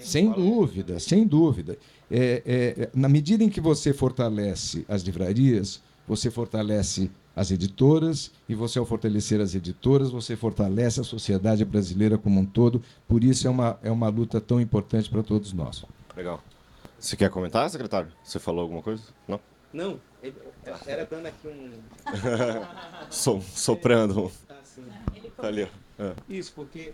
Sem 0.00 0.30
dúvida, 0.30 0.98
sem 0.98 1.26
dúvida. 1.26 1.78
É, 2.10 2.42
é, 2.44 2.90
na 2.94 3.08
medida 3.08 3.42
em 3.42 3.48
que 3.48 3.60
você 3.60 3.92
fortalece 3.92 4.84
as 4.88 5.02
livrarias, 5.02 5.80
você 6.06 6.30
fortalece 6.30 7.10
as 7.34 7.50
editoras, 7.50 8.30
e 8.48 8.54
você, 8.54 8.78
ao 8.78 8.86
fortalecer 8.86 9.40
as 9.40 9.54
editoras, 9.54 10.10
você 10.10 10.36
fortalece 10.36 11.00
a 11.00 11.04
sociedade 11.04 11.64
brasileira 11.64 12.16
como 12.16 12.40
um 12.40 12.46
todo. 12.46 12.82
Por 13.08 13.24
isso 13.24 13.46
é 13.46 13.50
uma, 13.50 13.78
é 13.82 13.90
uma 13.90 14.08
luta 14.08 14.40
tão 14.40 14.60
importante 14.60 15.10
para 15.10 15.22
todos 15.22 15.52
nós. 15.52 15.84
Legal. 16.16 16.40
Você 16.98 17.16
quer 17.16 17.30
comentar, 17.30 17.68
secretário? 17.68 18.10
Você 18.22 18.38
falou 18.38 18.62
alguma 18.62 18.82
coisa? 18.82 19.02
Não? 19.26 19.40
Não, 19.72 19.98
era 20.86 21.04
dando 21.04 21.26
aqui 21.26 21.48
um. 21.48 21.70
so, 23.10 23.40
soprando. 23.42 24.30
Tá 25.36 25.48
ali, 25.48 25.68
é. 25.98 26.12
Isso, 26.28 26.52
porque 26.54 26.92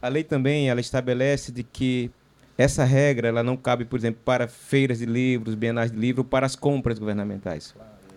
a 0.00 0.08
lei 0.08 0.24
também 0.24 0.68
ela 0.68 0.80
estabelece 0.80 1.52
de 1.52 1.62
que 1.62 2.10
essa 2.58 2.84
regra 2.84 3.28
ela 3.28 3.42
não 3.42 3.56
cabe, 3.56 3.84
por 3.84 3.98
exemplo, 3.98 4.20
para 4.24 4.48
feiras 4.48 4.98
de 4.98 5.06
livros, 5.06 5.54
bienais 5.54 5.90
de 5.90 5.98
livro, 5.98 6.24
para 6.24 6.44
as 6.44 6.56
compras 6.56 6.98
governamentais. 6.98 7.74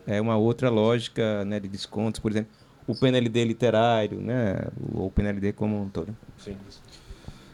É 0.08 0.20
uma 0.20 0.38
outra 0.38 0.70
lógica 0.70 1.46
né, 1.46 1.60
de 1.60 1.68
descontos, 1.68 2.20
por 2.20 2.32
exemplo, 2.32 2.52
o 2.88 2.96
PNLD 2.96 3.46
literário, 3.46 4.20
né, 4.20 4.68
o 4.94 5.10
PNLD 5.10 5.54
como 5.54 5.82
um 5.82 5.90
todo. 5.90 6.16
Sim. 6.38 6.58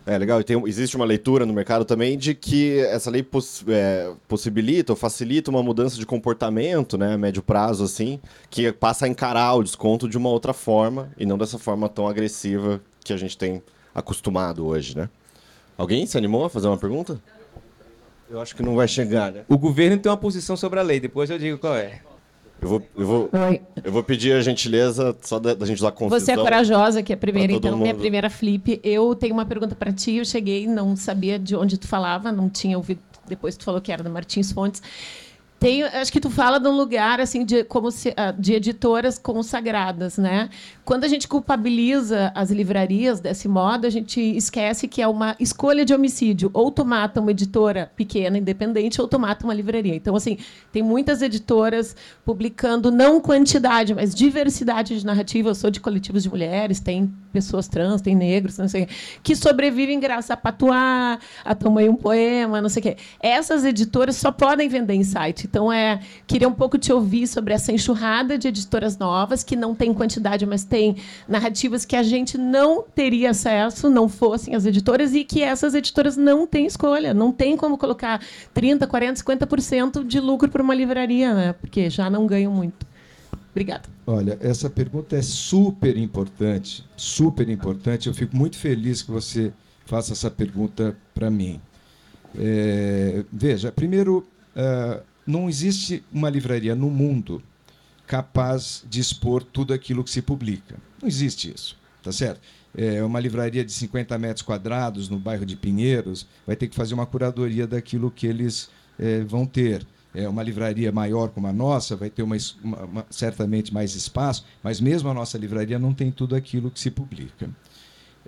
É 0.06 0.18
legal, 0.18 0.42
e 0.42 0.44
tem, 0.44 0.60
existe 0.68 0.96
uma 0.96 1.06
leitura 1.06 1.46
no 1.46 1.54
mercado 1.54 1.86
também 1.86 2.18
de 2.18 2.34
que 2.34 2.80
essa 2.80 3.12
lei 3.12 3.22
poss, 3.22 3.64
é, 3.68 4.12
possibilita 4.28 4.92
ou 4.92 4.96
facilita 4.96 5.52
uma 5.52 5.62
mudança 5.62 5.96
de 5.98 6.06
comportamento, 6.08 6.98
né, 6.98 7.14
a 7.14 7.18
médio 7.18 7.44
prazo, 7.44 7.84
assim, 7.84 8.20
que 8.50 8.72
passa 8.72 9.06
a 9.06 9.08
encarar 9.08 9.54
o 9.54 9.64
desconto 9.64 10.10
de 10.10 10.18
uma 10.18 10.30
outra 10.30 10.54
forma 10.54 11.12
e 11.18 11.26
não 11.26 11.38
dessa 11.38 11.60
forma 11.60 11.88
tão 11.88 12.08
agressiva 12.08 12.82
que 13.04 13.14
a 13.14 13.18
gente 13.18 13.38
tem 13.38 13.62
acostumado 13.94 14.66
hoje, 14.66 14.98
né? 14.98 15.08
Alguém 15.78 16.06
se 16.06 16.18
animou 16.18 16.46
a 16.46 16.50
fazer 16.50 16.68
uma 16.68 16.78
pergunta? 16.78 17.22
Eu 18.30 18.42
acho 18.42 18.56
que 18.56 18.64
não 18.64 18.76
vai 18.76 18.88
chegar, 18.88 19.32
né? 19.32 19.44
O 19.48 19.58
governo 19.58 19.98
tem 19.98 20.12
uma 20.12 20.18
posição 20.18 20.58
sobre 20.58 20.80
a 20.80 20.84
lei, 20.84 21.00
depois 21.00 21.30
eu 21.30 21.38
digo 21.38 21.58
qual 21.58 21.76
é. 21.76 22.02
Eu 22.62 22.68
vou, 22.68 22.82
eu, 22.96 23.08
vou, 23.08 23.30
eu 23.84 23.92
vou 23.92 24.04
pedir 24.04 24.34
a 24.34 24.42
gentileza 24.42 25.18
só 25.22 25.40
da, 25.40 25.56
da 25.56 25.66
gente 25.66 25.82
dar 25.82 25.92
confusão. 25.92 26.20
Você 26.20 26.32
é 26.32 26.38
corajosa, 26.38 27.02
que 27.02 27.12
é 27.12 27.16
a 27.16 27.18
primeira, 27.18 27.54
então, 27.54 27.72
mundo. 27.72 27.82
minha 27.82 27.96
primeira 27.96 28.30
flip. 28.30 28.80
Eu 28.84 29.16
tenho 29.16 29.34
uma 29.34 29.46
pergunta 29.46 29.74
para 29.74 29.92
ti. 29.92 30.18
Eu 30.18 30.26
cheguei, 30.26 30.68
não 30.68 30.96
sabia 30.96 31.40
de 31.40 31.56
onde 31.56 31.78
tu 31.78 31.88
falava, 31.88 32.32
não 32.32 32.48
tinha 32.48 32.78
ouvido. 32.78 33.02
Depois 33.28 33.58
tu 33.58 33.64
falou 33.64 33.82
que 33.82 33.92
era 33.92 34.04
da 34.04 34.10
Martins 34.12 34.52
Fontes. 34.52 34.82
Tem, 35.62 35.84
acho 35.84 36.12
que 36.12 36.20
tu 36.20 36.32
fala 36.32 36.60
de 36.60 36.68
um 36.68 36.76
lugar 36.76 37.22
assim 37.22 37.46
de 37.46 37.64
como 37.64 37.92
se, 37.92 38.12
ah, 38.18 38.32
de 38.32 38.56
editoras 38.56 39.20
consagradas, 39.20 40.18
né? 40.18 40.50
Quando 40.84 41.04
a 41.04 41.08
gente 41.08 41.28
culpabiliza 41.28 42.32
as 42.34 42.50
livrarias 42.50 43.20
desse 43.20 43.48
modo, 43.48 43.86
a 43.86 43.90
gente 43.92 44.20
esquece 44.20 44.88
que 44.88 45.04
é 45.04 45.08
uma 45.08 45.36
escolha 45.40 45.86
de 45.86 45.94
homicídio. 45.94 46.50
Ou 46.52 46.72
tu 46.72 46.84
mata 46.84 47.22
uma 47.22 47.30
editora 47.30 47.92
pequena, 47.96 48.40
independente, 48.40 49.00
ou 49.00 49.08
tu 49.08 49.20
mata 49.20 49.46
uma 49.46 49.54
livraria. 49.54 49.94
Então, 49.94 50.16
assim, 50.16 50.40
tem 50.72 50.82
muitas 50.82 51.22
editoras 51.22 51.96
publicando 52.26 52.90
não 52.90 53.22
quantidade, 53.22 53.94
mas 53.94 54.16
diversidade 54.16 54.98
de 54.98 55.06
narrativa. 55.06 55.50
Eu 55.50 55.56
sou 55.56 55.70
de 55.70 55.80
coletivos 55.80 56.24
de 56.24 56.30
mulheres, 56.30 56.80
tem 56.80 57.14
pessoas 57.32 57.68
trans, 57.68 58.02
tem 58.02 58.16
negros, 58.16 58.58
não 58.58 58.68
sei, 58.68 58.88
que 59.24 59.36
sobrevivem 59.36 60.00
graças 60.00 60.32
a 60.32 60.38
patuar, 60.38 61.20
a 61.44 61.56
tomar 61.56 61.84
um 61.84 61.96
poema, 61.96 62.62
não 62.62 62.70
sei 62.70 62.80
o 62.80 62.84
quê. 62.84 62.98
Essas 63.20 63.64
editoras 63.64 64.16
só 64.16 64.32
podem 64.32 64.68
vender 64.68 64.94
em 64.94 65.04
site. 65.04 65.48
Então, 65.48 65.72
é, 65.72 66.00
queria 66.28 66.48
um 66.48 66.54
pouco 66.54 66.78
te 66.78 66.92
ouvir 66.92 67.28
sobre 67.28 67.54
essa 67.54 67.72
enxurrada 67.72 68.38
de 68.38 68.48
editoras 68.48 68.98
novas, 68.98 69.44
que 69.44 69.56
não 69.56 69.74
tem 69.74 69.94
quantidade, 69.94 70.46
mas 70.46 70.64
tem 70.64 70.98
narrativas 71.28 71.86
que 71.86 71.96
a 71.96 72.04
gente 72.04 72.38
não 72.38 72.84
teria 72.84 73.32
acesso, 73.32 73.90
não 73.90 74.10
fossem 74.10 74.56
as 74.56 74.66
editoras, 74.66 75.14
e 75.14 75.24
que 75.24 75.42
essas 75.42 75.74
editoras 75.74 76.18
não 76.18 76.46
têm 76.46 76.66
escolha, 76.66 77.14
não 77.14 77.32
tem 77.32 77.56
como 77.56 77.78
colocar 77.78 78.20
30%, 78.54 78.88
40%, 78.88 79.24
50% 79.24 80.04
de 80.04 80.20
lucro 80.20 80.50
para 80.50 80.62
uma 80.62 80.76
livraria, 80.76 81.34
né? 81.34 81.54
porque 81.54 81.90
já 81.90 82.10
não 82.10 82.28
ganham 82.28 82.52
muito. 82.52 82.91
Obrigada. 83.52 83.90
Olha, 84.08 84.38
essa 84.42 84.70
pergunta 84.70 85.16
é 85.16 85.22
super 85.22 85.98
importante, 85.98 86.86
super 86.96 87.48
importante. 87.50 88.08
Eu 88.08 88.14
fico 88.14 88.36
muito 88.36 88.58
feliz 88.58 89.02
que 89.02 89.12
você 89.12 89.54
faça 89.86 90.14
essa 90.14 90.32
pergunta 90.32 90.98
para 91.14 91.30
mim. 91.30 91.60
É, 92.38 93.26
veja, 93.32 93.72
primeiro, 93.72 94.26
uh, 94.56 95.04
não 95.28 95.50
existe 95.50 96.04
uma 96.12 96.30
livraria 96.30 96.74
no 96.74 96.90
mundo 96.90 97.44
capaz 98.08 98.84
de 98.90 99.00
expor 99.00 99.44
tudo 99.44 99.74
aquilo 99.74 100.04
que 100.04 100.10
se 100.10 100.22
publica. 100.22 100.78
Não 101.02 101.08
existe 101.08 101.54
isso, 101.54 101.78
tá 102.02 102.12
certo? 102.12 102.42
É 102.76 103.04
uma 103.04 103.20
livraria 103.20 103.66
de 103.66 103.72
50 103.72 104.18
metros 104.18 104.42
quadrados 104.42 105.10
no 105.10 105.20
bairro 105.20 105.46
de 105.46 105.58
Pinheiros 105.58 106.26
vai 106.48 106.56
ter 106.56 106.68
que 106.68 106.76
fazer 106.76 106.94
uma 106.94 107.06
curadoria 107.06 107.68
daquilo 107.68 108.10
que 108.10 108.26
eles 108.26 108.70
é, 108.98 109.22
vão 109.22 109.46
ter. 109.46 109.86
É 110.14 110.28
uma 110.28 110.44
livraria 110.44 110.92
maior 110.92 111.30
como 111.30 111.48
a 111.48 111.54
nossa 111.54 111.96
vai 111.96 112.10
ter 112.10 112.22
uma, 112.22 112.36
uma, 112.64 112.84
uma, 112.84 113.06
certamente 113.10 113.74
mais 113.74 113.96
espaço, 113.96 114.46
mas 114.62 114.82
mesmo 114.82 115.10
a 115.10 115.14
nossa 115.14 115.38
livraria 115.38 115.80
não 115.80 115.94
tem 115.94 116.12
tudo 116.12 116.36
aquilo 116.36 116.70
que 116.70 116.80
se 116.80 116.92
publica. 116.92 117.50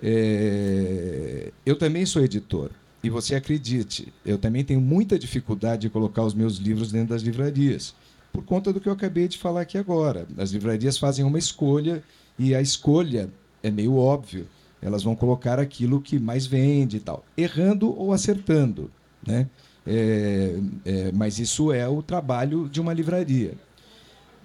É, 0.02 1.52
eu 1.64 1.76
também 1.76 2.06
sou 2.06 2.22
editor. 2.22 2.70
E 3.02 3.10
você 3.10 3.34
acredite, 3.34 4.10
eu 4.24 4.38
também 4.38 4.64
tenho 4.64 4.80
muita 4.80 5.18
dificuldade 5.18 5.82
de 5.82 5.90
colocar 5.90 6.22
os 6.22 6.32
meus 6.32 6.56
livros 6.56 6.90
dentro 6.90 7.10
das 7.10 7.20
livrarias, 7.20 7.94
por 8.32 8.42
conta 8.42 8.72
do 8.72 8.80
que 8.80 8.88
eu 8.88 8.94
acabei 8.94 9.28
de 9.28 9.36
falar 9.36 9.60
aqui 9.60 9.76
agora. 9.76 10.26
As 10.38 10.52
livrarias 10.52 10.96
fazem 10.96 11.22
uma 11.22 11.38
escolha 11.38 12.02
e 12.38 12.54
a 12.54 12.62
escolha 12.62 13.28
é 13.62 13.70
meio 13.70 13.96
óbvio. 13.96 14.46
Elas 14.80 15.02
vão 15.02 15.14
colocar 15.14 15.58
aquilo 15.58 16.00
que 16.00 16.18
mais 16.18 16.46
vende 16.46 16.96
e 16.96 17.00
tal, 17.00 17.24
errando 17.36 17.94
ou 17.94 18.10
acertando, 18.10 18.90
né? 19.26 19.48
É, 19.86 20.58
é, 20.84 21.12
mas 21.12 21.38
isso 21.38 21.72
é 21.72 21.86
o 21.88 22.02
trabalho 22.02 22.68
de 22.68 22.80
uma 22.80 22.92
livraria. 22.92 23.54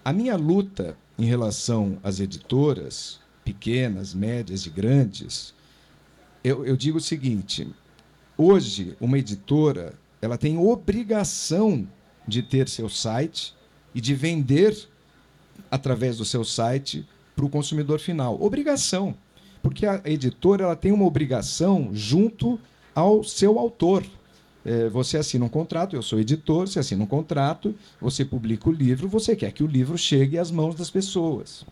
A 0.03 0.11
minha 0.11 0.35
luta 0.35 0.97
em 1.17 1.25
relação 1.25 1.97
às 2.03 2.19
editoras, 2.19 3.19
pequenas, 3.43 4.13
médias 4.13 4.65
e 4.65 4.69
grandes, 4.69 5.53
eu, 6.43 6.65
eu 6.65 6.75
digo 6.75 6.97
o 6.97 7.01
seguinte: 7.01 7.67
Hoje, 8.41 8.95
uma 9.01 9.19
editora 9.19 9.93
ela 10.21 10.37
tem 10.37 10.57
obrigação 10.57 11.85
de 12.25 12.41
ter 12.41 12.69
seu 12.69 12.87
site 12.87 13.53
e 13.93 13.99
de 13.99 14.15
vender 14.15 14.87
através 15.69 16.17
do 16.17 16.23
seu 16.23 16.45
site 16.45 17.05
para 17.35 17.43
o 17.43 17.49
consumidor 17.49 17.99
final. 17.99 18.41
Obrigação. 18.41 19.13
Porque 19.61 19.85
a 19.85 20.01
editora 20.05 20.63
ela 20.63 20.75
tem 20.75 20.93
uma 20.93 21.03
obrigação 21.03 21.89
junto 21.91 22.57
ao 22.95 23.23
seu 23.25 23.59
autor. 23.59 24.05
É, 24.65 24.89
você 24.89 25.17
assina 25.17 25.45
um 25.45 25.49
contrato, 25.49 25.95
eu 25.95 26.01
sou 26.01 26.19
editor, 26.19 26.67
você 26.67 26.79
assina 26.79 27.03
um 27.03 27.07
contrato, 27.07 27.73
você 27.99 28.25
publica 28.25 28.69
o 28.69 28.71
livro, 28.71 29.07
você 29.07 29.35
quer 29.35 29.51
que 29.51 29.63
o 29.63 29.67
livro 29.67 29.97
chegue 29.97 30.37
às 30.37 30.51
mãos 30.51 30.75
das 30.75 30.89
pessoas. 30.89 31.65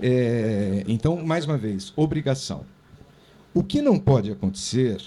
É, 0.00 0.84
então, 0.86 1.24
mais 1.24 1.44
uma 1.44 1.58
vez, 1.58 1.92
obrigação. 1.96 2.64
O 3.52 3.62
que 3.62 3.82
não 3.82 3.98
pode 3.98 4.30
acontecer 4.30 5.02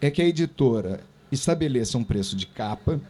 é 0.00 0.10
que 0.10 0.22
a 0.22 0.26
editora 0.26 1.00
estabeleça 1.30 1.98
um 1.98 2.04
preço 2.04 2.34
de 2.34 2.46
capa, 2.46 3.00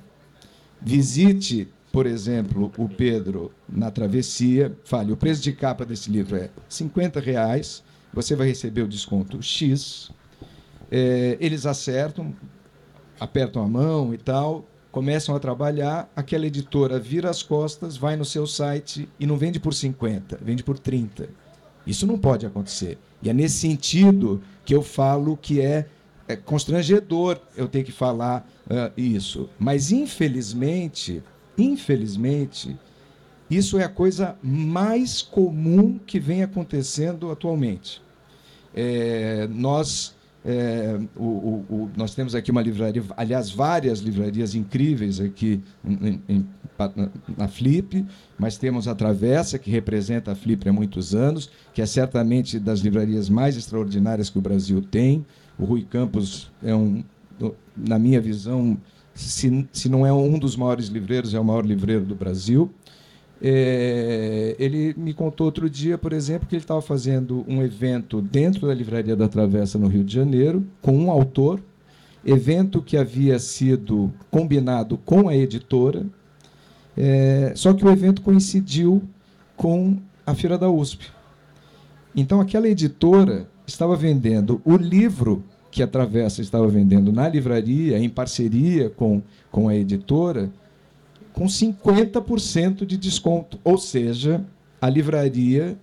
visite, 0.80 1.68
por 1.92 2.06
exemplo, 2.06 2.72
o 2.76 2.88
Pedro 2.88 3.52
na 3.68 3.90
travessia, 3.90 4.76
fale, 4.84 5.12
o 5.12 5.16
preço 5.16 5.42
de 5.42 5.52
capa 5.52 5.84
desse 5.84 6.10
livro 6.10 6.36
é 6.36 6.50
50 6.68 7.20
reais, 7.20 7.82
você 8.12 8.34
vai 8.34 8.48
receber 8.48 8.82
o 8.82 8.88
desconto 8.88 9.42
X, 9.42 10.10
é, 10.90 11.36
eles 11.40 11.66
acertam, 11.66 12.34
apertam 13.18 13.62
a 13.62 13.68
mão 13.68 14.14
e 14.14 14.18
tal, 14.18 14.64
começam 14.90 15.34
a 15.34 15.38
trabalhar, 15.38 16.10
aquela 16.16 16.46
editora 16.46 16.98
vira 16.98 17.30
as 17.30 17.42
costas, 17.42 17.96
vai 17.96 18.16
no 18.16 18.24
seu 18.24 18.46
site 18.46 19.08
e 19.18 19.26
não 19.26 19.36
vende 19.36 19.60
por 19.60 19.74
50, 19.74 20.38
vende 20.42 20.62
por 20.62 20.78
30. 20.78 21.28
Isso 21.86 22.06
não 22.06 22.18
pode 22.18 22.46
acontecer. 22.46 22.98
E 23.22 23.30
é 23.30 23.32
nesse 23.32 23.58
sentido 23.58 24.42
que 24.64 24.74
eu 24.74 24.82
falo 24.82 25.36
que 25.36 25.60
é, 25.60 25.86
é 26.26 26.36
constrangedor 26.36 27.38
eu 27.56 27.66
ter 27.68 27.82
que 27.82 27.92
falar 27.92 28.46
uh, 28.66 28.92
isso. 28.96 29.48
Mas, 29.58 29.90
infelizmente, 29.90 31.22
infelizmente, 31.56 32.76
isso 33.50 33.78
é 33.78 33.84
a 33.84 33.88
coisa 33.88 34.36
mais 34.42 35.22
comum 35.22 35.98
que 35.98 36.20
vem 36.20 36.42
acontecendo 36.42 37.30
atualmente. 37.30 38.02
É, 38.74 39.48
nós 39.50 40.14
é, 40.50 40.98
o, 41.14 41.24
o, 41.24 41.66
o, 41.68 41.90
nós 41.94 42.14
temos 42.14 42.34
aqui 42.34 42.50
uma 42.50 42.62
livraria, 42.62 43.02
aliás, 43.18 43.50
várias 43.50 43.98
livrarias 43.98 44.54
incríveis 44.54 45.20
aqui 45.20 45.62
em, 45.84 46.22
em, 46.26 46.46
na 47.36 47.46
Flip, 47.46 48.06
mas 48.38 48.56
temos 48.56 48.88
a 48.88 48.94
Travessa, 48.94 49.58
que 49.58 49.70
representa 49.70 50.32
a 50.32 50.34
Flip 50.34 50.66
há 50.66 50.72
muitos 50.72 51.14
anos, 51.14 51.50
que 51.74 51.82
é 51.82 51.86
certamente 51.86 52.58
das 52.58 52.80
livrarias 52.80 53.28
mais 53.28 53.58
extraordinárias 53.58 54.30
que 54.30 54.38
o 54.38 54.40
Brasil 54.40 54.80
tem. 54.80 55.26
O 55.58 55.66
Rui 55.66 55.82
Campos 55.82 56.50
é 56.62 56.74
um, 56.74 57.04
na 57.76 57.98
minha 57.98 58.20
visão, 58.20 58.78
se, 59.14 59.68
se 59.70 59.86
não 59.90 60.06
é 60.06 60.12
um 60.14 60.38
dos 60.38 60.56
maiores 60.56 60.86
livreiros, 60.86 61.34
é 61.34 61.38
o 61.38 61.44
maior 61.44 61.66
livreiro 61.66 62.06
do 62.06 62.14
Brasil. 62.14 62.72
É, 63.40 64.56
ele 64.58 64.94
me 64.96 65.14
contou 65.14 65.46
outro 65.46 65.70
dia, 65.70 65.96
por 65.96 66.12
exemplo, 66.12 66.48
que 66.48 66.56
ele 66.56 66.62
estava 66.62 66.82
fazendo 66.82 67.44
um 67.46 67.62
evento 67.62 68.20
dentro 68.20 68.66
da 68.66 68.74
Livraria 68.74 69.14
da 69.14 69.28
Travessa, 69.28 69.78
no 69.78 69.86
Rio 69.86 70.02
de 70.02 70.12
Janeiro, 70.12 70.66
com 70.82 70.96
um 70.96 71.10
autor, 71.10 71.60
evento 72.24 72.82
que 72.82 72.96
havia 72.96 73.38
sido 73.38 74.12
combinado 74.30 74.98
com 74.98 75.28
a 75.28 75.36
editora, 75.36 76.04
é, 76.96 77.52
só 77.54 77.72
que 77.72 77.84
o 77.84 77.90
evento 77.90 78.22
coincidiu 78.22 79.02
com 79.56 79.96
a 80.26 80.34
Feira 80.34 80.58
da 80.58 80.68
USP. 80.68 81.06
Então, 82.14 82.40
aquela 82.40 82.68
editora 82.68 83.48
estava 83.66 83.94
vendendo 83.94 84.60
o 84.64 84.76
livro 84.76 85.44
que 85.70 85.82
a 85.82 85.86
Travessa 85.86 86.40
estava 86.40 86.66
vendendo 86.66 87.12
na 87.12 87.28
livraria, 87.28 87.98
em 87.98 88.08
parceria 88.08 88.90
com, 88.90 89.22
com 89.50 89.68
a 89.68 89.76
editora, 89.76 90.50
com 91.38 91.46
50% 91.46 92.84
de 92.84 92.96
desconto. 92.96 93.60
Ou 93.62 93.78
seja, 93.78 94.44
a 94.80 94.90
livraria 94.90 95.78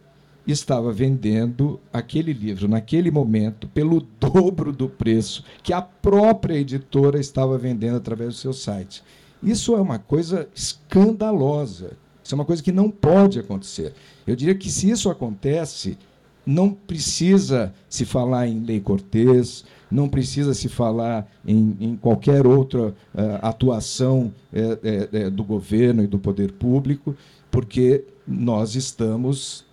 estava 0.45 0.91
vendendo 0.91 1.79
aquele 1.93 2.33
livro 2.33 2.67
naquele 2.67 3.09
momento 3.09 3.65
pelo 3.69 4.01
dobro 4.19 4.73
do 4.73 4.89
preço 4.89 5.45
que 5.63 5.71
a 5.71 5.81
própria 5.81 6.55
editora 6.55 7.21
estava 7.21 7.57
vendendo 7.57 7.95
através 7.95 8.33
do 8.33 8.39
seu 8.39 8.51
site. 8.51 9.01
Isso 9.41 9.73
é 9.75 9.79
uma 9.79 9.97
coisa 9.97 10.45
escandalosa. 10.53 11.93
Isso 12.21 12.33
é 12.33 12.37
uma 12.37 12.43
coisa 12.43 12.61
que 12.61 12.73
não 12.73 12.91
pode 12.91 13.39
acontecer. 13.39 13.93
Eu 14.27 14.35
diria 14.35 14.55
que 14.55 14.69
se 14.69 14.89
isso 14.89 15.09
acontece, 15.09 15.97
não 16.45 16.69
precisa 16.69 17.73
se 17.87 18.03
falar 18.03 18.45
em 18.45 18.59
lei 18.59 18.81
Cortês, 18.81 19.63
não 19.95 20.09
precisa 20.09 20.53
se 20.53 20.67
falar 20.67 21.25
em, 21.47 21.77
em 21.79 21.95
qualquer 21.95 22.45
outra 22.45 22.89
uh, 22.89 22.93
atuação 23.41 24.33
uh, 24.53 25.27
uh, 25.27 25.31
do 25.31 25.43
governo 25.43 26.03
e 26.03 26.07
do 26.07 26.19
poder 26.19 26.51
público, 26.51 27.15
porque 27.49 28.03
nós 28.27 28.75
estamos 28.75 29.65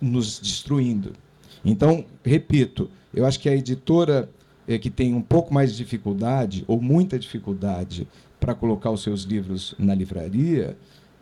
nos 0.00 0.38
destruindo. 0.38 1.12
Então, 1.64 2.04
repito, 2.24 2.88
eu 3.12 3.26
acho 3.26 3.40
que 3.40 3.48
a 3.48 3.54
editora 3.54 4.30
que 4.82 4.90
tem 4.90 5.14
um 5.14 5.22
pouco 5.22 5.52
mais 5.52 5.70
de 5.70 5.78
dificuldade, 5.78 6.62
ou 6.68 6.78
muita 6.78 7.18
dificuldade, 7.18 8.06
para 8.38 8.54
colocar 8.54 8.90
os 8.90 9.02
seus 9.02 9.22
livros 9.22 9.74
na 9.78 9.94
livraria, 9.94 10.76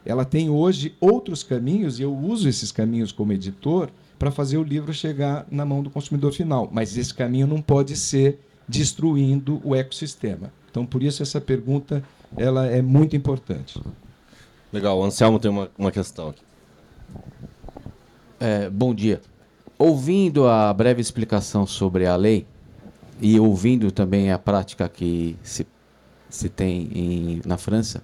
ela 0.05 0.25
tem 0.25 0.51
hoje 0.51 0.95
outros 1.01 1.45
caminhos, 1.45 2.01
e 2.01 2.03
eu 2.03 2.13
uso 2.13 2.49
esses 2.49 2.73
caminhos 2.73 3.13
como 3.13 3.33
editor, 3.33 3.89
para 4.19 4.31
fazer 4.31 4.57
o 4.59 4.63
livro 4.63 4.93
chegar 4.93 5.47
na 5.51 5.65
mão 5.65 5.83
do 5.83 5.91
consumidor 5.91 6.33
final. 6.33 6.69
Mas 6.73 6.97
esse 6.97 7.13
caminho 7.13 7.47
não 7.47 7.61
pode 7.61 7.97
ser 7.97 8.41
destruindo 8.69 9.61
o 9.65 9.75
ecossistema. 9.75 10.53
Então, 10.71 10.85
por 10.85 11.03
isso, 11.03 11.23
essa 11.23 11.41
pergunta 11.41 12.03
ela 12.37 12.67
é 12.67 12.83
muito 12.83 13.17
importante. 13.17 13.81
Legal, 14.73 14.99
o 14.99 15.05
Anselmo 15.05 15.39
tem 15.39 15.51
uma, 15.51 15.71
uma 15.79 15.91
questão 15.91 16.29
aqui. 16.29 16.43
É, 18.41 18.69
bom 18.69 18.95
dia. 18.95 19.21
Ouvindo 19.79 20.47
a 20.47 20.73
breve 20.73 21.01
explicação 21.01 21.67
sobre 21.67 22.07
a 22.07 22.17
lei 22.17 22.47
e 23.21 23.39
ouvindo 23.39 23.91
também 23.91 24.31
a 24.31 24.39
prática 24.39 24.89
que 24.89 25.37
se, 25.43 25.67
se 26.29 26.49
tem 26.49 26.89
em, 26.93 27.41
na 27.47 27.57
França, 27.57 28.03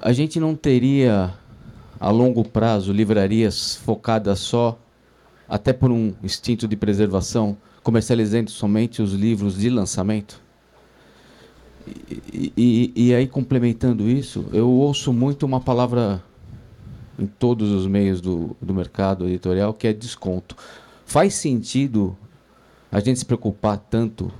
a 0.00 0.12
gente 0.12 0.38
não 0.38 0.54
teria 0.54 1.34
a 1.98 2.10
longo 2.10 2.44
prazo, 2.44 2.92
livrarias 2.92 3.76
focadas 3.76 4.38
só, 4.40 4.78
até 5.48 5.72
por 5.72 5.90
um 5.90 6.14
instinto 6.22 6.66
de 6.66 6.76
preservação, 6.76 7.56
comercializando 7.82 8.50
somente 8.50 9.02
os 9.02 9.12
livros 9.12 9.58
de 9.58 9.68
lançamento? 9.68 10.42
E, 12.32 12.52
e, 12.56 12.92
e, 12.96 13.14
aí, 13.14 13.26
complementando 13.26 14.08
isso, 14.08 14.46
eu 14.52 14.68
ouço 14.70 15.12
muito 15.12 15.44
uma 15.44 15.60
palavra 15.60 16.22
em 17.18 17.26
todos 17.26 17.70
os 17.70 17.86
meios 17.86 18.20
do, 18.20 18.56
do 18.60 18.74
mercado 18.74 19.28
editorial, 19.28 19.74
que 19.74 19.86
é 19.86 19.92
desconto. 19.92 20.56
Faz 21.04 21.34
sentido 21.34 22.16
a 22.90 23.00
gente 23.00 23.18
se 23.18 23.24
preocupar 23.24 23.76
tanto 23.76 24.32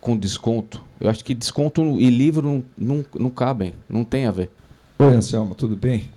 com 0.00 0.16
desconto? 0.16 0.82
Eu 1.00 1.08
acho 1.08 1.24
que 1.24 1.34
desconto 1.34 1.82
e 2.00 2.10
livro 2.10 2.42
não, 2.42 2.64
não, 2.76 3.04
não 3.18 3.30
cabem, 3.30 3.74
não 3.88 4.04
tem 4.04 4.26
a 4.26 4.30
ver. 4.30 4.50
Oi, 4.98 5.14
Anselmo, 5.14 5.54
tudo 5.54 5.76
bem? 5.76 6.10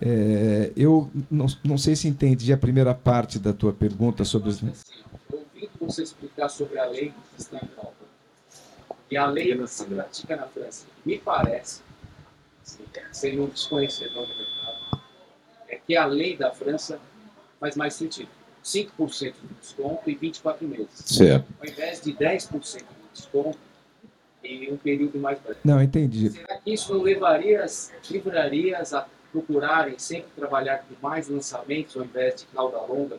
É, 0.00 0.72
eu 0.76 1.10
não, 1.30 1.46
não 1.64 1.78
sei 1.78 1.96
se 1.96 2.08
entendi 2.08 2.52
a 2.52 2.56
primeira 2.56 2.94
parte 2.94 3.38
da 3.38 3.52
tua 3.52 3.72
pergunta 3.72 4.24
sobre 4.24 4.50
os. 4.50 4.62
Ouvindo 4.62 5.70
você 5.80 6.02
explicar 6.02 6.48
sobre 6.48 6.78
a 6.78 6.86
lei 6.86 7.12
que 7.34 7.40
está 7.40 7.56
em 7.56 7.66
pauta. 7.68 7.96
E 9.10 9.16
a 9.16 9.26
lei 9.26 9.56
que 9.56 9.66
se 9.66 9.84
pratica 9.86 10.36
na 10.36 10.46
França, 10.46 10.86
me 11.04 11.18
parece, 11.18 11.80
sem 13.10 13.40
um 13.40 13.46
desconhecedor 13.46 14.26
do 14.26 14.36
mercado, 14.36 15.02
é 15.68 15.76
que 15.76 15.96
a 15.96 16.04
lei 16.04 16.36
da 16.36 16.50
França 16.50 17.00
faz 17.58 17.74
mais 17.74 17.94
sentido. 17.94 18.28
5% 18.62 19.18
de 19.18 19.54
desconto 19.60 20.10
e 20.10 20.14
24 20.14 20.68
meses. 20.68 20.88
Certo. 20.92 21.46
Ao 21.58 21.66
invés 21.66 22.02
de 22.02 22.12
10% 22.12 22.78
de 22.78 22.84
desconto 23.14 23.58
em 24.44 24.72
um 24.72 24.76
período 24.76 25.18
mais 25.18 25.38
breve. 25.40 25.60
Não, 25.64 25.82
entendi. 25.82 26.30
Será 26.30 26.58
que 26.58 26.72
isso 26.72 26.92
não 26.92 27.02
levaria 27.02 27.64
as 27.64 27.92
livrarias 28.10 28.92
a 28.92 29.06
procurarem 29.32 29.98
sempre 29.98 30.30
trabalhar 30.36 30.78
com 30.78 30.94
mais 31.06 31.28
lançamentos 31.28 31.96
ao 31.96 32.04
invés 32.04 32.36
de 32.36 32.46
cauda 32.46 32.78
longa? 32.80 33.18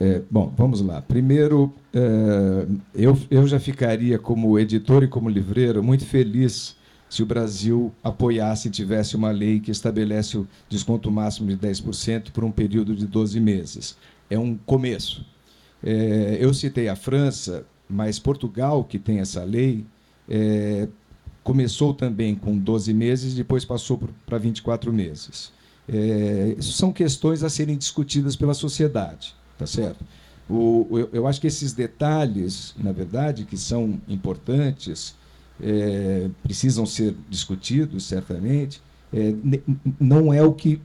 É, 0.00 0.22
bom, 0.30 0.52
vamos 0.56 0.80
lá. 0.80 1.00
Primeiro, 1.00 1.72
é, 1.92 2.66
eu, 2.94 3.16
eu 3.30 3.46
já 3.46 3.60
ficaria, 3.60 4.18
como 4.18 4.58
editor 4.58 5.04
e 5.04 5.08
como 5.08 5.28
livreiro, 5.28 5.82
muito 5.82 6.04
feliz 6.04 6.76
se 7.08 7.22
o 7.22 7.26
Brasil 7.26 7.92
apoiasse 8.02 8.68
e 8.68 8.70
tivesse 8.70 9.14
uma 9.14 9.30
lei 9.30 9.60
que 9.60 9.70
estabelece 9.70 10.36
o 10.36 10.48
desconto 10.68 11.10
máximo 11.12 11.48
de 11.48 11.56
10% 11.56 12.32
por 12.32 12.42
um 12.42 12.50
período 12.50 12.94
de 12.96 13.06
12 13.06 13.38
meses. 13.38 13.96
É 14.28 14.36
um 14.36 14.56
começo. 14.56 15.24
É, 15.82 16.38
eu 16.40 16.52
citei 16.52 16.88
a 16.88 16.96
França, 16.96 17.64
mas 17.88 18.18
Portugal, 18.18 18.82
que 18.82 18.98
tem 18.98 19.20
essa 19.20 19.44
lei, 19.44 19.86
é, 20.28 20.88
começou 21.44 21.92
também 21.92 22.34
com 22.34 22.56
12 22.56 22.92
meses, 22.94 23.34
depois 23.34 23.64
passou 23.64 24.00
para 24.26 24.38
24 24.38 24.92
meses. 24.92 25.52
É, 25.86 26.56
são 26.60 26.90
questões 26.90 27.42
a 27.42 27.50
serem 27.50 27.76
discutidas 27.76 28.34
pela 28.34 28.54
sociedade, 28.54 29.36
tá 29.58 29.66
certo? 29.66 30.02
O, 30.48 30.86
eu, 30.90 31.10
eu, 31.12 31.26
acho 31.26 31.40
que 31.40 31.46
esses 31.46 31.74
detalhes, 31.74 32.74
na 32.78 32.90
verdade, 32.90 33.44
que 33.44 33.56
são 33.56 34.00
importantes, 34.08 35.14
é, 35.62 36.28
precisam 36.42 36.86
ser 36.86 37.14
discutidos, 37.28 38.04
certamente. 38.04 38.82
É, 39.12 39.34
não 40.00 40.32
é 40.32 40.42
o 40.42 40.52
que 40.52 40.80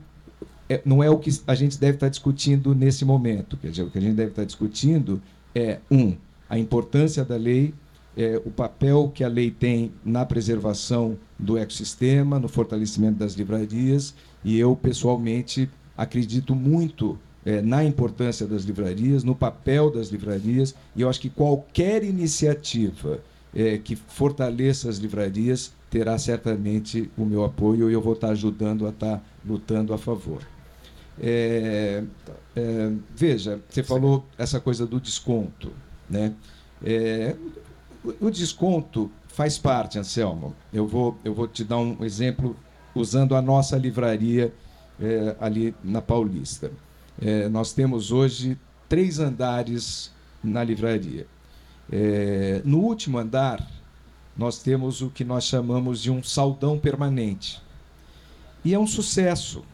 é, 0.68 0.80
não 0.84 1.02
é 1.02 1.10
o 1.10 1.18
que 1.18 1.30
a 1.46 1.54
gente 1.54 1.78
deve 1.78 1.94
estar 1.96 2.08
discutindo 2.08 2.74
nesse 2.74 3.04
momento. 3.04 3.56
Quer 3.56 3.70
dizer, 3.70 3.82
o 3.82 3.90
que 3.90 3.98
a 3.98 4.00
gente 4.00 4.14
deve 4.14 4.30
estar 4.30 4.44
discutindo 4.44 5.20
é 5.54 5.80
um 5.90 6.14
a 6.48 6.58
importância 6.58 7.24
da 7.24 7.36
lei 7.36 7.74
é, 8.20 8.36
o 8.44 8.50
papel 8.50 9.10
que 9.14 9.24
a 9.24 9.28
lei 9.28 9.50
tem 9.50 9.92
na 10.04 10.26
preservação 10.26 11.16
do 11.38 11.56
ecossistema, 11.56 12.38
no 12.38 12.48
fortalecimento 12.48 13.18
das 13.18 13.32
livrarias, 13.32 14.14
e 14.44 14.58
eu, 14.58 14.76
pessoalmente, 14.76 15.70
acredito 15.96 16.54
muito 16.54 17.18
é, 17.46 17.62
na 17.62 17.82
importância 17.82 18.46
das 18.46 18.64
livrarias, 18.64 19.24
no 19.24 19.34
papel 19.34 19.90
das 19.90 20.08
livrarias, 20.08 20.74
e 20.94 21.00
eu 21.00 21.08
acho 21.08 21.18
que 21.18 21.30
qualquer 21.30 22.04
iniciativa 22.04 23.20
é, 23.54 23.78
que 23.78 23.96
fortaleça 23.96 24.90
as 24.90 24.98
livrarias 24.98 25.72
terá 25.88 26.18
certamente 26.18 27.10
o 27.16 27.24
meu 27.24 27.42
apoio 27.42 27.88
e 27.88 27.94
eu 27.94 28.02
vou 28.02 28.12
estar 28.12 28.28
ajudando 28.28 28.86
a 28.86 28.90
estar 28.90 29.24
lutando 29.46 29.94
a 29.94 29.98
favor. 29.98 30.42
É, 31.18 32.04
é, 32.54 32.92
veja, 33.16 33.60
você 33.66 33.82
falou 33.82 34.26
essa 34.36 34.60
coisa 34.60 34.86
do 34.86 35.00
desconto. 35.00 35.72
Né? 36.08 36.34
É, 36.84 37.34
o 38.20 38.30
desconto 38.30 39.10
faz 39.28 39.58
parte, 39.58 39.98
Anselmo. 39.98 40.54
Eu 40.72 40.86
vou, 40.86 41.16
eu 41.24 41.34
vou 41.34 41.46
te 41.46 41.64
dar 41.64 41.78
um 41.78 42.04
exemplo 42.04 42.56
usando 42.94 43.34
a 43.34 43.42
nossa 43.42 43.76
livraria 43.76 44.52
é, 45.00 45.36
ali 45.40 45.74
na 45.82 46.00
Paulista. 46.00 46.70
É, 47.20 47.48
nós 47.48 47.72
temos 47.72 48.10
hoje 48.10 48.58
três 48.88 49.18
andares 49.18 50.10
na 50.42 50.64
livraria. 50.64 51.26
É, 51.90 52.62
no 52.64 52.78
último 52.78 53.18
andar, 53.18 53.66
nós 54.36 54.62
temos 54.62 55.02
o 55.02 55.10
que 55.10 55.24
nós 55.24 55.44
chamamos 55.44 56.00
de 56.00 56.10
um 56.10 56.22
saldão 56.22 56.78
permanente. 56.78 57.60
E 58.64 58.74
é 58.74 58.78
um 58.78 58.86
sucesso. 58.86 59.64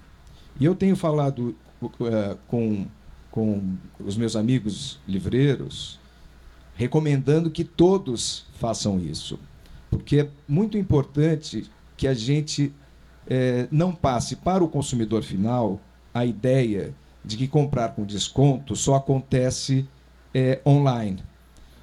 E 0.58 0.64
eu 0.64 0.74
tenho 0.74 0.96
falado 0.96 1.54
uh, 1.82 2.38
com, 2.46 2.86
com 3.30 3.76
os 4.00 4.16
meus 4.16 4.34
amigos 4.34 4.98
livreiros, 5.06 5.98
recomendando 6.76 7.50
que 7.50 7.64
todos 7.64 8.46
façam 8.58 9.00
isso. 9.00 9.38
Porque 9.90 10.20
é 10.20 10.28
muito 10.46 10.76
importante 10.76 11.68
que 11.96 12.06
a 12.06 12.14
gente 12.14 12.72
é, 13.26 13.66
não 13.70 13.94
passe 13.94 14.36
para 14.36 14.62
o 14.62 14.68
consumidor 14.68 15.22
final 15.22 15.80
a 16.12 16.24
ideia 16.24 16.94
de 17.24 17.36
que 17.36 17.48
comprar 17.48 17.90
com 17.90 18.04
desconto 18.04 18.76
só 18.76 18.94
acontece 18.94 19.88
é, 20.32 20.60
online. 20.64 21.22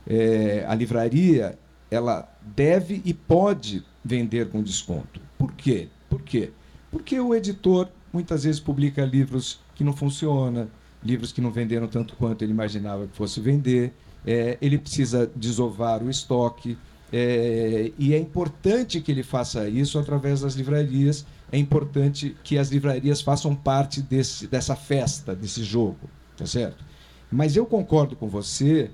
É, 0.08 0.66
a 0.68 0.76
livraria 0.76 1.58
ela 1.90 2.28
deve 2.56 3.02
e 3.06 3.14
pode 3.14 3.84
vender 4.04 4.50
com 4.50 4.62
desconto. 4.62 5.20
Por 5.38 5.54
quê? 5.54 5.90
Por 6.10 6.22
quê? 6.22 6.52
Porque 6.92 7.20
o 7.20 7.34
editor 7.34 7.88
muitas 8.12 8.44
vezes 8.44 8.60
publica 8.60 9.04
livros 9.04 9.60
que 9.76 9.84
não 9.84 9.94
funcionam, 9.94 10.70
livros 11.04 11.32
que 11.32 11.42
não 11.42 11.52
venderam 11.52 11.88
tanto 11.88 12.16
quanto 12.16 12.44
ele 12.44 12.52
imaginava 12.52 13.08
que 13.08 13.16
fosse 13.16 13.40
vender. 13.40 13.94
É, 14.26 14.58
ele 14.62 14.78
precisa 14.78 15.30
desovar 15.36 16.02
o 16.04 16.10
estoque. 16.10 16.78
É, 17.12 17.92
e 17.98 18.14
é 18.14 18.18
importante 18.18 19.00
que 19.02 19.12
ele 19.12 19.24
faça 19.24 19.68
isso 19.68 20.00
através 20.00 20.42
das 20.42 20.54
livrarias. 20.56 21.26
É 21.52 21.58
importante 21.58 22.36
que 22.44 22.58
as 22.58 22.70
livrarias 22.70 23.22
façam 23.22 23.56
parte 23.56 24.02
desse, 24.02 24.48
dessa 24.48 24.76
festa, 24.76 25.36
desse 25.36 25.64
jogo, 25.64 26.10
tá 26.36 26.46
certo? 26.46 26.84
Mas 27.32 27.56
eu 27.56 27.66
concordo 27.66 28.16
com 28.16 28.28
você 28.28 28.90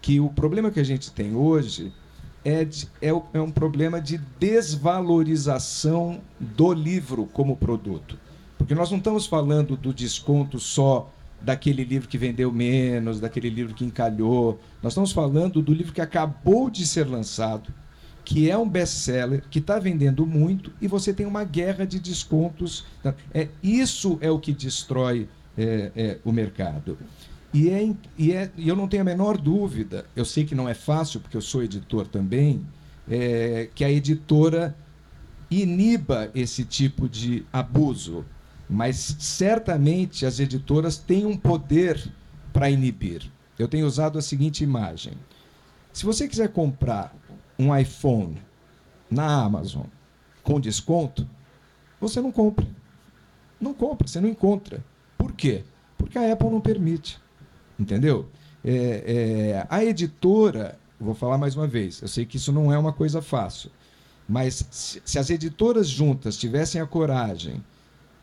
que 0.00 0.20
o 0.20 0.28
problema 0.28 0.70
que 0.70 0.80
a 0.80 0.84
gente 0.84 1.10
tem 1.10 1.34
hoje 1.34 1.92
é, 2.44 2.64
de, 2.64 2.88
é, 3.02 3.08
é 3.08 3.40
um 3.40 3.50
problema 3.50 4.00
de 4.00 4.18
desvalorização 4.38 6.20
do 6.38 6.72
livro 6.72 7.26
como 7.26 7.56
produto. 7.56 8.18
Porque 8.56 8.74
nós 8.74 8.90
não 8.90 8.98
estamos 8.98 9.26
falando 9.26 9.76
do 9.76 9.92
desconto 9.92 10.58
só 10.58 11.10
daquele 11.40 11.84
livro 11.84 12.08
que 12.08 12.18
vendeu 12.18 12.52
menos, 12.52 13.20
daquele 13.20 13.48
livro 13.48 13.74
que 13.74 13.84
encalhou. 13.84 14.60
Nós 14.82 14.92
estamos 14.92 15.12
falando 15.12 15.62
do 15.62 15.72
livro 15.72 15.92
que 15.92 16.00
acabou 16.00 16.68
de 16.68 16.86
ser 16.86 17.06
lançado, 17.06 17.72
que 18.24 18.50
é 18.50 18.58
um 18.58 18.68
best-seller, 18.68 19.42
que 19.50 19.58
está 19.58 19.78
vendendo 19.78 20.26
muito, 20.26 20.72
e 20.80 20.86
você 20.86 21.12
tem 21.12 21.26
uma 21.26 21.44
guerra 21.44 21.86
de 21.86 21.98
descontos. 21.98 22.84
É, 23.32 23.48
isso 23.62 24.18
é 24.20 24.30
o 24.30 24.38
que 24.38 24.52
destrói 24.52 25.28
é, 25.56 25.90
é, 25.96 26.18
o 26.24 26.32
mercado. 26.32 26.98
E, 27.52 27.70
é, 27.70 27.94
e, 28.18 28.32
é, 28.32 28.50
e 28.56 28.68
eu 28.68 28.76
não 28.76 28.86
tenho 28.86 29.02
a 29.02 29.04
menor 29.04 29.38
dúvida, 29.38 30.04
eu 30.14 30.24
sei 30.24 30.44
que 30.44 30.54
não 30.54 30.68
é 30.68 30.74
fácil, 30.74 31.20
porque 31.20 31.36
eu 31.36 31.40
sou 31.40 31.62
editor 31.62 32.06
também, 32.06 32.66
é, 33.08 33.68
que 33.74 33.82
a 33.82 33.90
editora 33.90 34.76
iniba 35.50 36.30
esse 36.34 36.64
tipo 36.64 37.08
de 37.08 37.44
abuso. 37.52 38.24
Mas 38.68 39.16
certamente 39.18 40.26
as 40.26 40.38
editoras 40.38 40.98
têm 40.98 41.24
um 41.24 41.36
poder 41.36 42.12
para 42.52 42.70
inibir. 42.70 43.30
Eu 43.58 43.66
tenho 43.66 43.86
usado 43.86 44.18
a 44.18 44.22
seguinte 44.22 44.62
imagem: 44.62 45.14
se 45.92 46.04
você 46.04 46.28
quiser 46.28 46.48
comprar 46.48 47.14
um 47.58 47.74
iPhone 47.76 48.40
na 49.10 49.42
Amazon 49.42 49.86
com 50.42 50.60
desconto, 50.60 51.26
você 52.00 52.20
não 52.20 52.30
compra. 52.30 52.66
Não 53.60 53.74
compra, 53.74 54.06
você 54.06 54.20
não 54.20 54.28
encontra. 54.28 54.84
Por 55.16 55.32
quê? 55.32 55.64
Porque 55.96 56.18
a 56.18 56.32
Apple 56.32 56.50
não 56.50 56.60
permite. 56.60 57.18
Entendeu? 57.78 58.28
É, 58.64 58.74
é, 58.74 59.66
a 59.68 59.84
editora, 59.84 60.78
vou 61.00 61.14
falar 61.14 61.38
mais 61.38 61.56
uma 61.56 61.66
vez, 61.66 62.02
eu 62.02 62.08
sei 62.08 62.26
que 62.26 62.36
isso 62.36 62.52
não 62.52 62.72
é 62.72 62.78
uma 62.78 62.92
coisa 62.92 63.22
fácil, 63.22 63.70
mas 64.28 64.66
se, 64.70 65.00
se 65.04 65.18
as 65.18 65.30
editoras 65.30 65.88
juntas 65.88 66.36
tivessem 66.36 66.80
a 66.80 66.86
coragem 66.86 67.62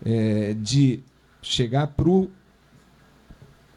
é, 0.03 0.53
de 0.53 1.03
chegar 1.41 1.87
para 1.87 2.09
o 2.09 2.23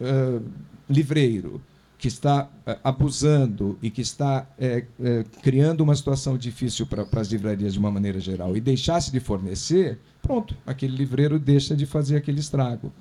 uh, 0.00 0.42
livreiro 0.88 1.60
que 1.98 2.08
está 2.08 2.44
uh, 2.44 2.78
abusando 2.82 3.78
e 3.82 3.90
que 3.90 4.00
está 4.00 4.46
uh, 4.58 5.28
criando 5.42 5.82
uma 5.82 5.94
situação 5.94 6.38
difícil 6.38 6.86
para 6.86 7.06
as 7.20 7.28
livrarias 7.28 7.72
de 7.72 7.78
uma 7.78 7.90
maneira 7.90 8.20
geral 8.20 8.56
e 8.56 8.60
deixasse 8.60 9.10
de 9.10 9.20
fornecer, 9.20 9.98
pronto, 10.22 10.56
aquele 10.66 10.96
livreiro 10.96 11.38
deixa 11.38 11.76
de 11.76 11.84
fazer 11.84 12.16
aquele 12.16 12.40
estrago. 12.40 12.92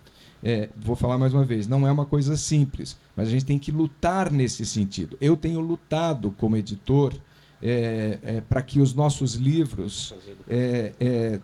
É, 0.43 0.69
vou 0.75 0.95
falar 0.95 1.17
mais 1.17 1.33
uma 1.33 1.43
vez, 1.43 1.67
não 1.67 1.87
é 1.87 1.91
uma 1.91 2.05
coisa 2.05 2.37
simples, 2.37 2.95
mas 3.15 3.27
a 3.27 3.31
gente 3.31 3.45
tem 3.45 3.57
que 3.57 3.71
lutar 3.71 4.31
nesse 4.31 4.65
sentido. 4.65 5.17
Eu 5.19 5.35
tenho 5.35 5.59
lutado 5.59 6.31
como 6.37 6.55
editor 6.55 7.13
é, 7.61 8.19
é, 8.21 8.41
para 8.41 8.61
que 8.61 8.79
os 8.79 8.93
nossos 8.93 9.33
livros, 9.33 10.13
é, 10.47 10.93
é, 10.99 11.39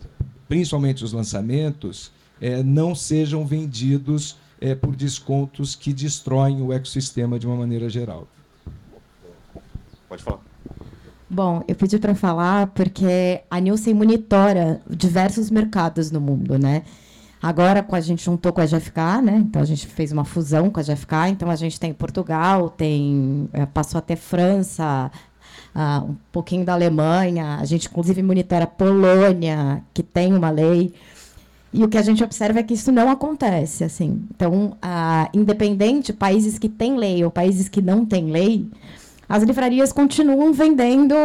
principalmente 0.48 1.04
os 1.04 1.14
lançamentos, 1.14 2.12
é, 2.42 2.62
não 2.64 2.94
sejam 2.94 3.46
vendidos 3.46 4.38
por 4.80 4.96
descontos 4.96 5.76
que 5.76 5.92
destroem 5.92 6.62
o 6.62 6.72
ecossistema 6.72 7.38
de 7.38 7.46
uma 7.46 7.58
maneira 7.58 7.90
geral. 7.90 8.26
Pode 10.08 10.24
falar. 10.24 10.40
Bom, 11.30 11.64
eu 11.68 11.76
pedi 11.76 11.98
para 11.98 12.14
falar 12.14 12.68
porque 12.68 13.42
a 13.50 13.60
Nielsen 13.60 13.94
monitora 13.94 14.80
diversos 14.88 15.50
mercados 15.50 16.12
no 16.12 16.22
mundo, 16.22 16.60
né? 16.60 16.84
Agora 17.42 17.86
a 17.92 18.00
gente 18.00 18.24
juntou 18.24 18.54
com 18.54 18.62
a 18.62 18.66
GFK, 18.66 19.22
né? 19.24 19.38
Então 19.38 19.62
a 19.62 19.66
gente 19.66 19.88
fez 19.88 20.12
uma 20.12 20.24
fusão 20.24 20.70
com 20.70 20.80
a 20.80 20.84
GFK. 20.84 21.30
Então 21.30 21.50
a 21.50 21.56
gente 21.56 21.80
tem 21.80 21.92
Portugal, 21.92 22.70
tem 22.70 23.50
é, 23.52 23.66
passou 23.66 23.98
até 23.98 24.16
França, 24.16 25.12
uh, 25.76 26.12
um 26.12 26.16
pouquinho 26.32 26.66
da 26.66 26.74
Alemanha. 26.74 27.58
A 27.60 27.66
gente 27.66 27.88
inclusive 27.88 28.22
monitora 28.22 28.64
a 28.66 28.68
Polônia, 28.68 29.84
que 29.94 30.04
tem 30.04 30.34
uma 30.34 30.50
lei. 30.50 30.94
E 31.74 31.84
o 31.84 31.88
que 31.88 31.98
a 31.98 32.02
gente 32.04 32.24
observa 32.24 32.60
é 32.60 32.64
que 32.64 32.76
isso 32.76 32.92
não 32.92 33.10
acontece, 33.10 33.84
assim. 33.84 34.24
Então, 34.30 34.78
independente 35.34 36.14
países 36.14 36.60
que 36.60 36.70
têm 36.70 36.98
lei 36.98 37.24
ou 37.26 37.32
países 37.32 37.68
que 37.68 37.82
não 37.82 38.06
têm 38.06 38.32
lei, 38.32 38.68
as 39.28 39.42
livrarias 39.42 39.92
continuam 39.92 40.54
vendendo 40.54 41.16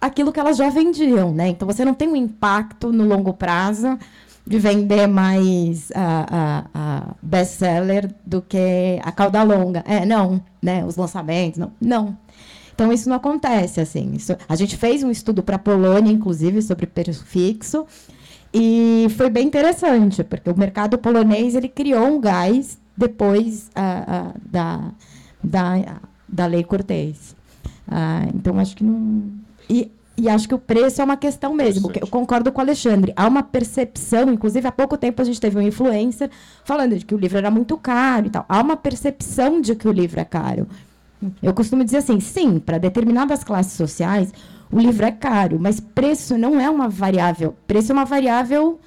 aquilo 0.00 0.32
que 0.32 0.38
elas 0.38 0.56
já 0.56 0.70
vendiam, 0.70 1.32
né? 1.32 1.48
Então 1.48 1.66
você 1.66 1.84
não 1.84 1.94
tem 1.94 2.08
um 2.08 2.16
impacto 2.16 2.92
no 2.92 3.04
longo 3.04 3.32
prazo 3.32 3.98
de 4.46 4.58
vender 4.58 5.08
mais 5.08 5.90
a, 5.92 6.26
a, 6.30 6.64
a 6.72 7.14
best-seller 7.20 8.14
do 8.24 8.40
que 8.40 9.00
a 9.02 9.10
cauda 9.10 9.42
longa. 9.42 9.82
É, 9.86 10.06
não, 10.06 10.40
né? 10.62 10.84
Os 10.84 10.96
lançamentos, 10.96 11.58
não. 11.58 11.72
não. 11.80 12.16
Então, 12.76 12.92
isso 12.92 13.08
não 13.08 13.16
acontece, 13.16 13.80
assim. 13.80 14.12
Isso, 14.12 14.36
a 14.46 14.54
gente 14.54 14.76
fez 14.76 15.02
um 15.02 15.10
estudo 15.10 15.42
para 15.42 15.56
a 15.56 15.58
Polônia, 15.58 16.12
inclusive, 16.12 16.60
sobre 16.60 16.86
preço 16.86 17.24
fixo, 17.24 17.86
e 18.52 19.06
foi 19.16 19.30
bem 19.30 19.46
interessante, 19.46 20.22
porque 20.22 20.50
o 20.50 20.58
mercado 20.58 20.98
polonês 20.98 21.54
ele 21.54 21.68
criou 21.68 22.06
um 22.06 22.20
gás 22.20 22.78
depois 22.94 23.70
a, 23.74 24.16
a, 24.16 24.32
da, 24.44 24.90
da, 25.42 26.00
da 26.28 26.46
Lei 26.46 26.64
Cortez. 26.64 27.34
Ah, 27.88 28.26
então, 28.34 28.58
acho 28.58 28.76
que 28.76 28.84
não... 28.84 29.22
E 29.70 29.90
e 30.18 30.30
acho 30.30 30.48
que 30.48 30.54
o 30.54 30.58
preço 30.58 31.02
é 31.02 31.04
uma 31.04 31.16
questão 31.16 31.52
mesmo. 31.52 31.92
Eu 32.00 32.06
concordo 32.06 32.50
com 32.50 32.58
o 32.58 32.64
Alexandre. 32.64 33.12
Há 33.14 33.26
uma 33.28 33.42
percepção, 33.42 34.32
inclusive 34.32 34.66
há 34.66 34.72
pouco 34.72 34.96
tempo 34.96 35.20
a 35.20 35.24
gente 35.24 35.38
teve 35.38 35.58
um 35.58 35.62
influencer 35.62 36.30
falando 36.64 36.96
de 36.96 37.04
que 37.04 37.14
o 37.14 37.18
livro 37.18 37.36
era 37.36 37.50
muito 37.50 37.76
caro 37.76 38.26
e 38.26 38.30
tal. 38.30 38.46
Há 38.48 38.62
uma 38.62 38.76
percepção 38.78 39.60
de 39.60 39.74
que 39.74 39.86
o 39.86 39.92
livro 39.92 40.18
é 40.18 40.24
caro. 40.24 40.66
Eu 41.42 41.54
costumo 41.54 41.84
dizer 41.84 41.98
assim, 41.98 42.20
sim, 42.20 42.58
para 42.58 42.78
determinadas 42.78 43.44
classes 43.44 43.72
sociais, 43.72 44.32
o 44.70 44.78
livro 44.78 45.06
é 45.06 45.12
caro, 45.12 45.58
mas 45.60 45.80
preço 45.80 46.36
não 46.36 46.60
é 46.60 46.68
uma 46.68 46.88
variável. 46.88 47.54
Preço 47.66 47.92
é 47.92 47.94
uma 47.94 48.04
variável 48.04 48.80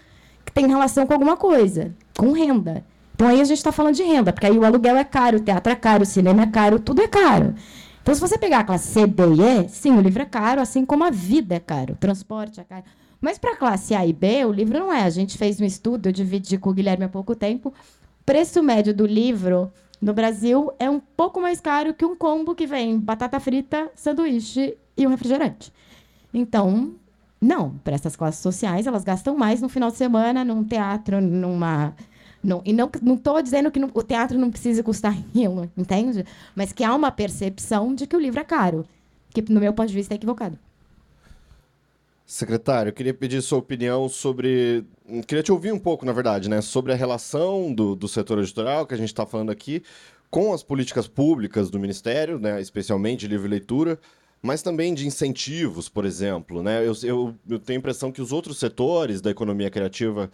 que 0.46 0.52
tem 0.52 0.68
relação 0.68 1.06
com 1.06 1.14
alguma 1.14 1.38
coisa, 1.38 1.94
com 2.18 2.32
renda. 2.32 2.84
Então 3.16 3.28
aí 3.28 3.42
a 3.42 3.44
gente 3.44 3.58
está 3.58 3.72
falando 3.72 3.96
de 3.96 4.04
renda, 4.04 4.32
porque 4.32 4.48
aí 4.48 4.58
o 4.58 4.66
aluguel 4.66 4.98
é 4.98 5.04
caro, 5.04 5.38
o 5.38 5.42
teatro 5.42 5.72
é 5.72 5.76
caro, 5.76 6.04
o 6.04 6.06
cinema 6.06 6.44
é 6.44 6.48
caro, 6.48 6.80
tudo 6.80 7.02
é 7.02 7.08
caro. 7.08 7.54
Então, 8.02 8.16
se 8.16 8.22
você 8.22 8.38
pegar 8.38 8.60
a 8.60 8.64
classe 8.64 8.88
C, 8.88 9.06
D 9.06 9.24
e 9.24 9.42
E, 9.42 9.70
sim, 9.70 9.92
o 9.92 10.02
livro 10.02 10.22
é 10.24 10.26
caro, 10.26 10.62
assim 10.62 10.86
como 10.86 11.04
a 11.04 11.12
vida 11.12 11.56
é 11.56 11.60
caro, 11.60 11.94
o 11.94 11.98
transporte 11.98 12.60
é 12.60 12.64
caro. 12.64 12.84
Mas 13.22 13.38
para 13.38 13.52
a 13.52 13.56
classe 13.56 13.94
A 13.94 14.06
e 14.06 14.14
B, 14.14 14.46
o 14.46 14.52
livro 14.52 14.80
não 14.80 14.92
é. 14.92 15.04
A 15.04 15.10
gente 15.10 15.38
fez 15.38 15.60
um 15.60 15.66
estudo, 15.66 16.08
eu 16.08 16.12
dividi 16.12 16.58
com 16.58 16.70
o 16.70 16.74
Guilherme 16.74 17.06
há 17.06 17.10
pouco 17.10 17.36
tempo. 17.36 17.70
O 17.70 18.24
preço 18.26 18.64
médio 18.64 18.94
do 18.94 19.06
livro 19.06 19.72
no 20.02 20.14
Brasil 20.14 20.72
é 20.80 20.90
um 20.90 21.00
pouco 21.00 21.42
mais 21.42 21.60
caro 21.60 21.94
que 21.94 22.06
um 22.06 22.16
combo 22.16 22.56
que 22.56 22.66
vem 22.66 22.98
batata 22.98 23.40
frita, 23.40 23.92
sanduíche 23.96 24.78
e 24.96 25.06
um 25.06 25.10
refrigerante. 25.10 25.74
Então, 26.34 26.94
não, 27.42 27.72
para 27.84 27.96
essas 27.96 28.16
classes 28.16 28.42
sociais, 28.42 28.88
elas 28.88 29.04
gastam 29.04 29.36
mais 29.36 29.62
no 29.62 29.70
final 29.70 29.92
de 29.92 29.98
semana, 29.98 30.46
num 30.46 30.64
teatro, 30.64 31.20
numa 31.22 31.94
Não, 32.44 32.62
e 32.66 32.72
não 32.72 32.90
estou 33.14 33.42
dizendo 33.42 33.72
que 33.72 33.80
não, 33.80 33.90
o 33.94 34.04
teatro 34.04 34.38
não 34.38 34.50
precisa 34.50 34.84
custar 34.84 35.12
aquilo, 35.18 35.70
entende? 35.78 36.26
Mas 36.56 36.72
que 36.72 36.84
há 36.84 36.96
uma 36.96 37.12
percepção 37.12 37.94
de 37.94 38.08
que 38.08 38.16
o 38.16 38.20
livro 38.20 38.40
é 38.40 38.44
caro, 38.44 38.86
que, 39.32 39.42
no 39.52 39.60
meu 39.60 39.74
ponto 39.74 39.90
de 39.90 39.96
vista, 39.96 40.14
é 40.14 40.16
equivocado. 40.16 40.58
Secretário, 42.30 42.92
eu 42.92 42.94
queria 42.94 43.12
pedir 43.12 43.42
sua 43.42 43.58
opinião 43.58 44.08
sobre. 44.08 44.86
Queria 45.26 45.42
te 45.42 45.52
ouvir 45.52 45.74
um 45.74 45.80
pouco, 45.80 46.06
na 46.06 46.12
verdade, 46.12 46.48
né? 46.48 46.62
Sobre 46.62 46.94
a 46.94 46.96
relação 46.96 47.74
do, 47.74 47.96
do 47.96 48.08
setor 48.08 48.38
editorial 48.38 48.86
que 48.86 48.94
a 48.94 48.98
gente 48.98 49.08
está 49.08 49.26
falando 49.26 49.50
aqui 49.50 49.82
com 50.30 50.54
as 50.54 50.62
políticas 50.62 51.08
públicas 51.08 51.72
do 51.72 51.80
Ministério, 51.80 52.38
né? 52.38 52.62
especialmente 52.62 53.26
livre 53.26 53.48
leitura, 53.48 54.00
mas 54.44 54.62
também 54.62 54.94
de 54.94 55.08
incentivos, 55.08 55.90
por 55.90 56.06
exemplo. 56.06 56.62
Né? 56.62 56.86
Eu, 56.86 56.94
eu, 57.02 57.36
eu 57.50 57.58
tenho 57.58 57.80
a 57.80 57.82
impressão 57.82 58.12
que 58.12 58.22
os 58.22 58.32
outros 58.32 58.60
setores 58.60 59.22
da 59.22 59.32
economia 59.32 59.72
criativa 59.72 60.30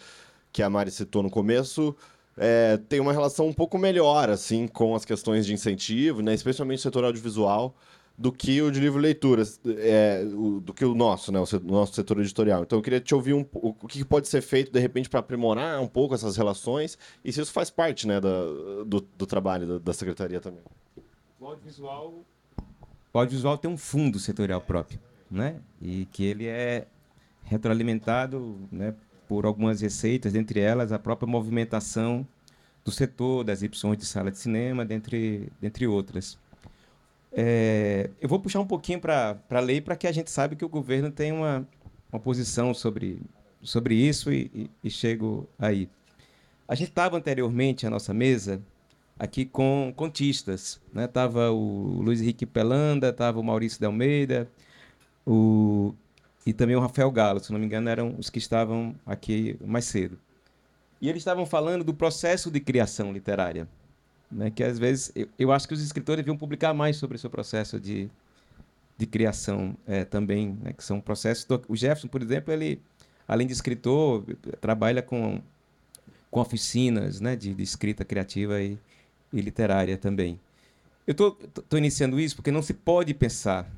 que 0.51 0.61
a 0.61 0.69
Mari 0.69 0.91
citou 0.91 1.23
no 1.23 1.29
começo 1.29 1.95
é, 2.35 2.75
tem 2.89 2.99
uma 2.99 3.13
relação 3.13 3.47
um 3.47 3.53
pouco 3.53 3.77
melhor 3.77 4.29
assim 4.29 4.67
com 4.67 4.95
as 4.95 5.05
questões 5.05 5.45
de 5.45 5.53
incentivo, 5.53 6.21
né? 6.21 6.33
especialmente 6.33 6.79
o 6.79 6.81
setor 6.81 7.05
audiovisual 7.05 7.73
do 8.17 8.31
que 8.31 8.61
o 8.61 8.71
de 8.71 8.79
livro 8.79 8.99
leitura, 8.99 9.43
é, 9.77 10.25
o, 10.33 10.61
do 10.61 10.73
que 10.73 10.85
o 10.85 10.95
nosso, 10.95 11.31
né, 11.31 11.39
o, 11.39 11.59
nosso 11.59 11.93
setor 11.93 12.19
editorial. 12.19 12.63
Então 12.63 12.79
eu 12.79 12.83
queria 12.83 13.01
te 13.01 13.13
ouvir 13.13 13.33
um, 13.33 13.45
o, 13.53 13.69
o 13.69 13.87
que 13.87 14.03
pode 14.05 14.27
ser 14.27 14.41
feito 14.41 14.71
de 14.71 14.79
repente 14.79 15.09
para 15.09 15.19
aprimorar 15.19 15.81
um 15.81 15.87
pouco 15.87 16.15
essas 16.15 16.37
relações 16.37 16.97
e 17.23 17.31
se 17.31 17.41
isso 17.41 17.51
faz 17.51 17.69
parte, 17.69 18.07
né, 18.07 18.21
da, 18.21 18.29
do, 18.85 19.01
do, 19.01 19.25
trabalho 19.25 19.67
da, 19.67 19.79
da, 19.79 19.93
secretaria 19.93 20.39
também. 20.39 20.61
O 21.39 21.45
audiovisual, 21.45 22.25
o 23.13 23.19
audiovisual 23.19 23.57
tem 23.57 23.69
um 23.69 23.77
fundo 23.77 24.17
setorial 24.17 24.61
próprio, 24.61 24.99
né, 25.29 25.59
e 25.81 26.05
que 26.05 26.23
ele 26.23 26.47
é 26.47 26.87
retroalimentado, 27.43 28.57
né, 28.71 28.95
por 29.27 29.45
algumas 29.45 29.81
receitas, 29.81 30.31
dentre 30.31 30.59
elas 30.61 30.91
a 30.91 30.99
própria 30.99 31.27
movimentação 31.27 32.25
do 32.83 32.91
setor 32.91 33.43
das 33.43 33.59
exibições 33.59 33.97
de 33.97 34.05
sala 34.05 34.31
de 34.31 34.37
cinema, 34.37 34.85
dentre, 34.85 35.51
dentre 35.59 35.87
outras. 35.87 36.37
É, 37.37 38.09
eu 38.21 38.29
vou 38.29 38.39
puxar 38.39 38.61
um 38.61 38.65
pouquinho 38.65 38.99
para 39.01 39.37
a 39.49 39.59
lei 39.59 39.81
para 39.81 39.97
que 39.97 40.07
a 40.07 40.11
gente 40.11 40.31
saiba 40.31 40.55
que 40.55 40.63
o 40.63 40.69
governo 40.69 41.11
tem 41.11 41.33
uma, 41.33 41.67
uma 42.11 42.19
posição 42.19 42.73
sobre, 42.73 43.21
sobre 43.61 43.93
isso 43.95 44.31
e, 44.31 44.49
e, 44.53 44.71
e 44.85 44.89
chego 44.89 45.47
aí. 45.59 45.89
A 46.65 46.75
gente 46.75 46.89
estava 46.89 47.17
anteriormente 47.17 47.85
à 47.85 47.89
nossa 47.89 48.13
mesa 48.13 48.61
aqui 49.19 49.45
com 49.45 49.93
contistas. 49.95 50.79
Né? 50.93 51.07
Tava 51.07 51.51
o 51.51 52.01
Luiz 52.01 52.21
Henrique 52.21 52.45
Pelanda, 52.45 53.11
tava 53.11 53.39
o 53.39 53.43
Maurício 53.43 53.79
de 53.79 53.85
Almeida, 53.85 54.49
o, 55.27 55.93
e 56.45 56.53
também 56.53 56.75
o 56.75 56.79
Rafael 56.79 57.11
Galo, 57.11 57.41
se 57.41 57.51
não 57.51 57.59
me 57.59 57.65
engano, 57.65 57.89
eram 57.89 58.15
os 58.17 58.29
que 58.29 58.39
estavam 58.39 58.95
aqui 59.05 59.57
mais 59.65 59.85
cedo. 59.85 60.17
E 61.01 61.09
eles 61.09 61.19
estavam 61.19 61.45
falando 61.45 61.83
do 61.83 61.93
processo 61.93 62.49
de 62.49 62.61
criação 62.61 63.11
literária 63.11 63.67
né, 64.31 64.49
que 64.49 64.63
às 64.63 64.77
vezes 64.79 65.11
eu, 65.15 65.27
eu, 65.37 65.51
acho 65.51 65.67
que 65.67 65.73
os 65.73 65.81
escritores 65.81 66.23
deviam 66.23 66.37
publicar 66.37 66.73
mais 66.73 66.97
sobre 66.97 67.15
o 67.15 67.19
seu 67.19 67.29
processo 67.29 67.79
de, 67.79 68.09
de 68.97 69.05
criação 69.05 69.75
é, 69.87 70.03
também, 70.03 70.57
né, 70.61 70.73
que 70.73 70.83
são 70.83 70.99
processos. 70.99 71.45
Do, 71.45 71.61
o 71.67 71.75
Jefferson, 71.75 72.07
por 72.07 72.21
exemplo, 72.21 72.53
ele, 72.53 72.81
além 73.27 73.47
de 73.47 73.53
escritor, 73.53 74.23
trabalha 74.59 75.01
com, 75.01 75.41
com 76.31 76.39
oficinas 76.39 77.19
né, 77.19 77.35
de, 77.35 77.53
de 77.53 77.63
escrita 77.63 78.03
criativa 78.03 78.61
e, 78.61 78.77
e 79.31 79.41
literária 79.41 79.97
também. 79.97 80.39
Eu 81.05 81.11
estou 81.11 81.77
iniciando 81.77 82.19
isso 82.19 82.35
porque 82.35 82.51
não 82.51 82.63
se 82.63 82.73
pode 82.73 83.13
pensar 83.13 83.69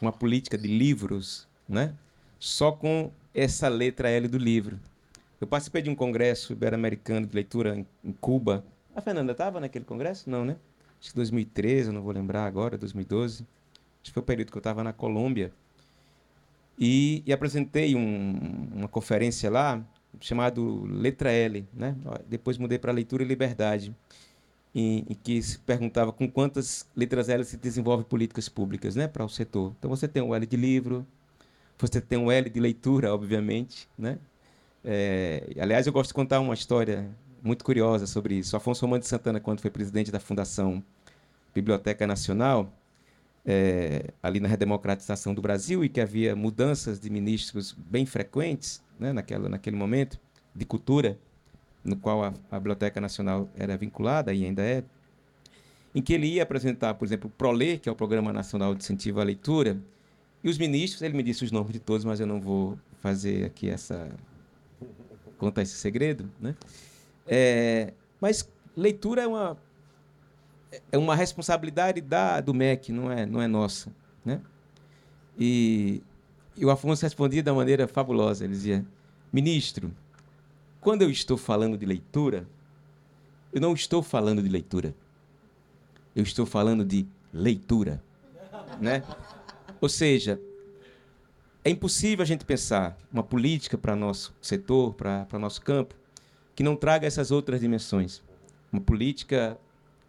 uma 0.00 0.12
política 0.12 0.56
de 0.56 0.68
livros 0.68 1.46
né, 1.68 1.92
só 2.38 2.70
com 2.70 3.10
essa 3.34 3.68
letra 3.68 4.08
L 4.08 4.28
do 4.28 4.38
livro. 4.38 4.78
Eu 5.40 5.46
participei 5.46 5.82
de 5.82 5.90
um 5.90 5.94
congresso 5.94 6.52
ibero-americano 6.52 7.26
de 7.26 7.34
leitura 7.34 7.76
em, 7.76 7.86
em 8.04 8.12
Cuba, 8.12 8.64
a 8.98 9.02
Fernanda 9.02 9.32
estava 9.32 9.60
naquele 9.60 9.84
congresso? 9.84 10.28
Não, 10.28 10.44
né? 10.44 10.56
Acho 11.00 11.10
que 11.10 11.16
2013, 11.16 11.88
eu 11.88 11.92
não 11.92 12.02
vou 12.02 12.12
lembrar 12.12 12.44
agora, 12.44 12.76
2012. 12.76 13.42
Acho 13.42 13.46
que 14.02 14.12
foi 14.12 14.22
o 14.22 14.26
período 14.26 14.50
que 14.50 14.56
eu 14.56 14.60
estava 14.60 14.82
na 14.82 14.92
Colômbia. 14.92 15.52
E, 16.78 17.22
e 17.26 17.32
apresentei 17.32 17.94
um, 17.94 18.68
uma 18.74 18.88
conferência 18.88 19.50
lá 19.50 19.82
chamado 20.20 20.84
Letra 20.86 21.30
L, 21.30 21.66
né? 21.72 21.94
Depois 22.28 22.58
mudei 22.58 22.78
para 22.78 22.92
Leitura 22.92 23.22
e 23.22 23.26
Liberdade, 23.26 23.94
em, 24.74 25.04
em, 25.08 25.14
que 25.14 25.40
se 25.42 25.58
perguntava 25.58 26.12
com 26.12 26.28
quantas 26.28 26.86
letras 26.96 27.28
L 27.28 27.44
se 27.44 27.56
desenvolve 27.56 28.04
políticas 28.04 28.48
públicas, 28.48 28.96
né, 28.96 29.06
para 29.06 29.24
o 29.24 29.28
setor. 29.28 29.74
Então 29.78 29.90
você 29.90 30.08
tem 30.08 30.22
o 30.22 30.34
L 30.34 30.46
de 30.46 30.56
livro, 30.56 31.06
você 31.78 32.00
tem 32.00 32.18
o 32.18 32.30
L 32.30 32.48
de 32.48 32.60
leitura, 32.60 33.14
obviamente, 33.14 33.88
né? 33.96 34.18
É, 34.84 35.42
aliás, 35.60 35.86
eu 35.86 35.92
gosto 35.92 36.08
de 36.08 36.14
contar 36.14 36.40
uma 36.40 36.54
história 36.54 37.08
muito 37.42 37.64
curiosa 37.64 38.06
sobre 38.06 38.34
isso. 38.34 38.56
Afonso 38.56 38.84
Romano 38.84 39.00
de 39.00 39.08
Santana, 39.08 39.40
quando 39.40 39.60
foi 39.60 39.70
presidente 39.70 40.10
da 40.10 40.20
Fundação 40.20 40.82
Biblioteca 41.54 42.06
Nacional, 42.06 42.72
é, 43.44 44.12
ali 44.22 44.40
na 44.40 44.48
redemocratização 44.48 45.34
do 45.34 45.40
Brasil, 45.40 45.84
e 45.84 45.88
que 45.88 46.00
havia 46.00 46.36
mudanças 46.36 47.00
de 47.00 47.10
ministros 47.10 47.72
bem 47.72 48.04
frequentes 48.04 48.82
né, 48.98 49.12
naquela, 49.12 49.48
naquele 49.48 49.76
momento, 49.76 50.18
de 50.54 50.64
cultura, 50.64 51.18
no 51.84 51.96
qual 51.96 52.24
a, 52.24 52.34
a 52.50 52.58
Biblioteca 52.58 53.00
Nacional 53.00 53.48
era 53.56 53.76
vinculada 53.76 54.34
e 54.34 54.44
ainda 54.44 54.62
é, 54.62 54.82
em 55.94 56.02
que 56.02 56.12
ele 56.12 56.26
ia 56.26 56.42
apresentar, 56.42 56.94
por 56.94 57.04
exemplo, 57.04 57.28
o 57.28 57.30
PROLE, 57.30 57.78
que 57.78 57.88
é 57.88 57.92
o 57.92 57.96
Programa 57.96 58.32
Nacional 58.32 58.74
de 58.74 58.82
Incentivo 58.82 59.20
à 59.20 59.24
Leitura, 59.24 59.80
e 60.42 60.48
os 60.48 60.58
ministros, 60.58 61.02
ele 61.02 61.16
me 61.16 61.22
disse 61.22 61.44
os 61.44 61.50
nomes 61.50 61.72
de 61.72 61.80
todos, 61.80 62.04
mas 62.04 62.20
eu 62.20 62.26
não 62.26 62.40
vou 62.40 62.78
fazer 63.00 63.44
aqui 63.44 63.68
essa 63.68 64.08
contar 65.38 65.62
esse 65.62 65.74
segredo, 65.74 66.30
né? 66.40 66.54
É, 67.28 67.92
mas 68.20 68.48
leitura 68.76 69.22
é 69.22 69.26
uma, 69.26 69.56
é 70.90 70.98
uma 70.98 71.14
responsabilidade 71.14 72.00
da, 72.00 72.40
do 72.40 72.54
MEC, 72.54 72.90
não 72.90 73.12
é, 73.12 73.26
não 73.26 73.40
é 73.40 73.46
nossa. 73.46 73.92
Né? 74.24 74.40
E, 75.38 76.02
e 76.56 76.64
o 76.64 76.70
Afonso 76.70 77.02
respondia 77.02 77.42
da 77.42 77.52
maneira 77.52 77.86
fabulosa. 77.86 78.44
Ele 78.44 78.54
dizia: 78.54 78.84
Ministro, 79.32 79.92
quando 80.80 81.02
eu 81.02 81.10
estou 81.10 81.36
falando 81.36 81.76
de 81.76 81.84
leitura, 81.84 82.46
eu 83.52 83.60
não 83.60 83.74
estou 83.74 84.02
falando 84.02 84.42
de 84.42 84.48
leitura. 84.48 84.94
Eu 86.16 86.22
estou 86.22 86.46
falando 86.46 86.84
de 86.84 87.06
leitura. 87.32 88.02
Né? 88.80 89.02
Ou 89.80 89.88
seja, 89.88 90.40
é 91.64 91.70
impossível 91.70 92.22
a 92.22 92.26
gente 92.26 92.44
pensar 92.44 92.96
uma 93.12 93.22
política 93.22 93.76
para 93.76 93.94
nosso 93.94 94.34
setor, 94.40 94.94
para 94.94 95.38
nosso 95.38 95.60
campo, 95.62 95.94
que 96.58 96.62
não 96.64 96.74
traga 96.74 97.06
essas 97.06 97.30
outras 97.30 97.60
dimensões. 97.60 98.20
Uma 98.72 98.80
política 98.80 99.56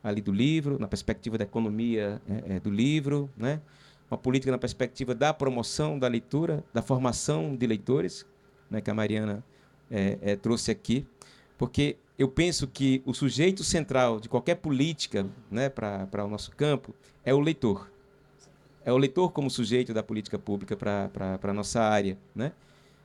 ali 0.03 0.19
do 0.19 0.31
livro, 0.31 0.79
na 0.79 0.87
perspectiva 0.87 1.37
da 1.37 1.43
economia 1.43 2.19
é, 2.27 2.55
é, 2.55 2.59
do 2.59 2.71
livro, 2.71 3.29
né? 3.37 3.61
uma 4.09 4.17
política 4.17 4.51
na 4.51 4.57
perspectiva 4.57 5.13
da 5.13 5.31
promoção 5.31 5.99
da 5.99 6.07
leitura, 6.07 6.63
da 6.73 6.81
formação 6.81 7.55
de 7.55 7.67
leitores, 7.67 8.25
né, 8.67 8.81
que 8.81 8.89
a 8.89 8.95
Mariana 8.95 9.43
é, 9.91 10.17
é, 10.23 10.35
trouxe 10.35 10.71
aqui, 10.71 11.05
porque 11.55 11.97
eu 12.17 12.27
penso 12.27 12.65
que 12.65 13.03
o 13.05 13.13
sujeito 13.13 13.63
central 13.63 14.19
de 14.19 14.27
qualquer 14.27 14.55
política 14.55 15.27
né, 15.51 15.69
para 15.69 16.25
o 16.25 16.27
nosso 16.27 16.49
campo 16.55 16.95
é 17.23 17.31
o 17.31 17.39
leitor. 17.39 17.91
É 18.83 18.91
o 18.91 18.97
leitor 18.97 19.31
como 19.31 19.51
sujeito 19.51 19.93
da 19.93 20.01
política 20.01 20.39
pública 20.39 20.75
para 20.75 21.39
a 21.43 21.53
nossa 21.53 21.79
área. 21.79 22.17
Né? 22.33 22.53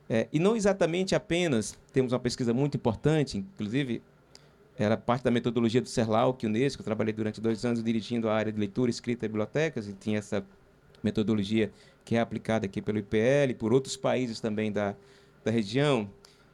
É, 0.09 0.27
e 0.31 0.39
não 0.39 0.55
exatamente 0.55 1.15
apenas, 1.15 1.77
temos 1.91 2.13
uma 2.13 2.19
pesquisa 2.19 2.53
muito 2.53 2.77
importante, 2.77 3.37
inclusive 3.37 4.01
era 4.77 4.97
parte 4.97 5.23
da 5.23 5.31
metodologia 5.31 5.81
do 5.81 5.87
CERLAU, 5.87 6.37
Unesco, 6.43 6.81
eu 6.81 6.85
trabalhei 6.85 7.13
durante 7.13 7.39
dois 7.39 7.63
anos 7.65 7.83
dirigindo 7.83 8.29
a 8.29 8.35
área 8.35 8.51
de 8.51 8.59
leitura, 8.59 8.91
escrita 8.91 9.25
e 9.25 9.29
bibliotecas, 9.29 9.87
e 9.87 9.93
tinha 9.93 10.19
essa 10.19 10.45
metodologia 11.01 11.71
que 12.03 12.15
é 12.15 12.19
aplicada 12.19 12.65
aqui 12.65 12.81
pelo 12.81 12.99
IPL, 12.99 13.55
por 13.57 13.73
outros 13.73 13.95
países 13.95 14.39
também 14.39 14.71
da, 14.71 14.95
da 15.43 15.49
região, 15.49 16.09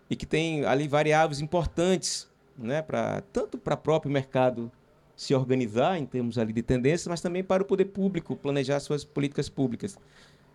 e 0.09 0.15
que 0.15 0.25
tem 0.25 0.63
ali 0.65 0.87
variáveis 0.87 1.41
importantes, 1.41 2.29
né, 2.57 2.81
pra, 2.81 3.21
tanto 3.33 3.57
para 3.57 3.73
o 3.73 3.77
próprio 3.77 4.11
mercado 4.11 4.71
se 5.15 5.33
organizar 5.35 5.97
em 5.97 6.05
termos 6.05 6.37
ali 6.37 6.53
de 6.53 6.61
tendências, 6.61 7.07
mas 7.07 7.21
também 7.21 7.43
para 7.43 7.63
o 7.63 7.65
poder 7.65 7.85
público 7.85 8.35
planejar 8.35 8.79
suas 8.79 9.03
políticas 9.03 9.49
públicas. 9.49 9.97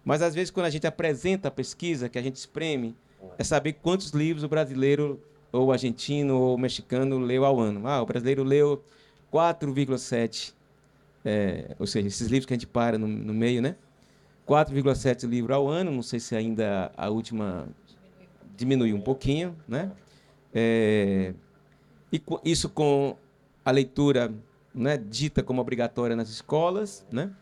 Mas 0.07 0.23
às 0.23 0.37
vezes 0.37 0.53
quando 0.53 0.67
a 0.67 0.71
gente 0.71 0.87
apresenta 0.87 1.49
a 1.49 1.51
pesquisa, 1.51 2.09
que 2.09 2.17
a 2.17 2.23
gente 2.23 2.37
espreme, 2.37 2.97
é 3.37 3.43
saber 3.43 3.73
quantos 3.73 4.13
livros 4.13 4.45
o 4.45 4.49
brasileiro, 4.49 5.21
ou 5.51 5.73
argentino, 5.73 6.39
ou 6.39 6.57
mexicano 6.57 7.19
leu 7.19 7.45
ao 7.45 7.59
ano. 7.59 7.89
Ah, 7.89 8.01
o 8.01 8.07
brasileiro 8.07 8.45
leu 8.45 8.85
4,7. 9.33 10.55
É, 11.25 11.75
ou 11.77 11.89
seja, 11.89 12.07
esses 12.07 12.29
livros 12.29 12.47
que 12.47 12.55
a 12.55 12.57
gente 12.57 12.69
para 12.69 12.97
no, 12.97 13.09
no 13.09 13.35
meio, 13.35 13.61
né? 13.61 13.75
4,7 14.47 15.27
livros 15.27 15.57
ao 15.57 15.67
ano, 15.67 15.91
não 15.91 16.03
sei 16.03 16.21
se 16.21 16.37
ainda 16.37 16.93
a 16.97 17.09
última 17.09 17.69
diminuiu 18.57 18.95
um 18.95 19.01
pouquinho, 19.01 19.57
né? 19.67 19.91
É, 20.55 21.35
e 22.13 22.23
isso 22.45 22.69
com 22.69 23.17
a 23.65 23.73
leitura 23.73 24.33
né, 24.73 24.97
dita 24.97 25.43
como 25.43 25.61
obrigatória 25.61 26.15
nas 26.15 26.29
escolas 26.29 27.05
né, 27.11 27.33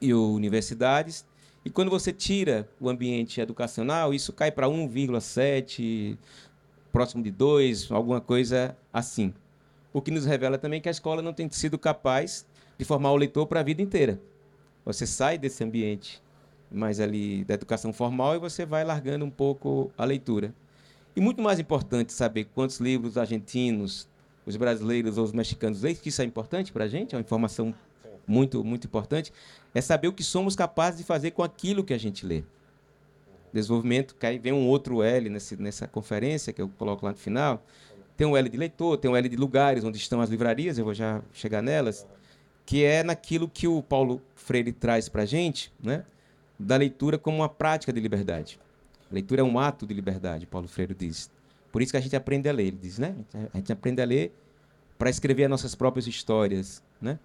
e 0.00 0.14
universidades, 0.14 1.26
e 1.64 1.68
quando 1.68 1.90
você 1.90 2.12
tira 2.12 2.68
o 2.80 2.88
ambiente 2.88 3.40
educacional, 3.40 4.14
isso 4.14 4.32
cai 4.32 4.50
para 4.50 4.66
1,7, 4.66 6.16
próximo 6.90 7.22
de 7.22 7.30
2, 7.30 7.92
alguma 7.92 8.20
coisa 8.20 8.76
assim. 8.92 9.34
O 9.92 10.00
que 10.00 10.10
nos 10.10 10.24
revela 10.24 10.56
também 10.56 10.80
que 10.80 10.88
a 10.88 10.92
escola 10.92 11.20
não 11.20 11.34
tem 11.34 11.50
sido 11.50 11.78
capaz 11.78 12.46
de 12.78 12.84
formar 12.84 13.12
o 13.12 13.16
leitor 13.16 13.46
para 13.46 13.60
a 13.60 13.62
vida 13.62 13.82
inteira. 13.82 14.18
Você 14.86 15.06
sai 15.06 15.36
desse 15.36 15.62
ambiente 15.62 16.22
mais 16.70 17.00
ali 17.00 17.44
da 17.44 17.54
educação 17.54 17.92
formal 17.92 18.36
e 18.36 18.38
você 18.38 18.64
vai 18.64 18.84
largando 18.84 19.24
um 19.24 19.30
pouco 19.30 19.92
a 19.98 20.04
leitura. 20.04 20.54
E 21.14 21.20
muito 21.20 21.42
mais 21.42 21.58
importante 21.58 22.12
saber 22.12 22.44
quantos 22.54 22.78
livros 22.78 23.18
argentinos, 23.18 24.08
os 24.46 24.56
brasileiros 24.56 25.18
ou 25.18 25.24
os 25.24 25.32
mexicanos 25.32 25.82
leem, 25.82 25.96
que 25.96 26.08
isso 26.08 26.22
é 26.22 26.24
importante 26.24 26.72
para 26.72 26.84
a 26.84 26.88
gente, 26.88 27.14
é 27.14 27.18
uma 27.18 27.22
informação 27.22 27.74
muito, 28.30 28.62
muito 28.62 28.86
importante, 28.86 29.32
é 29.74 29.80
saber 29.80 30.06
o 30.08 30.12
que 30.12 30.22
somos 30.22 30.54
capazes 30.54 31.00
de 31.00 31.04
fazer 31.04 31.32
com 31.32 31.42
aquilo 31.42 31.82
que 31.82 31.92
a 31.92 31.98
gente 31.98 32.24
lê. 32.24 32.44
Desenvolvimento, 33.52 34.14
que 34.14 34.24
aí 34.24 34.38
vem 34.38 34.52
um 34.52 34.68
outro 34.68 35.02
L 35.02 35.28
nesse, 35.28 35.60
nessa 35.60 35.88
conferência 35.88 36.52
que 36.52 36.62
eu 36.62 36.68
coloco 36.78 37.04
lá 37.04 37.10
no 37.10 37.18
final. 37.18 37.60
Tem 38.16 38.26
um 38.26 38.36
L 38.36 38.48
de 38.48 38.56
leitor, 38.56 38.96
tem 38.96 39.10
um 39.10 39.16
L 39.16 39.28
de 39.28 39.36
lugares 39.36 39.82
onde 39.82 39.98
estão 39.98 40.20
as 40.20 40.30
livrarias, 40.30 40.78
eu 40.78 40.84
vou 40.84 40.94
já 40.94 41.20
chegar 41.32 41.60
nelas, 41.60 42.06
que 42.64 42.84
é 42.84 43.02
naquilo 43.02 43.48
que 43.48 43.66
o 43.66 43.82
Paulo 43.82 44.22
Freire 44.36 44.72
traz 44.72 45.08
para 45.08 45.22
a 45.22 45.26
gente, 45.26 45.72
né? 45.82 46.04
da 46.56 46.76
leitura 46.76 47.18
como 47.18 47.38
uma 47.38 47.48
prática 47.48 47.92
de 47.92 47.98
liberdade. 47.98 48.60
A 49.10 49.14
leitura 49.14 49.40
é 49.40 49.44
um 49.44 49.58
ato 49.58 49.86
de 49.86 49.94
liberdade, 49.94 50.46
Paulo 50.46 50.68
Freire 50.68 50.94
diz. 50.94 51.30
Por 51.72 51.82
isso 51.82 51.90
que 51.92 51.96
a 51.96 52.00
gente 52.00 52.14
aprende 52.14 52.48
a 52.48 52.52
ler, 52.52 52.66
ele 52.66 52.78
diz, 52.80 52.98
né? 52.98 53.16
A 53.52 53.56
gente 53.56 53.72
aprende 53.72 54.00
a 54.00 54.04
ler 54.04 54.32
para 54.96 55.08
escrever 55.08 55.44
as 55.44 55.50
nossas 55.50 55.74
próprias 55.74 56.06
histórias, 56.06 56.82
né? 57.00 57.18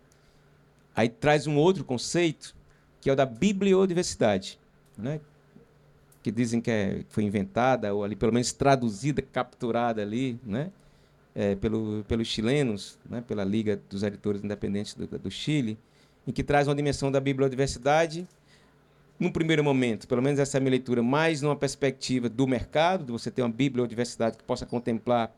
Aí 0.95 1.09
traz 1.09 1.45
um 1.45 1.57
outro 1.57 1.83
conceito, 1.83 2.55
que 3.01 3.09
é 3.09 3.13
o 3.13 3.15
da 3.15 3.25
bibliodiversidade, 3.25 4.59
né? 4.97 5.19
Que 6.23 6.31
dizem 6.31 6.61
que 6.61 6.71
é, 6.71 7.03
foi 7.09 7.23
inventada, 7.23 7.93
ou 7.93 8.03
ali 8.03 8.15
pelo 8.15 8.33
menos 8.33 8.51
traduzida, 8.53 9.21
capturada 9.21 10.01
ali, 10.01 10.39
né? 10.43 10.71
É, 11.35 11.53
pelo, 11.55 12.03
pelos 12.07 12.27
chilenos, 12.27 12.97
né? 13.09 13.21
pela 13.27 13.43
Liga 13.43 13.81
dos 13.89 14.03
Editores 14.03 14.41
Independentes 14.41 14.93
do, 14.93 15.05
do 15.05 15.29
Chile, 15.29 15.77
em 16.25 16.31
que 16.31 16.41
traz 16.41 16.65
uma 16.65 16.75
dimensão 16.75 17.11
da 17.11 17.19
bibliodiversidade 17.19 18.25
num 19.19 19.31
primeiro 19.31 19.63
momento, 19.63 20.07
pelo 20.07 20.21
menos 20.21 20.39
essa 20.39 20.57
é 20.57 20.59
a 20.59 20.61
minha 20.61 20.71
leitura, 20.71 21.01
mais 21.01 21.41
numa 21.41 21.55
perspectiva 21.55 22.27
do 22.27 22.45
mercado, 22.47 23.05
de 23.05 23.11
você 23.11 23.31
ter 23.31 23.41
uma 23.41 23.49
bibliodiversidade 23.51 24.37
que 24.37 24.43
possa 24.43 24.65
contemplar 24.65 25.33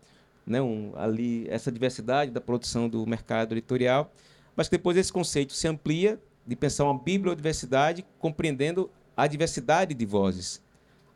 né, 0.46 0.62
um, 0.62 0.94
ali 0.96 1.48
essa 1.50 1.72
diversidade 1.72 2.32
da 2.32 2.42
produção 2.42 2.90
do 2.90 3.06
mercado 3.06 3.54
editorial, 3.54 4.12
mas 4.58 4.68
depois 4.68 4.98
esse 4.98 5.14
conceito 5.14 5.54
se 5.54 5.68
amplia 5.68 6.20
de 6.46 6.56
pensar 6.56 6.86
uma 6.86 6.98
bibliodiversidade 6.98 8.04
compreendendo 8.18 8.90
a 9.16 9.28
diversidade 9.28 9.94
de 9.94 10.06
vozes, 10.06 10.62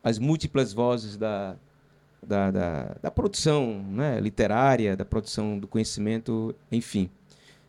as 0.02 0.18
múltiplas 0.18 0.72
vozes 0.72 1.16
da, 1.16 1.56
da, 2.22 2.50
da, 2.52 2.96
da 3.02 3.10
produção 3.10 3.84
né, 3.88 4.20
literária, 4.20 4.96
da 4.96 5.04
produção 5.04 5.58
do 5.58 5.66
conhecimento, 5.66 6.54
enfim. 6.70 7.10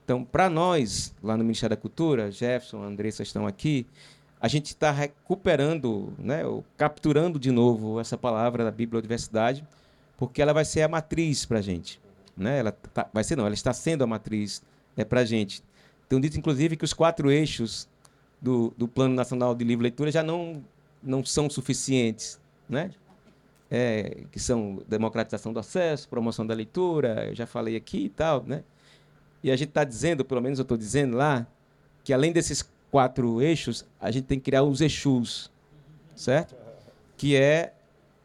Então, 0.06 0.24
para 0.24 0.50
nós, 0.50 1.14
lá 1.24 1.36
no 1.36 1.44
Ministério 1.44 1.76
da 1.76 1.82
Cultura, 1.82 2.30
Jefferson, 2.30 2.84
Andressa 2.84 3.24
estão 3.24 3.48
aqui, 3.48 3.88
a 4.40 4.48
gente 4.48 4.68
está 4.68 4.92
recuperando, 4.92 6.14
né, 6.20 6.46
ou 6.46 6.64
capturando 6.78 7.40
de 7.40 7.50
novo 7.50 8.00
essa 8.00 8.18
palavra 8.18 8.64
da 8.64 8.72
bibliodiversidade, 8.72 9.66
porque 10.18 10.42
ela 10.42 10.54
vai 10.54 10.66
ser 10.66 10.82
a 10.84 10.88
matriz 10.88 11.46
para 11.46 11.60
a 11.60 11.62
gente. 11.62 12.00
Né? 12.36 12.60
Ela 12.60 12.72
tá, 12.72 13.08
vai 13.14 13.24
ser 13.24 13.36
não, 13.36 13.46
ela 13.46 13.54
está 13.54 13.74
sendo 13.74 14.04
a 14.04 14.08
matriz 14.08 14.62
é, 14.96 15.04
para 15.04 15.22
a 15.22 15.26
gente. 15.26 15.64
Tem 16.08 16.20
dito, 16.20 16.38
inclusive, 16.38 16.78
que 16.78 16.86
os 16.86 16.94
quatro 16.94 17.32
eixos 17.32 17.88
do, 18.41 18.74
do 18.78 18.88
Plano 18.88 19.16
Nacional 19.16 19.56
de 19.56 19.64
Livre 19.64 19.84
Leitura 19.84 20.12
já 20.12 20.22
não, 20.22 20.64
não 21.02 21.24
são 21.24 21.50
suficientes, 21.50 22.39
né? 22.68 22.91
É, 23.72 24.26
que 24.32 24.39
são 24.39 24.84
democratização 24.88 25.52
do 25.52 25.60
acesso, 25.60 26.08
promoção 26.08 26.46
da 26.46 26.54
leitura, 26.54 27.26
eu 27.30 27.36
já 27.36 27.48
falei 27.48 27.76
aqui 27.76 28.06
e 28.06 28.10
tal, 28.10 28.44
né? 28.46 28.64
E 29.41 29.50
a 29.50 29.56
gente 29.56 29.70
está 29.70 29.84
dizendo, 29.84 30.24
pelo 30.24 30.41
menos 30.41 30.60
eu 30.60 30.64
estou 30.64 30.78
dizendo 30.78 31.18
lá, 31.18 31.48
que 32.04 32.14
além 32.14 32.32
desses 32.32 32.64
quatro 32.91 33.41
eixos, 33.41 33.86
a 34.00 34.12
gente 34.12 34.26
tem 34.26 34.38
que 34.38 34.46
criar 34.46 34.62
os 34.62 34.80
eixos, 34.80 35.52
certo? 36.16 36.56
Que 37.18 37.36
é 37.36 37.74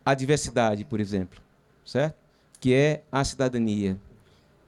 a 0.05 0.15
diversidade, 0.15 0.85
por 0.85 1.01
exemplo, 1.01 1.41
certo? 1.85 2.17
Que 2.61 2.75
é 2.75 3.03
a 3.11 3.25
cidadania, 3.25 3.99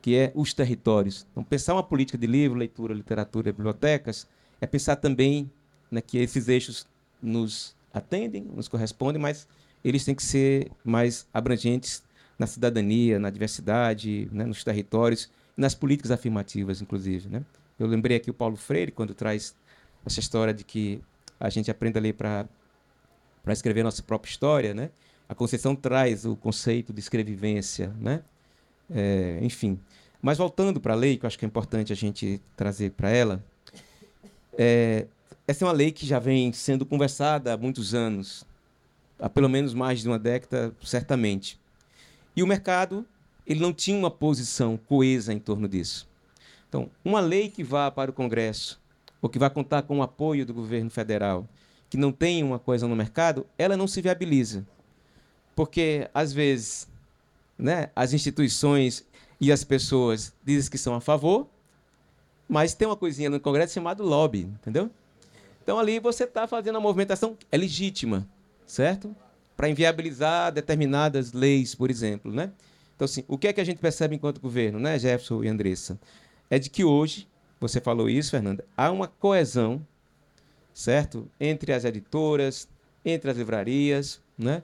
que 0.01 0.17
é 0.17 0.33
os 0.35 0.55
territórios. 0.55 1.27
Então, 1.31 1.45
pensar 1.45 1.75
uma 1.75 1.83
política 1.83 2.17
de 2.17 2.27
livro, 2.27 2.59
leitura, 2.59 2.95
literatura, 2.95 3.53
bibliotecas, 3.53 4.27
é 4.61 4.67
pensar 4.67 4.97
também 4.97 5.51
né, 5.91 6.01
que 6.01 6.19
esses 6.19 6.49
eixos 6.49 6.87
nos 7.23 7.75
atendem, 7.93 8.43
nos 8.43 8.69
correspondem, 8.69 9.21
mas 9.21 9.47
eles 9.85 10.05
têm 10.05 10.15
que 10.15 10.23
ser 10.23 10.71
mais 10.85 11.27
abrangentes 11.33 12.03
na 12.39 12.47
cidadania, 12.47 13.19
na 13.19 13.31
diversidade, 13.31 14.29
né, 14.33 14.45
nos 14.45 14.65
territórios, 14.65 15.31
nas 15.57 15.75
políticas 15.75 16.11
afirmativas, 16.11 16.81
inclusive. 16.81 17.29
Né? 17.29 17.45
Eu 17.79 17.87
lembrei 17.87 18.17
aqui 18.17 18.31
o 18.31 18.35
Paulo 18.35 18.57
Freire, 18.57 18.93
quando 18.93 19.15
traz 19.15 19.55
essa 20.05 20.21
história 20.21 20.55
de 20.55 20.65
que 20.65 21.03
a 21.39 21.51
gente 21.51 21.71
aprende 21.71 21.99
a 21.99 22.01
ler 22.01 22.15
para 22.15 22.49
escrever 23.49 23.81
a 23.81 23.85
nossa 23.85 24.03
própria 24.03 24.31
história, 24.31 24.75
né? 24.75 24.91
A 25.29 25.35
Conceição 25.35 25.77
traz 25.77 26.25
o 26.25 26.37
conceito 26.37 26.93
de 26.93 27.01
escrevivência, 27.01 27.95
né? 27.99 28.23
É, 28.93 29.39
enfim. 29.43 29.79
Mas 30.21 30.39
voltando 30.39 30.81
para 30.81 30.93
a 30.93 30.97
lei, 30.97 31.17
que 31.17 31.25
eu 31.25 31.29
acho 31.29 31.39
que 31.39 31.45
é 31.45 31.49
importante 31.49 31.93
a 31.93 31.97
gente 31.97 32.41
trazer 32.57 32.91
para 32.91 33.11
ela, 33.11 33.45
é, 34.59 35.07
essa 35.47 35.65
é 35.65 35.67
uma 35.67 35.73
lei 35.73 35.91
que 35.93 36.07
já 36.07 36.19
vem 36.19 36.53
sendo 36.53 36.85
conversada 36.85 37.55
há 37.55 37.57
muitos 37.57 37.95
anos, 37.95 38.45
há 39.19 39.29
pelo 39.29 39.49
menos 39.49 39.73
mais 39.73 40.01
de 40.01 40.09
uma 40.09 40.19
década, 40.19 40.75
certamente. 40.83 41.59
E 42.37 42.43
o 42.43 42.47
mercado 42.47 43.07
ele 43.47 43.61
não 43.61 43.73
tinha 43.73 43.99
uma 43.99 44.11
posição 44.11 44.77
coesa 44.77 45.33
em 45.33 45.39
torno 45.39 45.67
disso. 45.67 46.09
Então, 46.69 46.89
uma 47.05 47.21
lei 47.21 47.49
que 47.49 47.65
vá 47.65 47.91
para 47.91 48.11
o 48.11 48.15
Congresso 48.15 48.81
ou 49.21 49.29
que 49.29 49.41
vai 49.41 49.51
contar 49.51 49.83
com 49.83 49.99
o 49.99 50.03
apoio 50.03 50.47
do 50.47 50.55
governo 50.55 50.89
federal, 50.89 51.49
que 51.89 51.97
não 51.97 52.13
tem 52.13 52.45
uma 52.45 52.61
coisa 52.61 52.87
no 52.87 52.95
mercado, 52.95 53.45
ela 53.59 53.77
não 53.77 53.89
se 53.89 54.01
viabiliza. 54.01 54.65
Porque, 55.57 56.09
às 56.15 56.33
vezes, 56.33 56.89
né, 57.61 57.91
as 57.95 58.13
instituições 58.13 59.05
e 59.41 59.53
as 59.53 59.65
pessoas 59.65 60.33
dizem 60.45 60.71
que 60.71 60.79
são 60.79 60.95
a 60.95 61.01
favor, 61.01 61.49
mas 62.49 62.75
tem 62.75 62.89
uma 62.89 62.97
coisinha 62.97 63.31
no 63.31 63.39
Congresso 63.39 63.75
chamada 63.75 64.03
lobby, 64.03 64.41
entendeu? 64.41 64.91
Então, 65.63 65.79
ali 65.79 66.01
você 66.01 66.25
está 66.25 66.49
fazendo 66.49 66.79
a 66.79 66.81
movimentação, 66.81 67.37
é 67.53 67.57
legítima, 67.57 68.27
certo? 68.67 69.15
Para 69.57 69.69
inviabilizar 69.69 70.53
determinadas 70.53 71.33
leis, 71.33 71.75
por 71.75 71.91
exemplo, 71.91 72.33
né? 72.33 72.51
Então, 72.97 73.05
assim, 73.05 73.25
o 73.29 73.39
que 73.39 73.49
é 73.49 73.53
que 73.53 73.61
a 73.61 73.65
gente 73.65 73.79
percebe 73.79 74.17
enquanto 74.17 74.41
governo, 74.41 74.81
né, 74.81 74.99
Jefferson 74.99 75.45
e 75.45 75.49
Andressa? 75.49 75.99
É 76.51 76.59
de 76.59 76.69
que 76.69 76.85
hoje 76.85 77.29
você 77.61 77.81
falou 77.81 78.11
isso, 78.11 78.31
Fernanda, 78.31 78.65
há 78.77 78.91
uma 78.91 79.07
coesão, 79.07 79.87
certo? 80.75 81.31
Entre 81.39 81.73
as 81.73 81.85
editoras, 81.85 82.69
entre 83.05 83.31
as 83.31 83.37
livrarias, 83.37 84.21
né? 84.37 84.63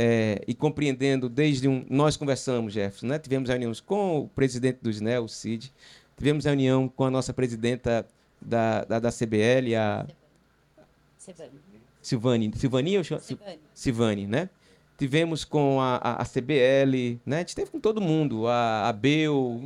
É, 0.00 0.44
e 0.46 0.54
compreendendo 0.54 1.28
desde 1.28 1.66
um. 1.66 1.84
Nós 1.90 2.16
conversamos, 2.16 2.72
Jefferson, 2.72 3.08
né? 3.08 3.18
tivemos 3.18 3.48
reuniões 3.48 3.80
com 3.80 4.20
o 4.20 4.28
presidente 4.28 4.78
do 4.80 4.88
SNEL, 4.88 5.24
o 5.24 5.28
CID, 5.28 5.72
tivemos 6.16 6.44
reunião 6.44 6.88
com 6.88 7.04
a 7.04 7.10
nossa 7.10 7.34
presidenta 7.34 8.06
da, 8.40 8.84
da, 8.84 9.00
da 9.00 9.10
CBL, 9.10 9.74
a. 9.76 10.06
Silvani. 11.18 11.50
Silvani. 12.00 12.52
Silvani 12.54 12.98
ou 12.98 13.02
Silvani. 13.02 13.58
Silvani, 13.74 14.26
né? 14.28 14.48
Tivemos 14.96 15.44
com 15.44 15.80
a, 15.80 15.96
a, 15.96 16.22
a, 16.22 16.24
CBL, 16.24 17.18
né? 17.26 17.36
A 17.36 17.38
gente 17.40 17.56
teve 17.56 17.68
com 17.68 17.80
todo 17.80 18.00
mundo, 18.00 18.46
a, 18.46 18.88
a 18.88 18.92
BEL, 18.92 19.60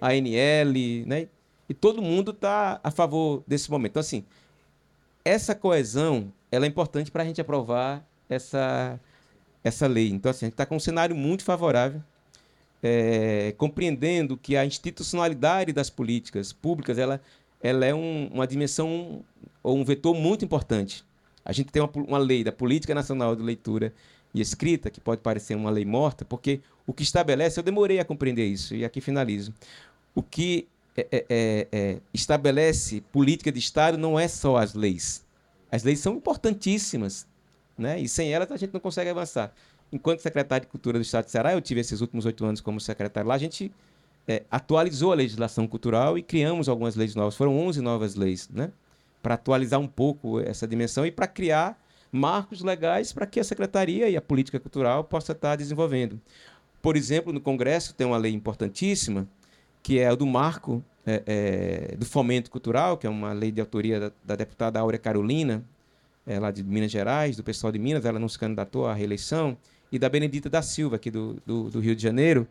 a 0.00 0.12
NL, 0.12 1.04
né? 1.06 1.28
E 1.68 1.74
todo 1.74 2.02
mundo 2.02 2.32
está 2.32 2.80
a 2.82 2.90
favor 2.90 3.44
desse 3.46 3.70
momento. 3.70 3.92
Então, 3.92 4.00
assim, 4.00 4.24
essa 5.24 5.54
coesão 5.54 6.32
ela 6.50 6.64
é 6.64 6.68
importante 6.68 7.12
para 7.12 7.22
a 7.22 7.26
gente 7.26 7.40
aprovar 7.40 8.04
essa, 8.28 8.98
essa 9.62 9.86
lei. 9.86 10.10
Então, 10.10 10.30
assim, 10.30 10.46
a 10.46 10.48
gente 10.48 10.54
está 10.54 10.66
com 10.66 10.76
um 10.76 10.80
cenário 10.80 11.14
muito 11.14 11.44
favorável, 11.44 12.02
é, 12.82 13.54
compreendendo 13.56 14.36
que 14.36 14.56
a 14.56 14.64
institucionalidade 14.64 15.72
das 15.72 15.90
políticas 15.90 16.52
públicas 16.52 16.98
ela, 16.98 17.20
ela 17.60 17.84
é 17.84 17.94
um, 17.94 18.28
uma 18.32 18.46
dimensão 18.46 19.24
ou 19.62 19.76
um 19.76 19.84
vetor 19.84 20.14
muito 20.14 20.44
importante. 20.44 21.04
A 21.44 21.52
gente 21.52 21.72
tem 21.72 21.82
uma, 21.82 21.90
uma 21.94 22.18
lei 22.18 22.44
da 22.44 22.52
Política 22.52 22.94
Nacional 22.94 23.34
de 23.34 23.42
Leitura 23.42 23.92
e 24.34 24.40
Escrita, 24.40 24.90
que 24.90 25.00
pode 25.00 25.20
parecer 25.22 25.54
uma 25.54 25.70
lei 25.70 25.84
morta, 25.84 26.24
porque 26.24 26.60
o 26.86 26.92
que 26.92 27.02
estabelece, 27.02 27.58
eu 27.58 27.64
demorei 27.64 27.98
a 27.98 28.04
compreender 28.04 28.46
isso, 28.46 28.74
e 28.74 28.84
aqui 28.84 29.00
finalizo. 29.00 29.52
O 30.14 30.22
que 30.22 30.68
é, 30.96 31.06
é, 31.12 31.26
é, 31.28 31.68
é, 31.70 32.00
estabelece 32.12 33.00
política 33.12 33.52
de 33.52 33.58
Estado 33.58 33.96
não 33.96 34.18
é 34.18 34.28
só 34.28 34.56
as 34.56 34.74
leis. 34.74 35.24
As 35.70 35.84
leis 35.84 36.00
são 36.00 36.16
importantíssimas, 36.16 37.26
né? 37.78 38.00
e 38.00 38.08
sem 38.08 38.32
elas 38.32 38.50
a 38.50 38.56
gente 38.56 38.72
não 38.72 38.80
consegue 38.80 39.10
avançar. 39.10 39.52
Enquanto 39.92 40.20
secretário 40.20 40.66
de 40.66 40.70
Cultura 40.70 40.98
do 40.98 41.02
Estado 41.02 41.26
de 41.26 41.30
Ceará, 41.30 41.52
eu 41.54 41.60
tive 41.60 41.80
esses 41.80 42.00
últimos 42.00 42.26
oito 42.26 42.44
anos 42.44 42.60
como 42.60 42.80
secretário 42.80 43.28
lá, 43.28 43.34
a 43.34 43.38
gente 43.38 43.72
é, 44.26 44.42
atualizou 44.50 45.12
a 45.12 45.14
legislação 45.14 45.66
cultural 45.66 46.18
e 46.18 46.22
criamos 46.22 46.68
algumas 46.68 46.94
leis 46.94 47.14
novas. 47.14 47.34
Foram 47.36 47.56
11 47.58 47.80
novas 47.80 48.14
leis, 48.14 48.48
né? 48.50 48.70
para 49.22 49.34
atualizar 49.34 49.80
um 49.80 49.86
pouco 49.86 50.40
essa 50.40 50.66
dimensão 50.66 51.04
e 51.06 51.10
para 51.10 51.26
criar 51.26 51.80
marcos 52.10 52.62
legais 52.62 53.12
para 53.12 53.26
que 53.26 53.40
a 53.40 53.44
secretaria 53.44 54.08
e 54.08 54.16
a 54.16 54.22
política 54.22 54.58
cultural 54.58 55.04
possa 55.04 55.32
estar 55.32 55.56
desenvolvendo. 55.56 56.20
Por 56.80 56.96
exemplo, 56.96 57.32
no 57.32 57.40
Congresso 57.40 57.94
tem 57.94 58.06
uma 58.06 58.16
lei 58.16 58.32
importantíssima, 58.32 59.28
que 59.82 59.98
é 59.98 60.08
a 60.08 60.14
do 60.14 60.26
marco 60.26 60.82
é, 61.04 61.22
é, 61.26 61.96
do 61.96 62.06
fomento 62.06 62.50
cultural, 62.50 62.96
que 62.96 63.06
é 63.06 63.10
uma 63.10 63.32
lei 63.32 63.50
de 63.50 63.60
autoria 63.60 63.98
da, 64.00 64.12
da 64.24 64.36
deputada 64.36 64.78
Áurea 64.78 64.98
Carolina, 64.98 65.64
é, 66.28 66.38
lá 66.38 66.50
de 66.50 66.62
Minas 66.62 66.92
Gerais, 66.92 67.36
do 67.36 67.42
pessoal 67.42 67.72
de 67.72 67.78
Minas, 67.78 68.04
ela 68.04 68.18
não 68.18 68.28
se 68.28 68.38
candidatou 68.38 68.86
à 68.86 68.92
reeleição, 68.92 69.56
e 69.90 69.98
da 69.98 70.10
Benedita 70.10 70.50
da 70.50 70.60
Silva, 70.60 70.96
aqui 70.96 71.10
do, 71.10 71.38
do, 71.46 71.70
do 71.70 71.80
Rio 71.80 71.96
de 71.96 72.02
Janeiro, 72.02 72.46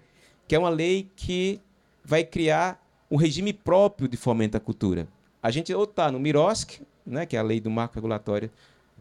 que 0.47 0.55
é 0.55 0.59
uma 0.59 0.69
lei 0.69 1.07
que 1.15 1.61
vai 2.03 2.23
criar 2.23 2.84
um 3.11 3.15
regime 3.15 3.53
próprio 3.53 4.07
de 4.07 4.17
fomento 4.17 4.57
à 4.57 4.59
cultura. 4.59 5.07
A 5.41 5.51
gente 5.51 5.71
ou 5.71 5.84
está 5.84 6.11
no 6.11 6.19
MIROSC, 6.19 6.82
né, 7.05 7.28
que 7.28 7.38
é 7.38 7.39
a 7.39 7.43
lei 7.43 7.61
do 7.61 7.69
marco 7.69 7.93
regulatório 7.93 8.49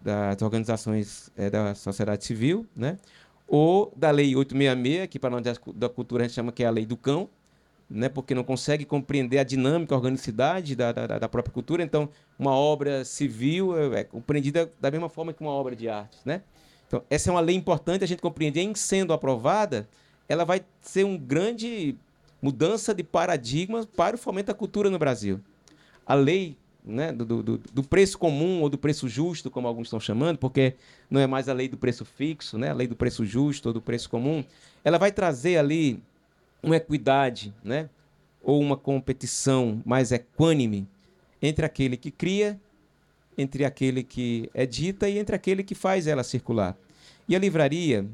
das 0.02 0.40
organizações 0.42 1.30
é, 1.34 1.48
da 1.48 1.74
sociedade 1.74 2.26
civil, 2.26 2.66
né, 2.76 2.98
ou 3.48 3.90
da 3.96 4.10
lei 4.10 4.36
866, 4.36 5.08
que 5.08 5.18
para 5.18 5.30
nós 5.30 5.42
da 5.74 5.88
cultura 5.88 6.24
a 6.24 6.26
gente 6.26 6.34
chama 6.34 6.52
que 6.52 6.62
é 6.62 6.66
a 6.66 6.70
lei 6.70 6.84
do 6.84 6.96
cão, 6.96 7.30
né, 7.88 8.08
porque 8.08 8.34
não 8.34 8.42
consegue 8.42 8.84
compreender 8.84 9.38
a 9.38 9.44
dinâmica, 9.44 9.94
a 9.94 9.98
organicidade 9.98 10.74
da, 10.74 10.92
da, 10.92 11.18
da 11.18 11.28
própria 11.28 11.52
cultura. 11.52 11.82
Então, 11.82 12.08
uma 12.38 12.52
obra 12.52 13.04
civil 13.04 13.76
é, 13.94 14.00
é 14.00 14.04
compreendida 14.04 14.70
da 14.80 14.90
mesma 14.90 15.08
forma 15.08 15.32
que 15.32 15.40
uma 15.40 15.52
obra 15.52 15.76
de 15.76 15.88
arte. 15.88 16.18
Né? 16.24 16.42
Então, 16.86 17.02
essa 17.08 17.30
é 17.30 17.32
uma 17.32 17.40
lei 17.40 17.54
importante 17.54 18.02
a 18.02 18.06
gente 18.06 18.20
compreender. 18.20 18.60
Em 18.62 18.74
sendo 18.74 19.12
aprovada, 19.12 19.88
ela 20.28 20.44
vai 20.44 20.64
ser 20.80 21.04
uma 21.04 21.16
grande 21.16 21.96
mudança 22.42 22.94
de 22.94 23.02
paradigma 23.02 23.86
para 23.96 24.16
o 24.16 24.18
fomento 24.18 24.48
da 24.48 24.54
cultura 24.54 24.90
no 24.90 24.98
Brasil. 24.98 25.40
A 26.04 26.14
lei 26.14 26.56
né, 26.84 27.12
do, 27.12 27.24
do, 27.24 27.58
do, 27.58 27.82
preço 27.82 28.16
comum 28.16 28.62
ou 28.62 28.68
do 28.68 28.78
preço 28.78 29.08
justo, 29.08 29.50
como 29.50 29.66
alguns 29.66 29.88
estão 29.88 29.98
chamando, 29.98 30.38
porque 30.38 30.74
não 31.10 31.20
é 31.20 31.26
mais 31.26 31.48
a 31.48 31.52
lei 31.52 31.68
do 31.68 31.76
preço 31.76 32.04
fixo, 32.04 32.56
né, 32.56 32.70
a 32.70 32.74
lei 32.74 32.86
do 32.86 32.94
preço 32.94 33.24
justo 33.24 33.66
ou 33.66 33.72
do 33.72 33.80
preço 33.80 34.08
comum, 34.08 34.44
ela 34.84 34.96
vai 34.96 35.10
trazer 35.10 35.56
ali 35.56 36.00
uma 36.66 36.76
equidade, 36.76 37.54
né? 37.64 37.88
ou 38.42 38.60
uma 38.60 38.76
competição 38.76 39.82
mais 39.84 40.12
equânime 40.12 40.86
entre 41.42 41.66
aquele 41.66 41.96
que 41.96 42.12
cria, 42.12 42.60
entre 43.36 43.64
aquele 43.64 44.04
que 44.04 44.48
edita 44.54 45.08
e 45.08 45.18
entre 45.18 45.34
aquele 45.34 45.64
que 45.64 45.74
faz 45.74 46.06
ela 46.06 46.22
circular. 46.22 46.76
E 47.28 47.34
a 47.34 47.38
livraria, 47.38 48.06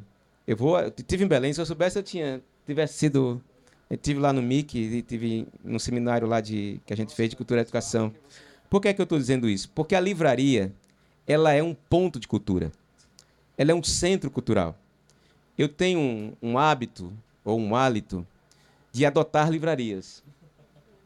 eu 0.47 0.57
vou, 0.57 0.79
eu 0.81 0.91
tive 0.91 1.25
em 1.25 1.29
Belém, 1.29 1.53
se 1.53 1.61
eu 1.61 1.67
soubesse 1.67 1.99
eu 1.99 2.03
tinha 2.03 2.43
tivesse 2.67 2.95
sido 2.95 3.43
eu 3.91 3.97
tive 3.99 4.21
lá 4.21 4.33
no 4.33 4.41
MIC 4.41 4.79
e 4.79 5.03
tive 5.03 5.47
no 5.63 5.79
seminário 5.79 6.27
lá 6.27 6.41
de 6.41 6.81
que 6.87 6.95
a 6.95 6.97
gente 6.97 7.15
fez 7.15 7.29
de 7.29 7.37
cultura 7.37 7.61
e 7.61 7.63
educação. 7.63 8.11
Por 8.71 8.81
que 8.81 8.89
é 8.89 8.95
que 8.95 9.01
eu 9.03 9.05
estou 9.05 9.19
dizendo 9.19 9.47
isso? 9.47 9.71
Porque 9.75 9.95
a 9.95 10.01
livraria 10.01 10.73
ela 11.27 11.53
é 11.53 11.63
um 11.63 11.75
ponto 11.75 12.19
de 12.19 12.27
cultura. 12.27 12.73
Ela 13.57 13.73
é 13.73 13.75
um 13.75 13.83
centro 13.83 14.31
cultural. 14.31 14.75
Eu 15.59 15.69
tenho 15.69 16.01
um, 16.01 16.33
um 16.41 16.59
hábito 16.59 17.13
ou 17.45 17.61
um 17.61 17.77
hálito 17.77 18.27
de 18.93 19.07
adotar 19.07 19.51
livrarias, 19.51 20.23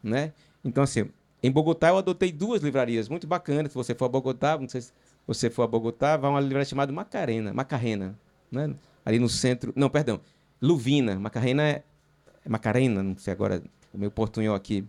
né? 0.03 0.33
Então 0.63 0.83
assim, 0.83 1.09
em 1.41 1.49
Bogotá 1.49 1.89
eu 1.89 1.97
adotei 1.97 2.31
duas 2.31 2.61
livrarias 2.61 3.07
muito 3.07 3.25
bacanas. 3.25 3.71
Se 3.71 3.77
você 3.77 3.95
for 3.95 4.05
a 4.05 4.09
Bogotá, 4.09 4.57
não 4.57 4.67
sei 4.67 4.81
se 4.81 4.91
você 5.25 5.49
for 5.49 5.63
a 5.63 5.67
Bogotá, 5.67 6.17
vai 6.17 6.29
uma 6.29 6.41
livraria 6.41 6.65
chamada 6.65 6.91
Macarena, 6.91 7.53
Macarena, 7.53 8.19
né? 8.51 8.75
Ali 9.05 9.19
no 9.19 9.29
centro, 9.29 9.71
não, 9.75 9.89
perdão, 9.89 10.19
Luvina, 10.61 11.17
Macarena 11.17 11.63
é, 11.63 11.83
é 12.43 12.49
Macarena, 12.49 13.01
não 13.01 13.17
sei 13.17 13.31
agora 13.31 13.63
o 13.93 13.97
meu 13.97 14.11
portunhol 14.11 14.55
aqui. 14.55 14.85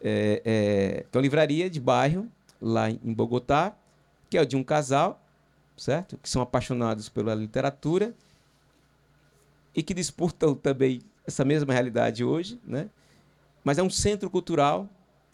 É, 0.00 0.42
é, 0.44 1.06
então 1.08 1.20
livraria 1.20 1.68
de 1.68 1.78
bairro 1.78 2.26
lá 2.60 2.90
em 2.90 3.12
Bogotá, 3.12 3.76
que 4.30 4.38
é 4.38 4.44
de 4.44 4.56
um 4.56 4.64
casal, 4.64 5.22
certo? 5.76 6.16
Que 6.16 6.28
são 6.28 6.40
apaixonados 6.40 7.08
pela 7.08 7.34
literatura 7.34 8.14
e 9.74 9.82
que 9.82 9.92
disputam 9.92 10.54
também 10.54 11.00
essa 11.26 11.44
mesma 11.44 11.72
realidade 11.72 12.24
hoje, 12.24 12.60
né? 12.64 12.88
Mas 13.64 13.78
é 13.78 13.82
um 13.82 13.90
centro 13.90 14.28
cultural, 14.28 14.88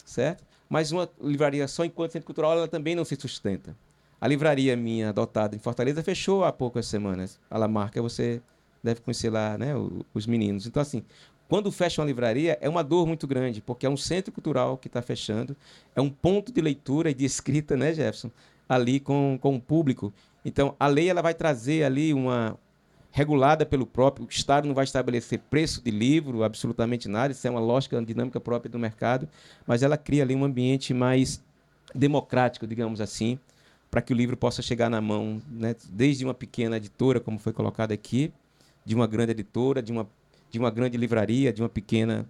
certo? 0.05 0.43
Mas 0.69 0.91
uma 0.91 1.09
livraria 1.19 1.67
só 1.67 1.83
enquanto 1.83 2.11
centro 2.11 2.27
cultural 2.27 2.53
ela 2.53 2.67
também 2.67 2.95
não 2.95 3.03
se 3.03 3.15
sustenta. 3.15 3.75
A 4.21 4.27
livraria 4.27 4.75
minha 4.75 5.09
adotada 5.09 5.55
em 5.55 5.59
Fortaleza 5.59 6.03
fechou 6.03 6.43
há 6.43 6.51
poucas 6.51 6.85
semanas. 6.85 7.39
A 7.49 7.57
Lamarca 7.57 8.01
você 8.01 8.41
deve 8.83 9.01
conhecer 9.01 9.29
lá, 9.29 9.57
né, 9.57 9.73
os 10.13 10.27
meninos. 10.27 10.67
Então 10.67 10.81
assim, 10.81 11.03
quando 11.47 11.71
fecha 11.71 12.01
uma 12.01 12.07
livraria 12.07 12.57
é 12.61 12.69
uma 12.69 12.83
dor 12.83 13.07
muito 13.07 13.25
grande, 13.25 13.61
porque 13.61 13.85
é 13.85 13.89
um 13.89 13.97
centro 13.97 14.31
cultural 14.31 14.77
que 14.77 14.87
está 14.87 15.01
fechando, 15.01 15.55
é 15.95 16.01
um 16.01 16.09
ponto 16.09 16.51
de 16.51 16.61
leitura 16.61 17.09
e 17.09 17.13
de 17.13 17.25
escrita, 17.25 17.75
né, 17.75 17.93
Jefferson, 17.93 18.29
ali 18.67 18.99
com, 18.99 19.39
com 19.41 19.55
o 19.55 19.59
público. 19.59 20.13
Então 20.45 20.75
a 20.79 20.87
lei 20.87 21.09
ela 21.09 21.21
vai 21.21 21.33
trazer 21.33 21.83
ali 21.83 22.13
uma 22.13 22.57
regulada 23.11 23.65
pelo 23.65 23.85
próprio. 23.85 24.25
O 24.25 24.29
Estado 24.29 24.67
não 24.67 24.75
vai 24.75 24.83
estabelecer 24.83 25.39
preço 25.49 25.81
de 25.83 25.91
livro, 25.91 26.43
absolutamente 26.43 27.07
nada, 27.07 27.31
isso 27.31 27.47
é 27.47 27.49
uma 27.49 27.59
lógica 27.59 27.95
uma 27.95 28.05
dinâmica 28.05 28.39
própria 28.39 28.69
do 28.69 28.79
mercado, 28.79 29.27
mas 29.65 29.83
ela 29.83 29.97
cria 29.97 30.23
ali 30.23 30.35
um 30.35 30.43
ambiente 30.43 30.93
mais 30.93 31.41
democrático, 31.93 32.67
digamos 32.67 33.01
assim, 33.01 33.39
para 33.89 34.01
que 34.01 34.13
o 34.13 34.15
livro 34.15 34.37
possa 34.37 34.61
chegar 34.61 34.89
na 34.89 35.01
mão, 35.01 35.41
né, 35.49 35.75
desde 35.89 36.23
uma 36.23 36.33
pequena 36.33 36.77
editora, 36.77 37.19
como 37.19 37.39
foi 37.39 37.51
colocado 37.51 37.91
aqui, 37.91 38.31
de 38.85 38.93
uma 38.93 39.07
grande 39.07 39.31
editora, 39.31 39.81
de 39.81 39.91
uma, 39.91 40.07
de 40.51 40.59
uma 40.59 40.69
grande 40.69 40.97
livraria, 40.97 41.51
de 41.51 41.61
uma 41.61 41.69
pequena 41.69 42.27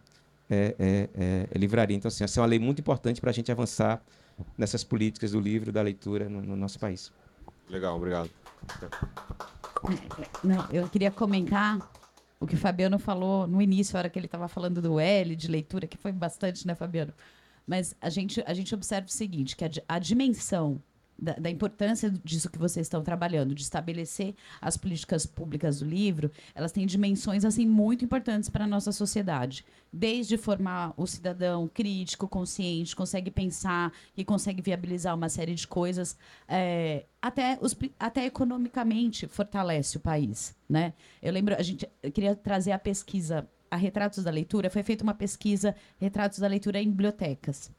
é, 0.50 0.76
é, 0.80 1.10
é, 1.54 1.58
livraria. 1.58 1.96
Então, 1.96 2.08
assim, 2.08 2.24
essa 2.24 2.40
é 2.40 2.42
uma 2.42 2.48
lei 2.48 2.60
muito 2.60 2.80
importante 2.80 3.20
para 3.20 3.30
a 3.30 3.34
gente 3.34 3.52
avançar 3.52 4.02
nessas 4.58 4.84
políticas 4.84 5.32
do 5.32 5.40
livro, 5.40 5.72
da 5.72 5.82
leitura 5.82 6.30
no, 6.30 6.42
no 6.42 6.56
nosso 6.56 6.80
país. 6.80 7.12
Legal, 7.70 7.98
obrigado. 7.98 8.30
Não, 10.44 10.68
eu 10.72 10.88
queria 10.90 11.12
comentar 11.12 11.80
o 12.40 12.48
que 12.48 12.56
o 12.56 12.58
Fabiano 12.58 12.98
falou 12.98 13.46
no 13.48 13.62
início, 13.62 13.96
a 13.96 14.00
hora 14.00 14.10
que 14.10 14.18
ele 14.18 14.26
estava 14.26 14.48
falando 14.48 14.82
do 14.82 15.00
L, 15.00 15.36
de 15.36 15.48
leitura, 15.48 15.88
que 15.88 15.98
foi 15.98 16.12
bastante, 16.12 16.66
né, 16.66 16.74
Fabiano? 16.74 17.14
Mas 17.68 17.96
a 18.02 18.10
gente, 18.10 18.44
a 18.46 18.54
gente 18.54 18.74
observa 18.74 19.08
o 19.08 19.12
seguinte, 19.12 19.56
que 19.56 19.66
a, 19.66 19.70
a 19.88 20.00
dimensão 20.00 20.82
da, 21.22 21.34
da, 21.34 21.50
importância 21.50 22.10
disso 22.24 22.50
que 22.50 22.58
vocês 22.58 22.86
estão 22.86 23.04
trabalhando, 23.04 23.54
de 23.54 23.62
estabelecer 23.62 24.36
as 24.62 24.78
políticas 24.78 25.26
públicas 25.26 25.80
do 25.80 25.86
livro, 25.86 26.32
elas 26.56 26.72
têm 26.72 26.86
dimensões 26.86 27.44
assim 27.46 27.66
muito 27.66 28.06
importantes 28.06 28.50
para 28.50 28.64
a 28.64 28.68
nossa 28.68 28.92
sociedade. 28.92 29.66
Desde 29.92 30.38
formar 30.38 30.94
o 30.96 31.06
cidadão 31.08 31.68
crítico, 31.68 32.28
consciente, 32.28 32.96
consegue 32.96 33.32
pensar 33.32 33.92
e 34.16 34.24
consegue 34.24 34.62
viabilizar 34.62 35.16
uma 35.16 35.30
série 35.30 35.56
de 35.56 35.68
coisas, 35.68 36.18
é, 36.48 37.06
até, 37.22 37.58
os, 37.62 37.76
até 38.00 38.26
economicamente 38.26 39.28
fortalece 39.28 39.98
o 39.98 40.00
país. 40.00 40.56
Né? 40.70 40.94
Eu 41.22 41.34
lembro, 41.34 41.56
a 41.56 41.62
gente 41.62 41.88
eu 42.02 42.12
queria 42.12 42.36
trazer 42.36 42.72
a 42.72 42.80
pesquisa, 42.80 43.48
a 43.70 43.76
Retratos 43.76 44.24
da 44.24 44.32
Leitura, 44.32 44.70
foi 44.70 44.84
feita 44.84 45.04
uma 45.04 45.14
pesquisa 45.14 45.76
Retratos 46.00 46.40
da 46.40 46.48
Leitura 46.48 46.82
em 46.82 46.90
bibliotecas. 46.90 47.72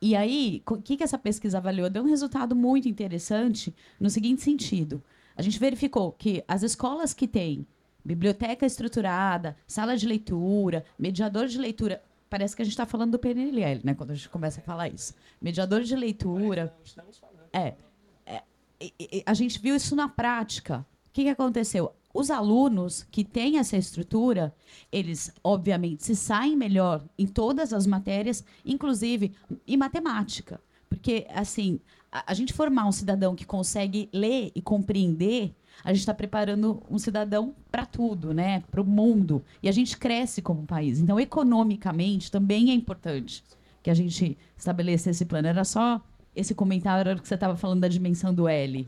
E 0.00 0.16
aí, 0.16 0.62
o 0.68 0.76
que, 0.76 0.96
que 0.96 1.04
essa 1.04 1.18
pesquisa 1.18 1.58
avaliou? 1.58 1.90
Deu 1.90 2.02
um 2.02 2.08
resultado 2.08 2.54
muito 2.56 2.88
interessante 2.88 3.74
no 3.98 4.08
seguinte 4.08 4.42
sentido. 4.42 5.02
A 5.36 5.42
gente 5.42 5.58
verificou 5.58 6.12
que 6.12 6.44
as 6.46 6.62
escolas 6.62 7.14
que 7.14 7.26
têm 7.26 7.66
biblioteca 8.04 8.66
estruturada, 8.66 9.56
sala 9.66 9.96
de 9.96 10.06
leitura, 10.06 10.84
mediador 10.98 11.46
de 11.46 11.58
leitura, 11.58 12.02
parece 12.28 12.54
que 12.54 12.62
a 12.62 12.64
gente 12.64 12.72
está 12.72 12.86
falando 12.86 13.12
do 13.12 13.18
PNLL, 13.18 13.80
né? 13.84 13.94
Quando 13.94 14.12
a 14.12 14.14
gente 14.14 14.28
começa 14.28 14.60
a 14.60 14.62
falar 14.62 14.88
isso. 14.88 15.14
Mediador 15.40 15.82
de 15.82 15.96
leitura. 15.96 16.74
É, 17.52 17.74
é, 18.24 18.42
é, 18.80 19.22
a 19.26 19.34
gente 19.34 19.58
viu 19.58 19.74
isso 19.74 19.94
na 19.94 20.08
prática. 20.08 20.86
O 21.08 21.12
que, 21.12 21.24
que 21.24 21.28
aconteceu? 21.28 21.92
Os 22.12 22.30
alunos 22.30 23.06
que 23.10 23.24
têm 23.24 23.58
essa 23.58 23.76
estrutura, 23.76 24.54
eles, 24.90 25.32
obviamente, 25.44 26.04
se 26.04 26.16
saem 26.16 26.56
melhor 26.56 27.04
em 27.18 27.26
todas 27.26 27.72
as 27.72 27.86
matérias, 27.86 28.44
inclusive 28.64 29.32
em 29.66 29.76
matemática. 29.76 30.60
Porque, 30.88 31.26
assim, 31.30 31.78
a, 32.10 32.32
a 32.32 32.34
gente 32.34 32.52
formar 32.52 32.86
um 32.86 32.92
cidadão 32.92 33.36
que 33.36 33.44
consegue 33.44 34.08
ler 34.12 34.50
e 34.54 34.60
compreender, 34.60 35.54
a 35.84 35.92
gente 35.92 36.00
está 36.00 36.12
preparando 36.12 36.82
um 36.90 36.98
cidadão 36.98 37.54
para 37.70 37.86
tudo, 37.86 38.34
né? 38.34 38.62
para 38.70 38.82
o 38.82 38.84
mundo. 38.84 39.42
E 39.62 39.68
a 39.68 39.72
gente 39.72 39.96
cresce 39.96 40.42
como 40.42 40.66
país. 40.66 40.98
Então, 40.98 41.18
economicamente, 41.18 42.30
também 42.30 42.70
é 42.70 42.74
importante 42.74 43.44
que 43.82 43.90
a 43.90 43.94
gente 43.94 44.36
estabeleça 44.56 45.10
esse 45.10 45.24
plano. 45.24 45.48
Era 45.48 45.64
só 45.64 46.02
esse 46.34 46.54
comentário 46.54 47.20
que 47.20 47.28
você 47.28 47.34
estava 47.34 47.56
falando 47.56 47.80
da 47.80 47.88
dimensão 47.88 48.34
do 48.34 48.48
L. 48.48 48.86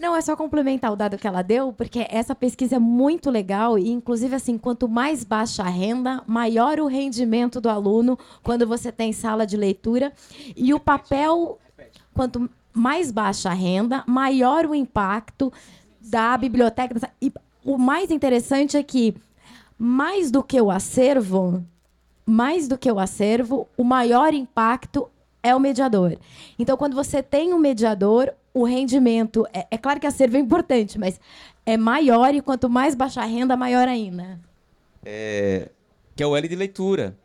Não, 0.00 0.14
é 0.14 0.20
só 0.20 0.36
complementar 0.36 0.92
o 0.92 0.96
dado 0.96 1.18
que 1.18 1.26
ela 1.26 1.42
deu, 1.42 1.72
porque 1.72 2.06
essa 2.08 2.34
pesquisa 2.34 2.76
é 2.76 2.78
muito 2.78 3.30
legal 3.30 3.78
e, 3.78 3.90
inclusive, 3.90 4.34
assim, 4.34 4.56
quanto 4.58 4.88
mais 4.88 5.24
baixa 5.24 5.62
a 5.62 5.68
renda, 5.68 6.22
maior 6.26 6.78
o 6.80 6.86
rendimento 6.86 7.60
do 7.60 7.68
aluno 7.68 8.18
quando 8.42 8.66
você 8.66 8.92
tem 8.92 9.12
sala 9.12 9.46
de 9.46 9.56
leitura. 9.56 10.12
E 10.56 10.72
o 10.72 10.80
papel, 10.80 11.58
quanto 12.14 12.48
mais 12.72 13.10
baixa 13.10 13.50
a 13.50 13.54
renda, 13.54 14.04
maior 14.06 14.66
o 14.66 14.74
impacto 14.74 15.52
da 16.00 16.36
biblioteca. 16.36 17.10
E 17.20 17.32
o 17.64 17.78
mais 17.78 18.10
interessante 18.10 18.76
é 18.76 18.82
que, 18.82 19.14
mais 19.78 20.30
do 20.30 20.42
que 20.42 20.60
o 20.60 20.70
acervo, 20.70 21.64
mais 22.24 22.68
do 22.68 22.78
que 22.78 22.90
o 22.90 22.98
acervo, 22.98 23.68
o 23.76 23.84
maior 23.84 24.32
impacto 24.32 25.08
é 25.42 25.54
o 25.54 25.60
mediador. 25.60 26.16
Então, 26.58 26.76
quando 26.76 26.94
você 26.94 27.22
tem 27.22 27.52
um 27.52 27.58
mediador, 27.58 28.32
o 28.54 28.64
rendimento. 28.64 29.46
É, 29.52 29.66
é 29.70 29.78
claro 29.78 30.00
que 30.00 30.06
a 30.06 30.10
serva 30.10 30.36
é 30.36 30.40
importante, 30.40 30.98
mas 30.98 31.20
é 31.64 31.76
maior 31.76 32.34
e 32.34 32.40
quanto 32.40 32.68
mais 32.68 32.94
baixa 32.94 33.24
renda, 33.24 33.56
maior 33.56 33.88
ainda. 33.88 34.38
É, 35.04 35.70
que 36.14 36.22
é 36.22 36.26
o 36.26 36.36
L 36.36 36.46
de 36.46 36.56
leitura, 36.56 37.16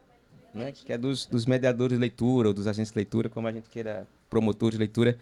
né? 0.54 0.72
que 0.72 0.92
é 0.92 0.98
dos, 0.98 1.26
dos 1.26 1.46
mediadores 1.46 1.98
de 1.98 2.02
leitura 2.02 2.48
ou 2.48 2.54
dos 2.54 2.68
agentes 2.68 2.92
de 2.92 2.98
leitura, 2.98 3.30
como 3.30 3.48
a 3.48 3.52
gente 3.52 3.70
queira, 3.70 4.08
promotor 4.30 4.72
de 4.72 4.78
leitura. 4.78 5.18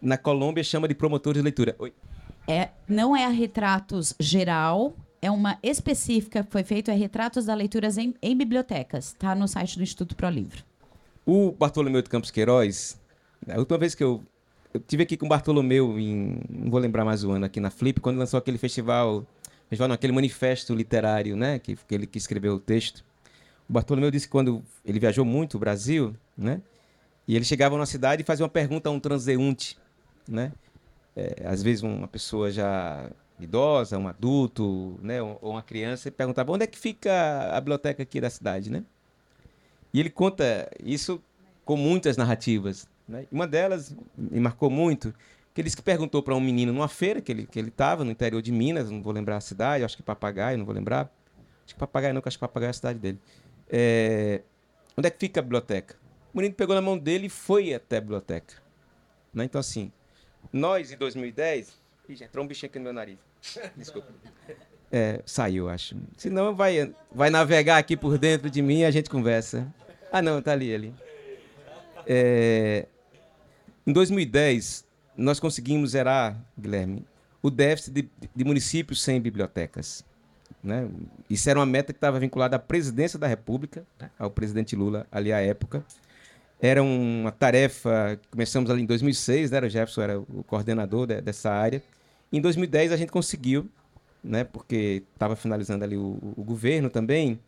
Na 0.00 0.18
Colômbia 0.18 0.64
chama 0.64 0.88
de 0.88 0.94
promotor 0.94 1.34
de 1.34 1.42
leitura. 1.42 1.76
Oi. 1.78 1.92
É, 2.48 2.70
não 2.88 3.16
é 3.16 3.24
a 3.24 3.28
retratos 3.28 4.14
geral, 4.18 4.96
é 5.20 5.30
uma 5.30 5.56
específica 5.62 6.42
que 6.42 6.50
foi 6.50 6.64
feita, 6.64 6.90
é 6.90 6.94
retratos 6.94 7.44
da 7.44 7.54
leituras 7.54 7.96
em, 7.96 8.14
em 8.20 8.36
bibliotecas. 8.36 9.08
Está 9.08 9.34
no 9.34 9.46
site 9.46 9.76
do 9.76 9.82
Instituto 9.84 10.16
Pro 10.16 10.28
Livro. 10.28 10.64
O 11.24 11.52
Bartolomeu 11.52 12.02
de 12.02 12.10
Campos 12.10 12.32
Queiroz, 12.32 13.00
a 13.48 13.58
última 13.58 13.78
vez 13.78 13.94
que 13.94 14.02
eu, 14.02 14.20
eu 14.74 14.80
tive 14.80 15.02
aqui 15.02 15.16
com 15.16 15.26
o 15.26 15.28
Bartolomeu, 15.28 15.98
em, 15.98 16.40
não 16.48 16.70
vou 16.70 16.80
lembrar 16.80 17.04
mais 17.04 17.24
o 17.24 17.30
ano, 17.30 17.44
aqui 17.44 17.60
na 17.60 17.70
Flip, 17.70 18.00
quando 18.00 18.18
lançou 18.18 18.38
aquele 18.38 18.58
festival, 18.58 19.26
festival 19.68 19.88
não, 19.88 19.94
aquele 19.94 20.12
manifesto 20.12 20.74
literário, 20.74 21.36
né, 21.36 21.58
que, 21.58 21.76
que 21.76 21.94
ele 21.94 22.06
que 22.06 22.18
escreveu 22.18 22.54
o 22.54 22.60
texto. 22.60 23.04
O 23.68 23.72
Bartolomeu 23.72 24.10
disse 24.10 24.26
que 24.26 24.32
quando 24.32 24.62
ele 24.84 24.98
viajou 24.98 25.24
muito 25.24 25.56
o 25.56 25.60
Brasil, 25.60 26.14
né, 26.36 26.62
e 27.28 27.36
ele 27.36 27.44
chegava 27.44 27.76
na 27.76 27.86
cidade 27.86 28.22
e 28.22 28.24
fazia 28.24 28.44
uma 28.44 28.50
pergunta 28.50 28.88
a 28.88 28.92
um 28.92 28.98
transeunte, 28.98 29.76
né, 30.26 30.52
é, 31.14 31.42
às 31.44 31.62
vezes 31.62 31.82
uma 31.82 32.08
pessoa 32.08 32.50
já 32.50 33.10
idosa, 33.38 33.98
um 33.98 34.08
adulto, 34.08 34.98
né, 35.02 35.20
ou 35.20 35.38
uma 35.42 35.62
criança, 35.62 36.08
e 36.08 36.10
perguntava 36.10 36.52
onde 36.52 36.64
é 36.64 36.66
que 36.66 36.78
fica 36.78 37.50
a 37.52 37.60
biblioteca 37.60 38.02
aqui 38.02 38.20
da 38.20 38.30
cidade, 38.30 38.70
né? 38.70 38.84
E 39.92 40.00
ele 40.00 40.08
conta 40.08 40.70
isso 40.82 41.20
com 41.64 41.76
muitas 41.76 42.16
narrativas. 42.16 42.86
Né? 43.06 43.26
Uma 43.30 43.46
delas 43.46 43.94
me 44.16 44.40
marcou 44.40 44.70
muito, 44.70 45.14
que 45.54 45.60
ele 45.60 45.70
que 45.70 45.82
perguntou 45.82 46.22
para 46.22 46.34
um 46.34 46.40
menino 46.40 46.72
numa 46.72 46.88
feira 46.88 47.20
que 47.20 47.30
ele 47.30 47.46
que 47.46 47.58
ele 47.58 47.68
estava 47.68 48.04
no 48.04 48.10
interior 48.10 48.40
de 48.40 48.50
Minas, 48.50 48.90
não 48.90 49.02
vou 49.02 49.12
lembrar 49.12 49.36
a 49.36 49.40
cidade, 49.40 49.84
acho 49.84 49.96
que 49.96 50.02
Papagaio, 50.02 50.56
não 50.58 50.64
vou 50.64 50.74
lembrar. 50.74 51.12
Acho 51.64 51.74
que 51.74 51.80
Papagaio 51.80 52.14
não, 52.14 52.22
acho 52.24 52.36
que 52.36 52.40
Papagaio 52.40 52.68
é 52.68 52.70
a 52.70 52.74
cidade 52.74 52.98
dele. 52.98 53.18
É, 53.68 54.42
onde 54.96 55.08
é 55.08 55.10
que 55.10 55.18
fica 55.18 55.40
a 55.40 55.42
biblioteca? 55.42 55.96
O 56.32 56.38
menino 56.38 56.54
pegou 56.54 56.74
na 56.74 56.80
mão 56.80 56.96
dele 56.96 57.26
e 57.26 57.30
foi 57.30 57.74
até 57.74 57.98
a 57.98 58.00
biblioteca. 58.00 58.54
Né? 59.32 59.44
Então, 59.44 59.58
assim, 59.58 59.92
nós 60.52 60.90
em 60.90 60.96
2010. 60.96 61.80
Ih, 62.08 62.16
já 62.16 62.24
entrou 62.24 62.44
um 62.44 62.48
bichinho 62.48 62.70
aqui 62.70 62.78
no 62.78 62.84
meu 62.84 62.92
nariz. 62.92 63.18
Desculpa. 63.76 64.08
É, 64.90 65.22
saiu, 65.24 65.68
acho. 65.68 65.96
Senão 66.16 66.54
vai, 66.54 66.92
vai 67.10 67.30
navegar 67.30 67.78
aqui 67.78 67.96
por 67.96 68.18
dentro 68.18 68.50
de 68.50 68.60
mim 68.60 68.80
e 68.80 68.84
a 68.84 68.90
gente 68.90 69.08
conversa. 69.08 69.72
Ah, 70.10 70.20
não, 70.20 70.42
tá 70.42 70.52
ali, 70.52 70.74
ali. 70.74 70.94
É, 72.06 72.86
em 73.86 73.92
2010, 73.92 74.84
nós 75.16 75.40
conseguimos 75.40 75.90
zerar, 75.90 76.36
Guilherme, 76.58 77.04
o 77.42 77.50
déficit 77.50 77.92
de, 77.92 78.08
de 78.34 78.44
municípios 78.44 79.02
sem 79.02 79.20
bibliotecas. 79.20 80.04
Né? 80.62 80.88
Isso 81.28 81.50
era 81.50 81.58
uma 81.58 81.66
meta 81.66 81.92
que 81.92 81.96
estava 81.96 82.20
vinculada 82.20 82.56
à 82.56 82.58
presidência 82.58 83.18
da 83.18 83.26
República, 83.26 83.84
né? 84.00 84.10
ao 84.18 84.30
presidente 84.30 84.76
Lula, 84.76 85.06
ali 85.10 85.32
à 85.32 85.40
época. 85.40 85.84
Era 86.60 86.80
uma 86.82 87.32
tarefa, 87.32 88.20
começamos 88.30 88.70
ali 88.70 88.82
em 88.82 88.86
2006, 88.86 89.50
né? 89.50 89.60
o 89.60 89.68
Jefferson 89.68 90.02
era 90.02 90.20
o 90.20 90.44
coordenador 90.46 91.08
de, 91.08 91.20
dessa 91.20 91.50
área. 91.50 91.82
Em 92.32 92.40
2010 92.40 92.92
a 92.92 92.96
gente 92.96 93.10
conseguiu, 93.10 93.68
né? 94.22 94.44
porque 94.44 95.02
estava 95.12 95.34
finalizando 95.34 95.82
ali 95.82 95.96
o, 95.96 96.18
o 96.36 96.44
governo 96.44 96.88
também, 96.88 97.40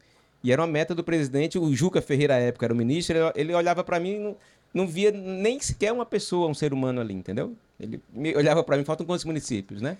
e 0.44 0.52
era 0.52 0.60
uma 0.60 0.68
meta 0.68 0.94
do 0.94 1.02
presidente, 1.02 1.58
o 1.58 1.74
Juca 1.74 2.02
Ferreira, 2.02 2.34
à 2.34 2.38
época, 2.38 2.66
era 2.66 2.74
o 2.74 2.76
ministro, 2.76 3.16
ele, 3.16 3.32
ele 3.34 3.54
olhava 3.54 3.82
para 3.82 3.98
mim 3.98 4.10
e 4.10 4.18
não, 4.18 4.36
não 4.74 4.86
via 4.86 5.10
nem 5.10 5.58
sequer 5.58 5.90
uma 5.90 6.04
pessoa, 6.04 6.46
um 6.46 6.52
ser 6.52 6.74
humano 6.74 7.00
ali, 7.00 7.14
entendeu? 7.14 7.56
Ele 7.80 8.00
olhava 8.36 8.62
para 8.62 8.76
mim, 8.76 8.84
faltam 8.84 9.06
quantos 9.06 9.24
municípios, 9.24 9.80
né? 9.80 9.96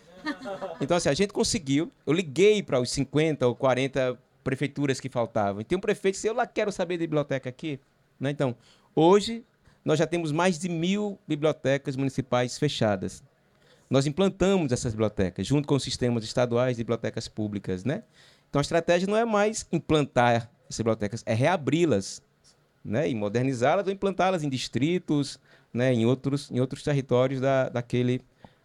Então, 0.80 0.96
assim, 0.96 1.08
a 1.08 1.14
gente 1.14 1.32
conseguiu. 1.32 1.90
Eu 2.06 2.12
liguei 2.12 2.62
para 2.62 2.78
os 2.78 2.90
50 2.90 3.46
ou 3.46 3.54
40 3.54 4.18
prefeituras 4.44 5.00
que 5.00 5.08
faltavam. 5.08 5.62
E 5.62 5.64
tem 5.64 5.78
um 5.78 5.80
prefeito 5.80 6.20
que 6.20 6.28
eu 6.28 6.34
lá 6.34 6.46
quero 6.46 6.70
saber 6.70 6.98
de 6.98 7.06
biblioteca 7.06 7.48
aqui. 7.48 7.80
Né? 8.20 8.30
Então, 8.30 8.54
hoje, 8.94 9.42
nós 9.82 9.98
já 9.98 10.06
temos 10.06 10.30
mais 10.30 10.58
de 10.58 10.68
mil 10.68 11.18
bibliotecas 11.26 11.96
municipais 11.96 12.58
fechadas. 12.58 13.22
Nós 13.88 14.06
implantamos 14.06 14.72
essas 14.72 14.92
bibliotecas, 14.92 15.46
junto 15.46 15.66
com 15.66 15.74
os 15.74 15.82
sistemas 15.82 16.22
estaduais 16.22 16.76
de 16.76 16.82
bibliotecas 16.82 17.28
públicas, 17.28 17.84
né? 17.84 18.02
Então 18.54 18.60
a 18.60 18.62
estratégia 18.62 19.08
não 19.08 19.16
é 19.16 19.24
mais 19.24 19.66
implantar 19.72 20.48
essas 20.70 20.78
bibliotecas, 20.78 21.24
é 21.26 21.34
reabri-las, 21.34 22.22
né? 22.84 23.10
E 23.10 23.12
modernizá-las 23.12 23.84
ou 23.84 23.92
implantá-las 23.92 24.44
em 24.44 24.48
distritos, 24.48 25.40
né? 25.72 25.92
Em 25.92 26.06
outros, 26.06 26.52
em 26.52 26.60
outros 26.60 26.84
territórios 26.84 27.40
da, 27.40 27.68
daquele, 27.68 28.22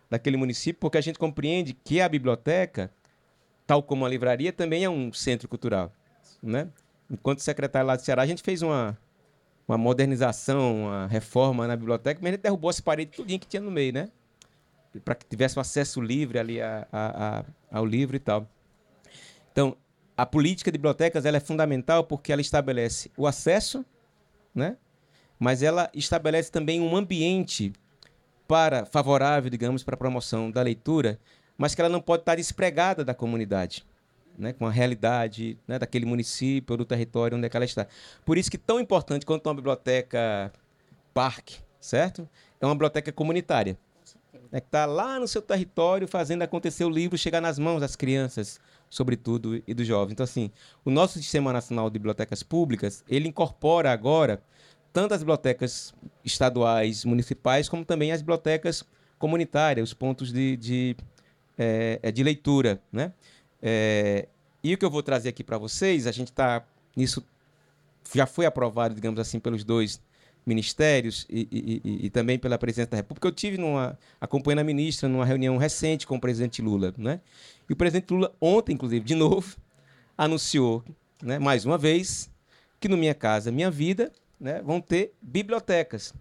daquele 0.07 0.37
município, 0.37 0.79
porque 0.79 0.99
a 0.99 1.01
gente 1.01 1.17
compreende 1.17 1.73
que 1.73 1.99
a 2.01 2.07
biblioteca, 2.07 2.91
tal 3.65 3.81
como 3.81 4.05
a 4.05 4.09
livraria, 4.09 4.53
também 4.53 4.83
é 4.83 4.89
um 4.91 5.11
centro 5.11 5.47
cultural, 5.47 5.91
né? 6.39 6.67
Enquanto 7.09 7.39
secretário 7.39 7.87
lá 7.87 7.95
do 7.95 8.03
Ceará, 8.03 8.21
a 8.21 8.27
gente 8.27 8.43
fez 8.43 8.61
uma, 8.61 8.95
uma 9.67 9.75
modernização, 9.75 10.83
uma 10.83 11.07
reforma 11.07 11.65
na 11.65 11.75
biblioteca, 11.75 12.19
mas 12.21 12.29
a 12.29 12.31
gente 12.33 12.43
derrubou 12.43 12.69
as 12.69 12.79
paredes 12.79 13.15
tudinho 13.15 13.39
que 13.39 13.47
tinha 13.47 13.59
no 13.59 13.71
meio, 13.71 13.91
né? 13.91 14.09
Para 15.03 15.15
que 15.15 15.25
tivesse 15.25 15.57
um 15.57 15.61
acesso 15.61 15.99
livre 15.99 16.37
ali 16.37 16.61
a, 16.61 16.87
a, 16.91 17.39
a, 17.39 17.45
ao 17.71 17.87
livro 17.87 18.15
e 18.15 18.19
tal. 18.19 18.47
Então, 19.51 19.75
a 20.15 20.25
política 20.25 20.71
de 20.71 20.77
bibliotecas 20.77 21.25
ela 21.25 21.37
é 21.37 21.39
fundamental 21.39 22.03
porque 22.03 22.31
ela 22.31 22.41
estabelece 22.41 23.11
o 23.15 23.25
acesso, 23.25 23.85
né? 24.53 24.77
mas 25.39 25.63
ela 25.63 25.89
estabelece 25.93 26.51
também 26.51 26.81
um 26.81 26.95
ambiente 26.95 27.71
para 28.45 28.85
favorável, 28.85 29.49
digamos, 29.49 29.83
para 29.83 29.95
a 29.95 29.97
promoção 29.97 30.51
da 30.51 30.61
leitura, 30.61 31.19
mas 31.57 31.73
que 31.73 31.81
ela 31.81 31.89
não 31.89 32.01
pode 32.01 32.23
estar 32.23 32.35
despregada 32.35 33.05
da 33.05 33.13
comunidade, 33.13 33.85
né? 34.37 34.51
com 34.51 34.67
a 34.67 34.71
realidade 34.71 35.57
né? 35.65 35.79
daquele 35.79 36.05
município 36.05 36.73
ou 36.73 36.77
do 36.77 36.85
território 36.85 37.37
onde 37.37 37.47
é 37.47 37.49
ela 37.53 37.63
está. 37.63 37.87
Por 38.25 38.37
isso 38.37 38.51
que 38.51 38.57
tão 38.57 38.79
importante 38.79 39.25
quanto 39.25 39.47
uma 39.47 39.55
biblioteca 39.55 40.51
parque, 41.13 41.59
certo? 41.79 42.27
É 42.59 42.65
uma 42.65 42.75
biblioteca 42.75 43.11
comunitária. 43.11 43.77
É 44.51 44.59
que 44.59 44.67
está 44.67 44.85
lá 44.85 45.19
no 45.19 45.27
seu 45.27 45.41
território 45.41 46.07
fazendo 46.07 46.41
acontecer 46.41 46.83
o 46.83 46.89
livro 46.89 47.17
chegar 47.17 47.39
nas 47.39 47.59
mãos 47.59 47.79
das 47.79 47.95
crianças, 47.95 48.59
sobretudo, 48.89 49.61
e 49.67 49.73
dos 49.73 49.85
jovens. 49.85 50.13
Então, 50.13 50.23
assim, 50.23 50.51
o 50.83 50.89
nosso 50.89 51.19
Sistema 51.19 51.53
Nacional 51.53 51.89
de 51.89 51.99
Bibliotecas 51.99 52.43
Públicas, 52.43 53.03
ele 53.07 53.27
incorpora 53.27 53.91
agora 53.91 54.41
tanto 54.91 55.13
as 55.13 55.21
bibliotecas 55.21 55.93
estaduais, 56.25 57.05
municipais, 57.05 57.69
como 57.69 57.85
também 57.85 58.11
as 58.11 58.21
bibliotecas 58.21 58.83
comunitárias, 59.19 59.89
os 59.89 59.93
pontos 59.93 60.31
de, 60.33 60.57
de, 60.57 60.95
é, 61.57 62.11
de 62.11 62.23
leitura, 62.23 62.81
né? 62.91 63.13
É, 63.61 64.27
e 64.63 64.73
o 64.73 64.77
que 64.77 64.83
eu 64.83 64.89
vou 64.89 65.03
trazer 65.03 65.30
aqui 65.30 65.43
para 65.43 65.57
vocês, 65.57 66.07
a 66.07 66.11
gente 66.11 66.30
está 66.30 66.65
nisso 66.95 67.23
já 68.14 68.26
foi 68.26 68.45
aprovado, 68.45 68.95
digamos 68.95 69.19
assim, 69.19 69.39
pelos 69.39 69.64
dois 69.64 70.01
ministérios 70.49 71.26
e, 71.30 71.47
e, 71.51 71.81
e, 71.84 72.05
e, 72.07 72.09
também 72.09 72.39
pela 72.39 72.57
presidência 72.57 72.89
da 72.91 72.97
República. 72.97 73.27
Eu 73.27 73.31
tive 73.31 73.57
numa, 73.57 73.97
acompanhando 74.19 74.59
a 74.59 74.63
ministra 74.63 75.07
numa 75.07 75.23
reunião 75.23 75.55
recente 75.57 76.07
com 76.07 76.15
o 76.15 76.19
presidente 76.19 76.61
Lula, 76.61 76.93
né? 76.97 77.21
E 77.69 77.73
o 77.73 77.76
presidente 77.76 78.11
Lula 78.11 78.34
ontem, 78.41 78.73
inclusive, 78.73 79.05
de 79.05 79.13
novo, 79.13 79.55
anunciou, 80.17 80.84
né, 81.21 81.38
mais 81.38 81.65
uma 81.65 81.77
vez, 81.77 82.30
que 82.80 82.89
no 82.89 82.97
Minha 82.97 83.13
Casa 83.13 83.51
Minha 83.51 83.69
Vida, 83.69 84.11
né, 84.39 84.61
vão 84.61 84.81
ter 84.81 85.13
bibliotecas. 85.21 86.13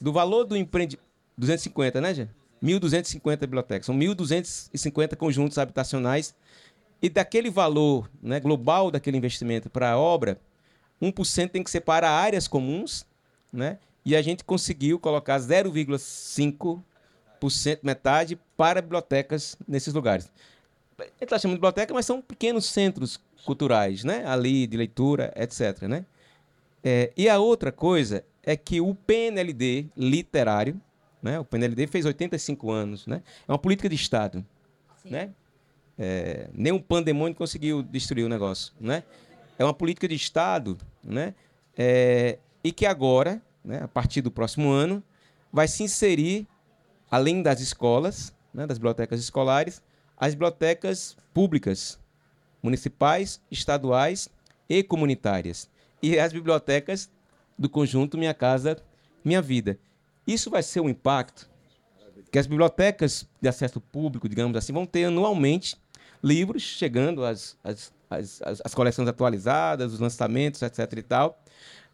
Do 0.00 0.12
valor 0.12 0.44
do 0.44 0.56
empreendimento 0.56 1.04
250, 1.36 2.00
né, 2.00 2.14
Jé? 2.14 2.28
1.250 2.62 3.40
bibliotecas. 3.40 3.86
São 3.86 3.94
1.250 3.98 5.16
conjuntos 5.16 5.58
habitacionais. 5.58 6.34
E 7.02 7.10
daquele 7.10 7.50
valor 7.50 8.10
né, 8.22 8.40
global 8.40 8.90
daquele 8.90 9.18
investimento 9.18 9.68
para 9.68 9.90
a 9.90 9.98
obra, 9.98 10.40
1% 11.02 11.50
tem 11.50 11.62
que 11.62 11.70
ser 11.70 11.82
para 11.82 12.10
áreas 12.10 12.48
comuns 12.48 13.04
né? 13.52 13.78
E 14.04 14.14
a 14.14 14.22
gente 14.22 14.44
conseguiu 14.44 14.98
colocar 14.98 15.38
0,5%, 15.38 16.82
metade, 17.82 18.38
para 18.56 18.80
bibliotecas 18.80 19.56
nesses 19.66 19.92
lugares. 19.92 20.30
A 20.98 21.04
gente 21.04 21.24
está 21.24 21.38
chamando 21.38 21.56
de 21.56 21.60
biblioteca, 21.60 21.92
mas 21.92 22.06
são 22.06 22.22
pequenos 22.22 22.66
centros 22.66 23.20
culturais, 23.44 24.04
né? 24.04 24.24
Ali, 24.26 24.66
de 24.66 24.76
leitura, 24.76 25.32
etc. 25.36 25.82
Né? 25.82 26.06
É, 26.82 27.12
e 27.16 27.28
a 27.28 27.38
outra 27.38 27.72
coisa 27.72 28.24
é 28.42 28.56
que 28.56 28.80
o 28.80 28.94
PNLD 28.94 29.88
literário, 29.96 30.80
né? 31.22 31.40
o 31.40 31.44
PNLD 31.44 31.88
fez 31.88 32.04
85 32.04 32.70
anos, 32.70 33.06
né? 33.06 33.22
é 33.46 33.52
uma 33.52 33.58
política 33.58 33.88
de 33.88 33.96
Estado. 33.96 34.44
Né? 35.04 35.30
É, 35.98 36.48
nem 36.52 36.72
um 36.72 36.78
pandemônio 36.78 37.34
conseguiu 37.34 37.82
destruir 37.82 38.24
o 38.24 38.28
negócio. 38.28 38.72
Né? 38.80 39.02
É 39.58 39.64
uma 39.64 39.74
política 39.74 40.06
de 40.06 40.14
Estado 40.14 40.78
né? 41.06 41.34
É, 41.76 42.38
e 42.66 42.72
que 42.72 42.84
agora 42.84 43.40
né, 43.66 43.80
a 43.82 43.88
partir 43.88 44.22
do 44.22 44.30
próximo 44.30 44.70
ano, 44.70 45.02
vai 45.52 45.66
se 45.66 45.82
inserir, 45.82 46.46
além 47.10 47.42
das 47.42 47.60
escolas, 47.60 48.32
né, 48.54 48.66
das 48.66 48.78
bibliotecas 48.78 49.20
escolares, 49.20 49.82
as 50.16 50.34
bibliotecas 50.34 51.16
públicas, 51.34 51.98
municipais, 52.62 53.40
estaduais 53.50 54.28
e 54.68 54.82
comunitárias. 54.82 55.68
E 56.00 56.18
as 56.18 56.32
bibliotecas 56.32 57.10
do 57.58 57.68
conjunto 57.68 58.16
Minha 58.16 58.32
Casa 58.32 58.78
Minha 59.24 59.42
Vida. 59.42 59.78
Isso 60.26 60.48
vai 60.48 60.62
ser 60.62 60.80
um 60.80 60.88
impacto 60.88 61.50
que 62.30 62.38
as 62.38 62.46
bibliotecas 62.46 63.28
de 63.40 63.48
acesso 63.48 63.80
público, 63.80 64.28
digamos 64.28 64.56
assim, 64.56 64.72
vão 64.72 64.86
ter 64.86 65.04
anualmente 65.04 65.76
livros 66.22 66.62
chegando 66.62 67.24
às, 67.24 67.56
às, 67.62 67.92
às, 68.10 68.42
às 68.64 68.74
coleções 68.74 69.08
atualizadas, 69.08 69.92
os 69.92 70.00
lançamentos, 70.00 70.62
etc. 70.62 70.92
e 70.96 71.02
tal. 71.02 71.40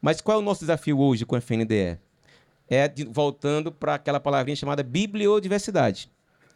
Mas 0.03 0.21
qual 0.21 0.39
é 0.39 0.41
o 0.41 0.45
nosso 0.45 0.61
desafio 0.61 0.99
hoje 0.99 1.25
com 1.25 1.37
a 1.37 1.41
FNDE? 1.41 1.97
É 2.69 2.89
de, 2.89 3.05
voltando 3.05 3.71
para 3.71 3.95
aquela 3.95 4.19
palavrinha 4.19 4.57
chamada 4.57 4.83
bibliodiversidade, 4.83 6.11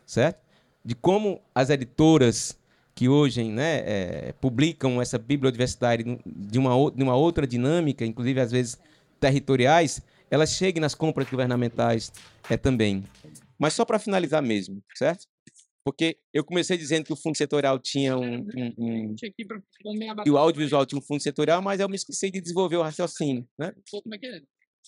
certo? 0.04 0.40
De 0.84 0.96
como 0.96 1.40
as 1.54 1.70
editoras 1.70 2.58
que 2.92 3.08
hoje 3.08 3.44
né, 3.44 3.82
é, 3.86 4.34
publicam 4.40 5.00
essa 5.00 5.16
bibliodiversidade 5.16 6.02
de 6.26 6.58
uma, 6.58 6.90
de 6.90 7.02
uma 7.02 7.14
outra 7.14 7.46
dinâmica, 7.46 8.04
inclusive 8.04 8.40
às 8.40 8.50
vezes 8.50 8.78
territoriais, 9.20 10.02
elas 10.28 10.50
cheguem 10.50 10.80
nas 10.80 10.94
compras 10.94 11.28
governamentais 11.30 12.12
é, 12.50 12.56
também. 12.56 13.04
Mas 13.58 13.74
só 13.74 13.84
para 13.84 13.98
finalizar 13.98 14.42
mesmo, 14.42 14.82
certo? 14.94 15.26
Porque 15.86 16.18
eu 16.34 16.44
comecei 16.44 16.76
dizendo 16.76 17.04
que 17.04 17.12
o 17.12 17.16
fundo 17.16 17.36
setorial 17.36 17.78
tinha 17.78 18.16
um. 18.16 18.38
um, 18.38 18.74
um 18.76 19.14
e 20.26 20.30
o 20.32 20.36
audiovisual 20.36 20.84
tinha 20.84 20.98
um 20.98 21.02
fundo 21.02 21.22
setorial, 21.22 21.62
mas 21.62 21.78
eu 21.78 21.88
me 21.88 21.94
esqueci 21.94 22.28
de 22.28 22.40
desenvolver 22.40 22.74
o 22.74 22.82
raciocínio. 22.82 23.48
Né? 23.56 23.72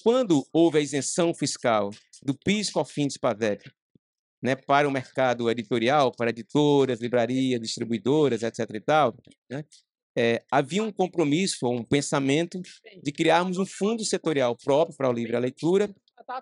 Quando 0.02 0.44
houve 0.52 0.78
a 0.78 0.80
isenção 0.80 1.32
fiscal 1.32 1.90
do 2.20 2.36
PIS, 2.36 2.70
COFINS 2.70 3.14
e 3.14 3.20
PAVEP 3.20 3.70
né, 4.42 4.56
para 4.56 4.88
o 4.88 4.90
mercado 4.90 5.48
editorial, 5.48 6.10
para 6.10 6.30
editoras, 6.30 7.00
livrarias, 7.00 7.60
distribuidoras, 7.60 8.42
etc. 8.42 8.68
e 8.74 8.80
tal, 8.80 9.16
né, 9.48 9.64
é, 10.16 10.42
havia 10.50 10.82
um 10.82 10.90
compromisso, 10.90 11.68
um 11.68 11.84
pensamento 11.84 12.60
de 13.00 13.12
criarmos 13.12 13.56
um 13.56 13.66
fundo 13.66 14.04
setorial 14.04 14.56
próprio 14.56 14.96
para 14.96 15.08
o 15.08 15.12
livre 15.12 15.36
a 15.36 15.40
leitura, 15.40 15.88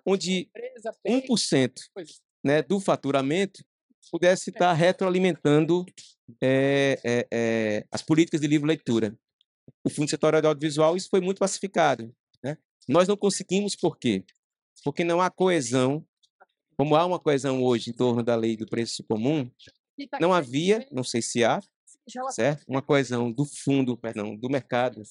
onde 0.07 0.49
1% 1.07 1.73
né, 2.43 2.63
do 2.63 2.81
faturamento 2.81 3.63
pudesse 4.11 4.51
estar 4.51 4.73
retroalimentando 4.73 5.85
é, 6.41 6.99
é, 7.05 7.27
é, 7.33 7.87
as 7.91 8.03
políticas 8.03 8.41
de 8.41 8.47
livre-leitura. 8.47 9.17
O 9.85 9.91
Fundo 9.91 10.11
Setorial 10.11 10.41
de 10.41 10.49
Audiovisual, 10.49 10.97
isso 10.97 11.09
foi 11.09 11.21
muito 11.21 11.39
pacificado. 11.39 12.15
Né? 12.43 12.57
Nós 12.89 13.09
não 13.09 13.17
conseguimos 13.17 13.75
por 13.75 13.99
quê? 13.99 14.25
Porque 14.85 15.05
não 15.05 15.21
há 15.21 15.31
coesão, 15.31 16.05
como 16.77 16.95
há 16.95 17.05
uma 17.05 17.19
coesão 17.19 17.63
hoje 17.63 17.91
em 17.91 17.93
torno 17.93 18.23
da 18.23 18.37
lei 18.37 18.57
do 18.57 18.67
preço 18.67 19.03
comum, 19.05 19.51
não 20.21 20.33
havia, 20.33 20.87
não 20.93 21.03
sei 21.03 21.23
se 21.23 21.43
há, 21.43 21.61
certo? 22.31 22.65
Uma 22.69 22.83
coesão 22.83 23.33
do 23.33 23.45
fundo, 23.45 23.97
perdão, 23.97 24.37
do 24.37 24.49
mercado 24.49 25.03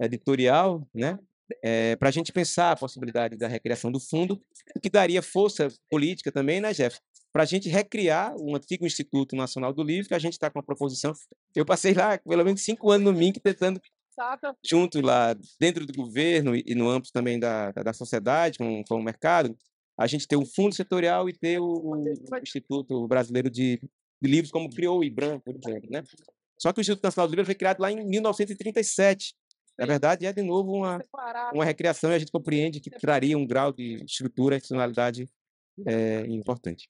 editorial, 0.00 0.86
né? 0.94 1.18
É, 1.64 1.96
para 1.96 2.08
a 2.08 2.12
gente 2.12 2.32
pensar 2.32 2.70
a 2.70 2.76
possibilidade 2.76 3.36
da 3.36 3.48
recriação 3.48 3.90
do 3.90 3.98
fundo, 3.98 4.40
o 4.74 4.78
que 4.78 4.88
daria 4.88 5.20
força 5.20 5.68
política 5.90 6.30
também, 6.30 6.60
né, 6.60 6.72
Jeff? 6.72 7.00
Para 7.32 7.44
a 7.44 7.46
gente 7.46 7.68
recriar 7.68 8.34
o 8.36 8.56
antigo 8.56 8.86
Instituto 8.86 9.36
Nacional 9.36 9.72
do 9.72 9.82
Livro, 9.82 10.08
que 10.08 10.14
a 10.14 10.18
gente 10.18 10.32
está 10.32 10.50
com 10.50 10.58
a 10.58 10.62
proposição. 10.62 11.12
Eu 11.54 11.64
passei 11.64 11.94
lá 11.94 12.18
pelo 12.18 12.44
menos 12.44 12.62
cinco 12.62 12.90
anos 12.90 13.04
no 13.04 13.16
MINC 13.16 13.38
tentando, 13.40 13.80
junto 14.64 15.00
lá, 15.00 15.34
dentro 15.58 15.86
do 15.86 15.92
governo 15.92 16.54
e 16.56 16.74
no 16.74 16.88
âmbito 16.88 17.12
também 17.12 17.38
da, 17.38 17.70
da 17.72 17.92
sociedade, 17.92 18.58
com, 18.58 18.82
com 18.88 18.96
o 18.96 19.02
mercado, 19.02 19.56
a 19.98 20.06
gente 20.06 20.26
ter 20.26 20.36
um 20.36 20.46
fundo 20.46 20.74
setorial 20.74 21.28
e 21.28 21.32
ter 21.32 21.60
o, 21.60 21.66
o 21.66 22.38
Instituto 22.42 23.06
Brasileiro 23.06 23.48
de 23.48 23.80
de 24.20 24.30
livros 24.30 24.50
como 24.50 24.68
criou 24.68 24.98
o 24.98 25.04
IBRAM, 25.04 25.40
por 25.40 25.54
exemplo. 25.56 25.88
Né? 25.90 26.02
Só 26.58 26.72
que 26.72 26.80
o 26.80 26.82
Instituto 26.82 27.02
Nacional 27.02 27.28
do 27.28 27.30
Livro 27.30 27.46
foi 27.46 27.54
criado 27.54 27.80
lá 27.80 27.90
em 27.90 28.04
1937. 28.04 29.34
Na 29.78 29.86
verdade, 29.86 30.26
é 30.26 30.32
de 30.32 30.42
novo 30.42 30.72
uma, 30.72 31.02
uma 31.54 31.64
recriação 31.64 32.10
e 32.10 32.14
a 32.14 32.18
gente 32.18 32.30
compreende 32.30 32.80
que 32.80 32.90
traria 32.90 33.38
um 33.38 33.46
grau 33.46 33.72
de 33.72 34.04
estrutura 34.04 34.56
e 34.56 34.60
funcionalidade 34.60 35.26
é, 35.86 36.20
importante. 36.26 36.86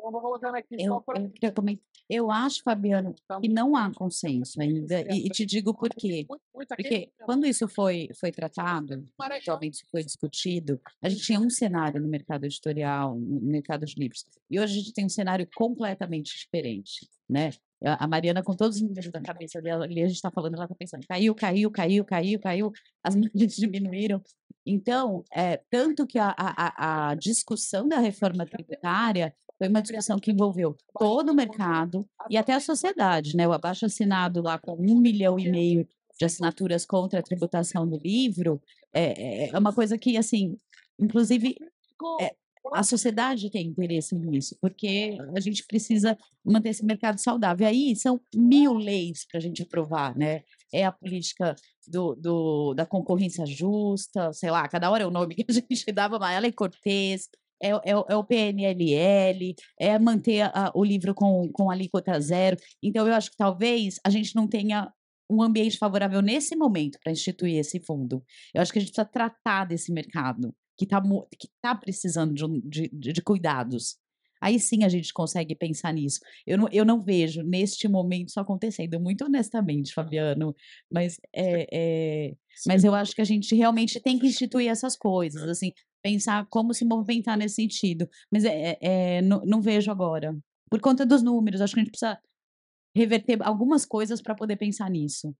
Então, 0.00 0.10
vou 0.10 0.20
colocando 0.20 0.54
aqui 0.54 0.76
eu, 0.78 0.88
só 0.88 1.04
eu, 1.14 1.78
eu 2.08 2.30
acho, 2.30 2.62
Fabiano, 2.62 3.14
que 3.40 3.48
não 3.48 3.76
há 3.76 3.92
consenso 3.94 4.60
ainda, 4.60 5.02
e, 5.14 5.26
e 5.26 5.30
te 5.30 5.44
digo 5.44 5.74
por 5.74 5.90
quê. 5.90 6.26
Porque 6.26 7.12
quando 7.24 7.46
isso 7.46 7.68
foi, 7.68 8.08
foi 8.18 8.32
tratado, 8.32 9.04
realmente 9.44 9.74
isso 9.74 9.86
foi 9.90 10.02
discutido, 10.02 10.80
a 11.02 11.08
gente 11.08 11.22
tinha 11.22 11.38
um 11.38 11.50
cenário 11.50 12.00
no 12.00 12.08
mercado 12.08 12.44
editorial, 12.44 13.14
no 13.14 13.40
mercado 13.42 13.84
de 13.84 13.94
livros, 13.96 14.24
e 14.50 14.58
hoje 14.58 14.72
a 14.72 14.78
gente 14.78 14.92
tem 14.94 15.04
um 15.04 15.10
cenário 15.10 15.46
completamente 15.54 16.36
diferente, 16.36 17.06
né? 17.28 17.50
A 17.82 18.06
Mariana, 18.06 18.42
com 18.42 18.54
todos 18.54 18.76
os 18.76 18.82
números 18.82 19.10
da 19.10 19.22
cabeça 19.22 19.60
dela, 19.62 19.84
ali 19.84 20.02
a 20.02 20.06
gente 20.06 20.16
está 20.16 20.30
falando, 20.30 20.54
ela 20.54 20.64
está 20.64 20.74
pensando, 20.74 21.06
caiu, 21.06 21.34
caiu, 21.34 21.70
caiu, 21.70 22.04
caiu, 22.04 22.38
caiu, 22.38 22.72
as 23.02 23.16
margens 23.16 23.56
diminuíram. 23.56 24.22
Então, 24.66 25.24
é, 25.32 25.56
tanto 25.70 26.06
que 26.06 26.18
a, 26.18 26.34
a, 26.36 27.10
a 27.10 27.14
discussão 27.14 27.88
da 27.88 27.98
reforma 27.98 28.44
tributária 28.44 29.34
foi 29.60 29.68
uma 29.68 29.82
discussão 29.82 30.18
que 30.18 30.30
envolveu 30.30 30.74
todo 30.98 31.32
o 31.32 31.34
mercado 31.34 32.08
e 32.30 32.38
até 32.38 32.54
a 32.54 32.60
sociedade, 32.60 33.36
né? 33.36 33.46
O 33.46 33.52
abaixo 33.52 33.84
assinado 33.84 34.40
lá 34.40 34.58
com 34.58 34.72
um 34.72 34.98
milhão 34.98 35.38
e 35.38 35.50
meio 35.50 35.86
de 36.18 36.24
assinaturas 36.24 36.86
contra 36.86 37.20
a 37.20 37.22
tributação 37.22 37.86
do 37.86 37.98
livro 37.98 38.58
é, 38.90 39.48
é, 39.48 39.50
é 39.50 39.58
uma 39.58 39.74
coisa 39.74 39.98
que, 39.98 40.16
assim, 40.16 40.56
inclusive, 40.98 41.56
é, 42.22 42.34
a 42.72 42.82
sociedade 42.82 43.50
tem 43.50 43.66
interesse 43.66 44.14
nisso, 44.14 44.56
porque 44.62 45.18
a 45.36 45.40
gente 45.40 45.66
precisa 45.66 46.16
manter 46.42 46.70
esse 46.70 46.84
mercado 46.84 47.18
saudável. 47.18 47.66
E 47.66 47.68
aí 47.68 47.96
são 47.96 48.18
mil 48.34 48.72
leis 48.72 49.26
para 49.26 49.36
a 49.36 49.42
gente 49.42 49.62
aprovar, 49.62 50.16
né? 50.16 50.42
É 50.72 50.86
a 50.86 50.92
política 50.92 51.54
do, 51.86 52.14
do, 52.14 52.72
da 52.72 52.86
concorrência 52.86 53.44
justa, 53.44 54.32
sei 54.32 54.50
lá, 54.50 54.66
cada 54.68 54.90
hora 54.90 55.02
é 55.04 55.06
o 55.06 55.10
nome 55.10 55.34
que 55.34 55.44
a 55.46 55.52
gente 55.52 55.92
dava, 55.92 56.18
mas 56.18 56.34
ela 56.34 56.46
é 56.46 56.52
Cortez, 56.52 57.28
é, 57.62 57.70
é, 57.70 57.90
é, 57.90 58.16
o 58.16 58.24
PNLL, 58.24 59.54
é 59.78 59.98
manter 59.98 60.42
a, 60.42 60.72
o 60.74 60.84
livro 60.84 61.14
com, 61.14 61.50
com 61.52 61.70
alíquota 61.70 62.18
zero. 62.20 62.56
Então, 62.82 63.06
eu 63.06 63.14
acho 63.14 63.30
que 63.30 63.36
talvez 63.36 63.98
a 64.04 64.10
gente 64.10 64.34
não 64.34 64.48
tenha 64.48 64.92
um 65.30 65.42
ambiente 65.42 65.78
favorável 65.78 66.20
nesse 66.20 66.56
momento 66.56 66.98
para 67.02 67.12
instituir 67.12 67.56
esse 67.58 67.78
fundo. 67.80 68.24
Eu 68.52 68.60
acho 68.60 68.72
que 68.72 68.78
a 68.78 68.82
gente 68.82 68.90
precisa 68.90 69.08
tratar 69.10 69.64
desse 69.64 69.92
mercado 69.92 70.54
que 70.76 70.84
está 70.84 71.00
que 71.38 71.48
tá 71.60 71.74
precisando 71.74 72.34
de, 72.34 72.88
de, 72.88 73.12
de, 73.12 73.22
cuidados. 73.22 73.98
Aí 74.40 74.58
sim 74.58 74.84
a 74.84 74.88
gente 74.88 75.12
consegue 75.12 75.54
pensar 75.54 75.92
nisso. 75.92 76.20
Eu 76.46 76.56
não, 76.56 76.68
eu 76.72 76.84
não 76.84 77.00
vejo 77.00 77.42
neste 77.42 77.86
momento 77.86 78.28
isso 78.28 78.40
acontecendo, 78.40 78.98
muito 78.98 79.24
honestamente, 79.24 79.92
Fabiano. 79.92 80.54
Mas, 80.90 81.20
é, 81.34 81.66
é, 82.30 82.36
mas 82.66 82.82
eu 82.84 82.94
acho 82.94 83.14
que 83.14 83.20
a 83.20 83.24
gente 83.24 83.54
realmente 83.54 84.00
tem 84.00 84.18
que 84.18 84.26
instituir 84.26 84.70
essas 84.70 84.96
coisas. 84.96 85.42
Assim, 85.42 85.72
pensar 86.02 86.46
como 86.48 86.72
se 86.72 86.84
movimentar 86.84 87.36
nesse 87.36 87.56
sentido. 87.56 88.08
Mas 88.30 88.44
é, 88.44 88.78
é 88.80 89.22
não, 89.22 89.42
não, 89.44 89.60
vejo 89.60 89.90
agora. 89.90 90.36
Por 90.70 90.80
conta 90.80 91.04
dos 91.04 91.22
números, 91.22 91.60
acho 91.60 91.74
que 91.74 91.80
a 91.80 91.82
gente 91.82 91.92
precisa 91.92 92.18
reverter 92.94 93.38
algumas 93.42 93.84
coisas 93.84 94.20
para 94.22 94.34
poder 94.34 94.56
pensar 94.56 94.90
nisso. 94.90 95.34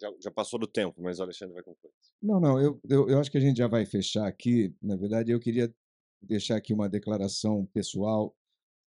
Já, 0.00 0.12
já, 0.20 0.30
passou 0.30 0.58
do 0.58 0.66
tempo, 0.66 1.00
mas 1.00 1.20
o 1.20 1.22
Alexandre 1.22 1.54
vai 1.54 1.62
concluir. 1.62 1.92
Não, 2.20 2.40
não, 2.40 2.60
eu, 2.60 2.80
eu, 2.88 3.08
eu 3.08 3.20
acho 3.20 3.30
que 3.30 3.38
a 3.38 3.40
gente 3.40 3.58
já 3.58 3.68
vai 3.68 3.86
fechar 3.86 4.26
aqui. 4.26 4.74
Na 4.82 4.96
verdade, 4.96 5.30
eu 5.30 5.38
queria 5.38 5.72
deixar 6.24 6.56
aqui 6.56 6.72
uma 6.72 6.88
declaração 6.88 7.66
pessoal. 7.66 8.36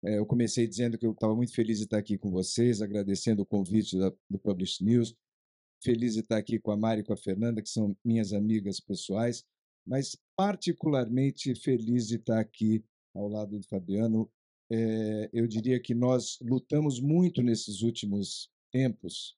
É, 0.03 0.17
eu 0.17 0.25
comecei 0.25 0.67
dizendo 0.67 0.97
que 0.97 1.05
eu 1.05 1.11
estava 1.11 1.35
muito 1.35 1.53
feliz 1.53 1.77
de 1.77 1.85
estar 1.85 1.97
aqui 1.97 2.17
com 2.17 2.31
vocês, 2.31 2.81
agradecendo 2.81 3.43
o 3.43 3.45
convite 3.45 3.97
da, 3.97 4.11
do 4.29 4.39
Publish 4.39 4.83
News. 4.83 5.15
Feliz 5.83 6.13
de 6.13 6.19
estar 6.19 6.37
aqui 6.37 6.59
com 6.59 6.71
a 6.71 6.77
Mari 6.77 7.01
e 7.01 7.03
com 7.03 7.13
a 7.13 7.17
Fernanda, 7.17 7.61
que 7.61 7.69
são 7.69 7.95
minhas 8.03 8.33
amigas 8.33 8.79
pessoais 8.79 9.45
mas 9.85 10.17
particularmente 10.35 11.55
feliz 11.55 12.07
de 12.07 12.15
estar 12.15 12.39
aqui 12.39 12.83
ao 13.13 13.27
lado 13.27 13.57
do 13.57 13.67
Fabiano. 13.67 14.29
É, 14.69 15.29
eu 15.33 15.47
diria 15.47 15.79
que 15.79 15.93
nós 15.93 16.37
lutamos 16.41 16.99
muito 16.99 17.41
nesses 17.41 17.81
últimos 17.81 18.49
tempos 18.71 19.37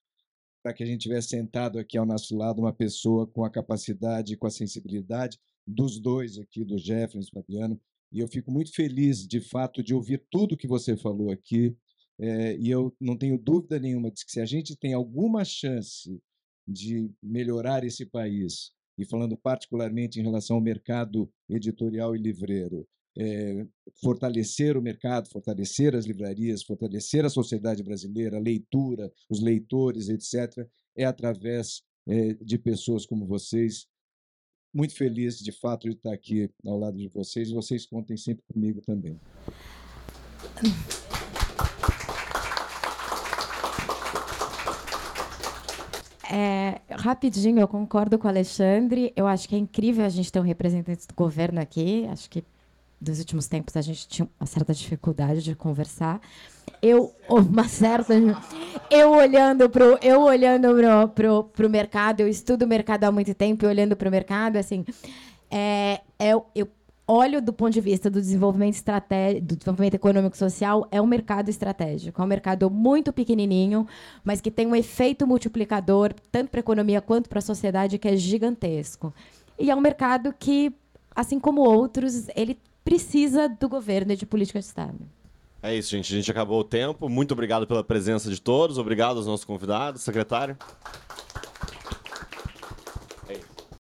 para 0.61 0.73
que 0.73 0.83
a 0.83 0.85
gente 0.85 1.01
tivesse 1.01 1.29
sentado 1.29 1.79
aqui 1.79 1.97
ao 1.97 2.05
nosso 2.05 2.37
lado 2.37 2.59
uma 2.59 2.71
pessoa 2.71 3.27
com 3.27 3.43
a 3.43 3.49
capacidade, 3.49 4.37
com 4.37 4.47
a 4.47 4.51
sensibilidade 4.51 5.39
dos 5.65 5.99
dois 5.99 6.37
aqui, 6.37 6.63
do 6.63 6.77
Jeffrey 6.77 7.21
e 7.21 7.25
do 7.25 7.31
Fabiano, 7.31 7.79
e 8.11 8.19
eu 8.19 8.27
fico 8.27 8.51
muito 8.51 8.73
feliz, 8.73 9.25
de 9.27 9.41
fato, 9.41 9.81
de 9.81 9.93
ouvir 9.93 10.23
tudo 10.29 10.57
que 10.57 10.67
você 10.67 10.95
falou 10.95 11.31
aqui, 11.31 11.75
é, 12.19 12.55
e 12.57 12.69
eu 12.69 12.95
não 12.99 13.17
tenho 13.17 13.37
dúvida 13.37 13.79
nenhuma 13.79 14.11
de 14.11 14.23
que 14.23 14.31
se 14.31 14.39
a 14.39 14.45
gente 14.45 14.75
tem 14.75 14.93
alguma 14.93 15.43
chance 15.43 16.21
de 16.67 17.09
melhorar 17.21 17.83
esse 17.83 18.05
país, 18.05 18.71
e 18.97 19.05
falando 19.05 19.35
particularmente 19.35 20.19
em 20.19 20.23
relação 20.23 20.57
ao 20.57 20.61
mercado 20.61 21.29
editorial 21.49 22.15
e 22.15 22.19
livreiro, 22.19 22.87
é, 23.17 23.65
fortalecer 24.01 24.77
o 24.77 24.81
mercado, 24.81 25.29
fortalecer 25.29 25.95
as 25.95 26.05
livrarias, 26.05 26.63
fortalecer 26.63 27.25
a 27.25 27.29
sociedade 27.29 27.83
brasileira, 27.83 28.37
a 28.37 28.41
leitura, 28.41 29.11
os 29.29 29.41
leitores, 29.41 30.09
etc., 30.09 30.67
é 30.95 31.05
através 31.05 31.83
é, 32.07 32.33
de 32.35 32.57
pessoas 32.57 33.05
como 33.05 33.25
vocês. 33.25 33.87
Muito 34.73 34.95
feliz, 34.95 35.37
de 35.37 35.51
fato, 35.51 35.87
de 35.87 35.95
estar 35.95 36.11
aqui 36.11 36.49
ao 36.65 36.79
lado 36.79 36.97
de 36.97 37.07
vocês. 37.09 37.51
Vocês 37.51 37.85
contem 37.85 38.17
sempre 38.17 38.43
comigo 38.51 38.81
também. 38.81 39.19
É, 46.31 46.81
rapidinho, 46.89 47.59
eu 47.59 47.67
concordo 47.67 48.17
com 48.17 48.25
o 48.25 48.29
Alexandre. 48.29 49.13
Eu 49.15 49.27
acho 49.27 49.47
que 49.47 49.53
é 49.53 49.59
incrível 49.59 50.03
a 50.03 50.09
gente 50.09 50.31
ter 50.31 50.39
um 50.39 50.43
representante 50.43 51.07
do 51.07 51.13
governo 51.13 51.61
aqui. 51.61 52.07
Acho 52.07 52.27
que 52.27 52.43
dos 52.99 53.19
últimos 53.19 53.47
tempos 53.47 53.77
a 53.77 53.81
gente 53.81 54.07
tinha 54.07 54.27
uma 54.39 54.47
certa 54.47 54.73
dificuldade 54.73 55.43
de 55.43 55.55
conversar. 55.55 56.19
Eu 56.83 57.15
uma 57.29 57.67
certa 57.67 58.13
eu 58.91 59.11
olhando 59.11 59.69
pro 59.69 59.97
eu 60.01 60.21
olhando 60.21 60.67
pro, 60.75 61.07
pro, 61.07 61.43
pro 61.45 61.69
mercado, 61.69 62.19
eu 62.19 62.27
estudo 62.27 62.63
o 62.65 62.67
mercado 62.67 63.05
há 63.05 63.11
muito 63.11 63.33
tempo, 63.33 63.65
e 63.65 63.67
olhando 63.67 63.95
para 63.95 64.09
o 64.09 64.11
mercado, 64.11 64.57
assim, 64.57 64.85
é, 65.49 66.01
é, 66.19 66.33
eu 66.53 66.67
olho 67.07 67.41
do 67.41 67.51
ponto 67.51 67.71
de 67.71 67.81
vista 67.81 68.09
do 68.09 68.19
desenvolvimento 68.19 68.75
estratégico, 68.75 69.45
do 69.45 69.55
desenvolvimento 69.55 69.93
econômico 69.95 70.37
social, 70.37 70.87
é 70.91 71.01
um 71.01 71.07
mercado 71.07 71.49
estratégico, 71.49 72.21
é 72.21 72.25
um 72.25 72.27
mercado 72.27 72.69
muito 72.69 73.11
pequenininho, 73.11 73.87
mas 74.23 74.41
que 74.41 74.51
tem 74.51 74.65
um 74.67 74.75
efeito 74.75 75.27
multiplicador 75.27 76.13
tanto 76.31 76.49
para 76.49 76.59
a 76.59 76.61
economia 76.61 77.01
quanto 77.01 77.29
para 77.29 77.39
a 77.39 77.41
sociedade 77.41 77.97
que 77.97 78.07
é 78.07 78.15
gigantesco. 78.15 79.13
E 79.59 79.69
é 79.69 79.75
um 79.75 79.81
mercado 79.81 80.33
que, 80.37 80.73
assim 81.15 81.39
como 81.39 81.61
outros, 81.61 82.27
ele 82.35 82.57
precisa 82.83 83.47
do 83.47 83.69
governo 83.69 84.13
e 84.13 84.15
de 84.15 84.25
política 84.25 84.59
de 84.59 84.65
Estado. 84.65 84.99
É 85.63 85.73
isso, 85.73 85.91
gente. 85.91 86.13
A 86.13 86.17
gente 86.17 86.29
acabou 86.29 86.59
o 86.59 86.63
tempo. 86.63 87.07
Muito 87.07 87.31
obrigado 87.31 87.65
pela 87.65 87.81
presença 87.81 88.29
de 88.29 88.41
todos. 88.41 88.77
Obrigado 88.77 89.15
aos 89.15 89.25
nossos 89.25 89.45
convidados. 89.45 90.01
Secretário. 90.01 90.57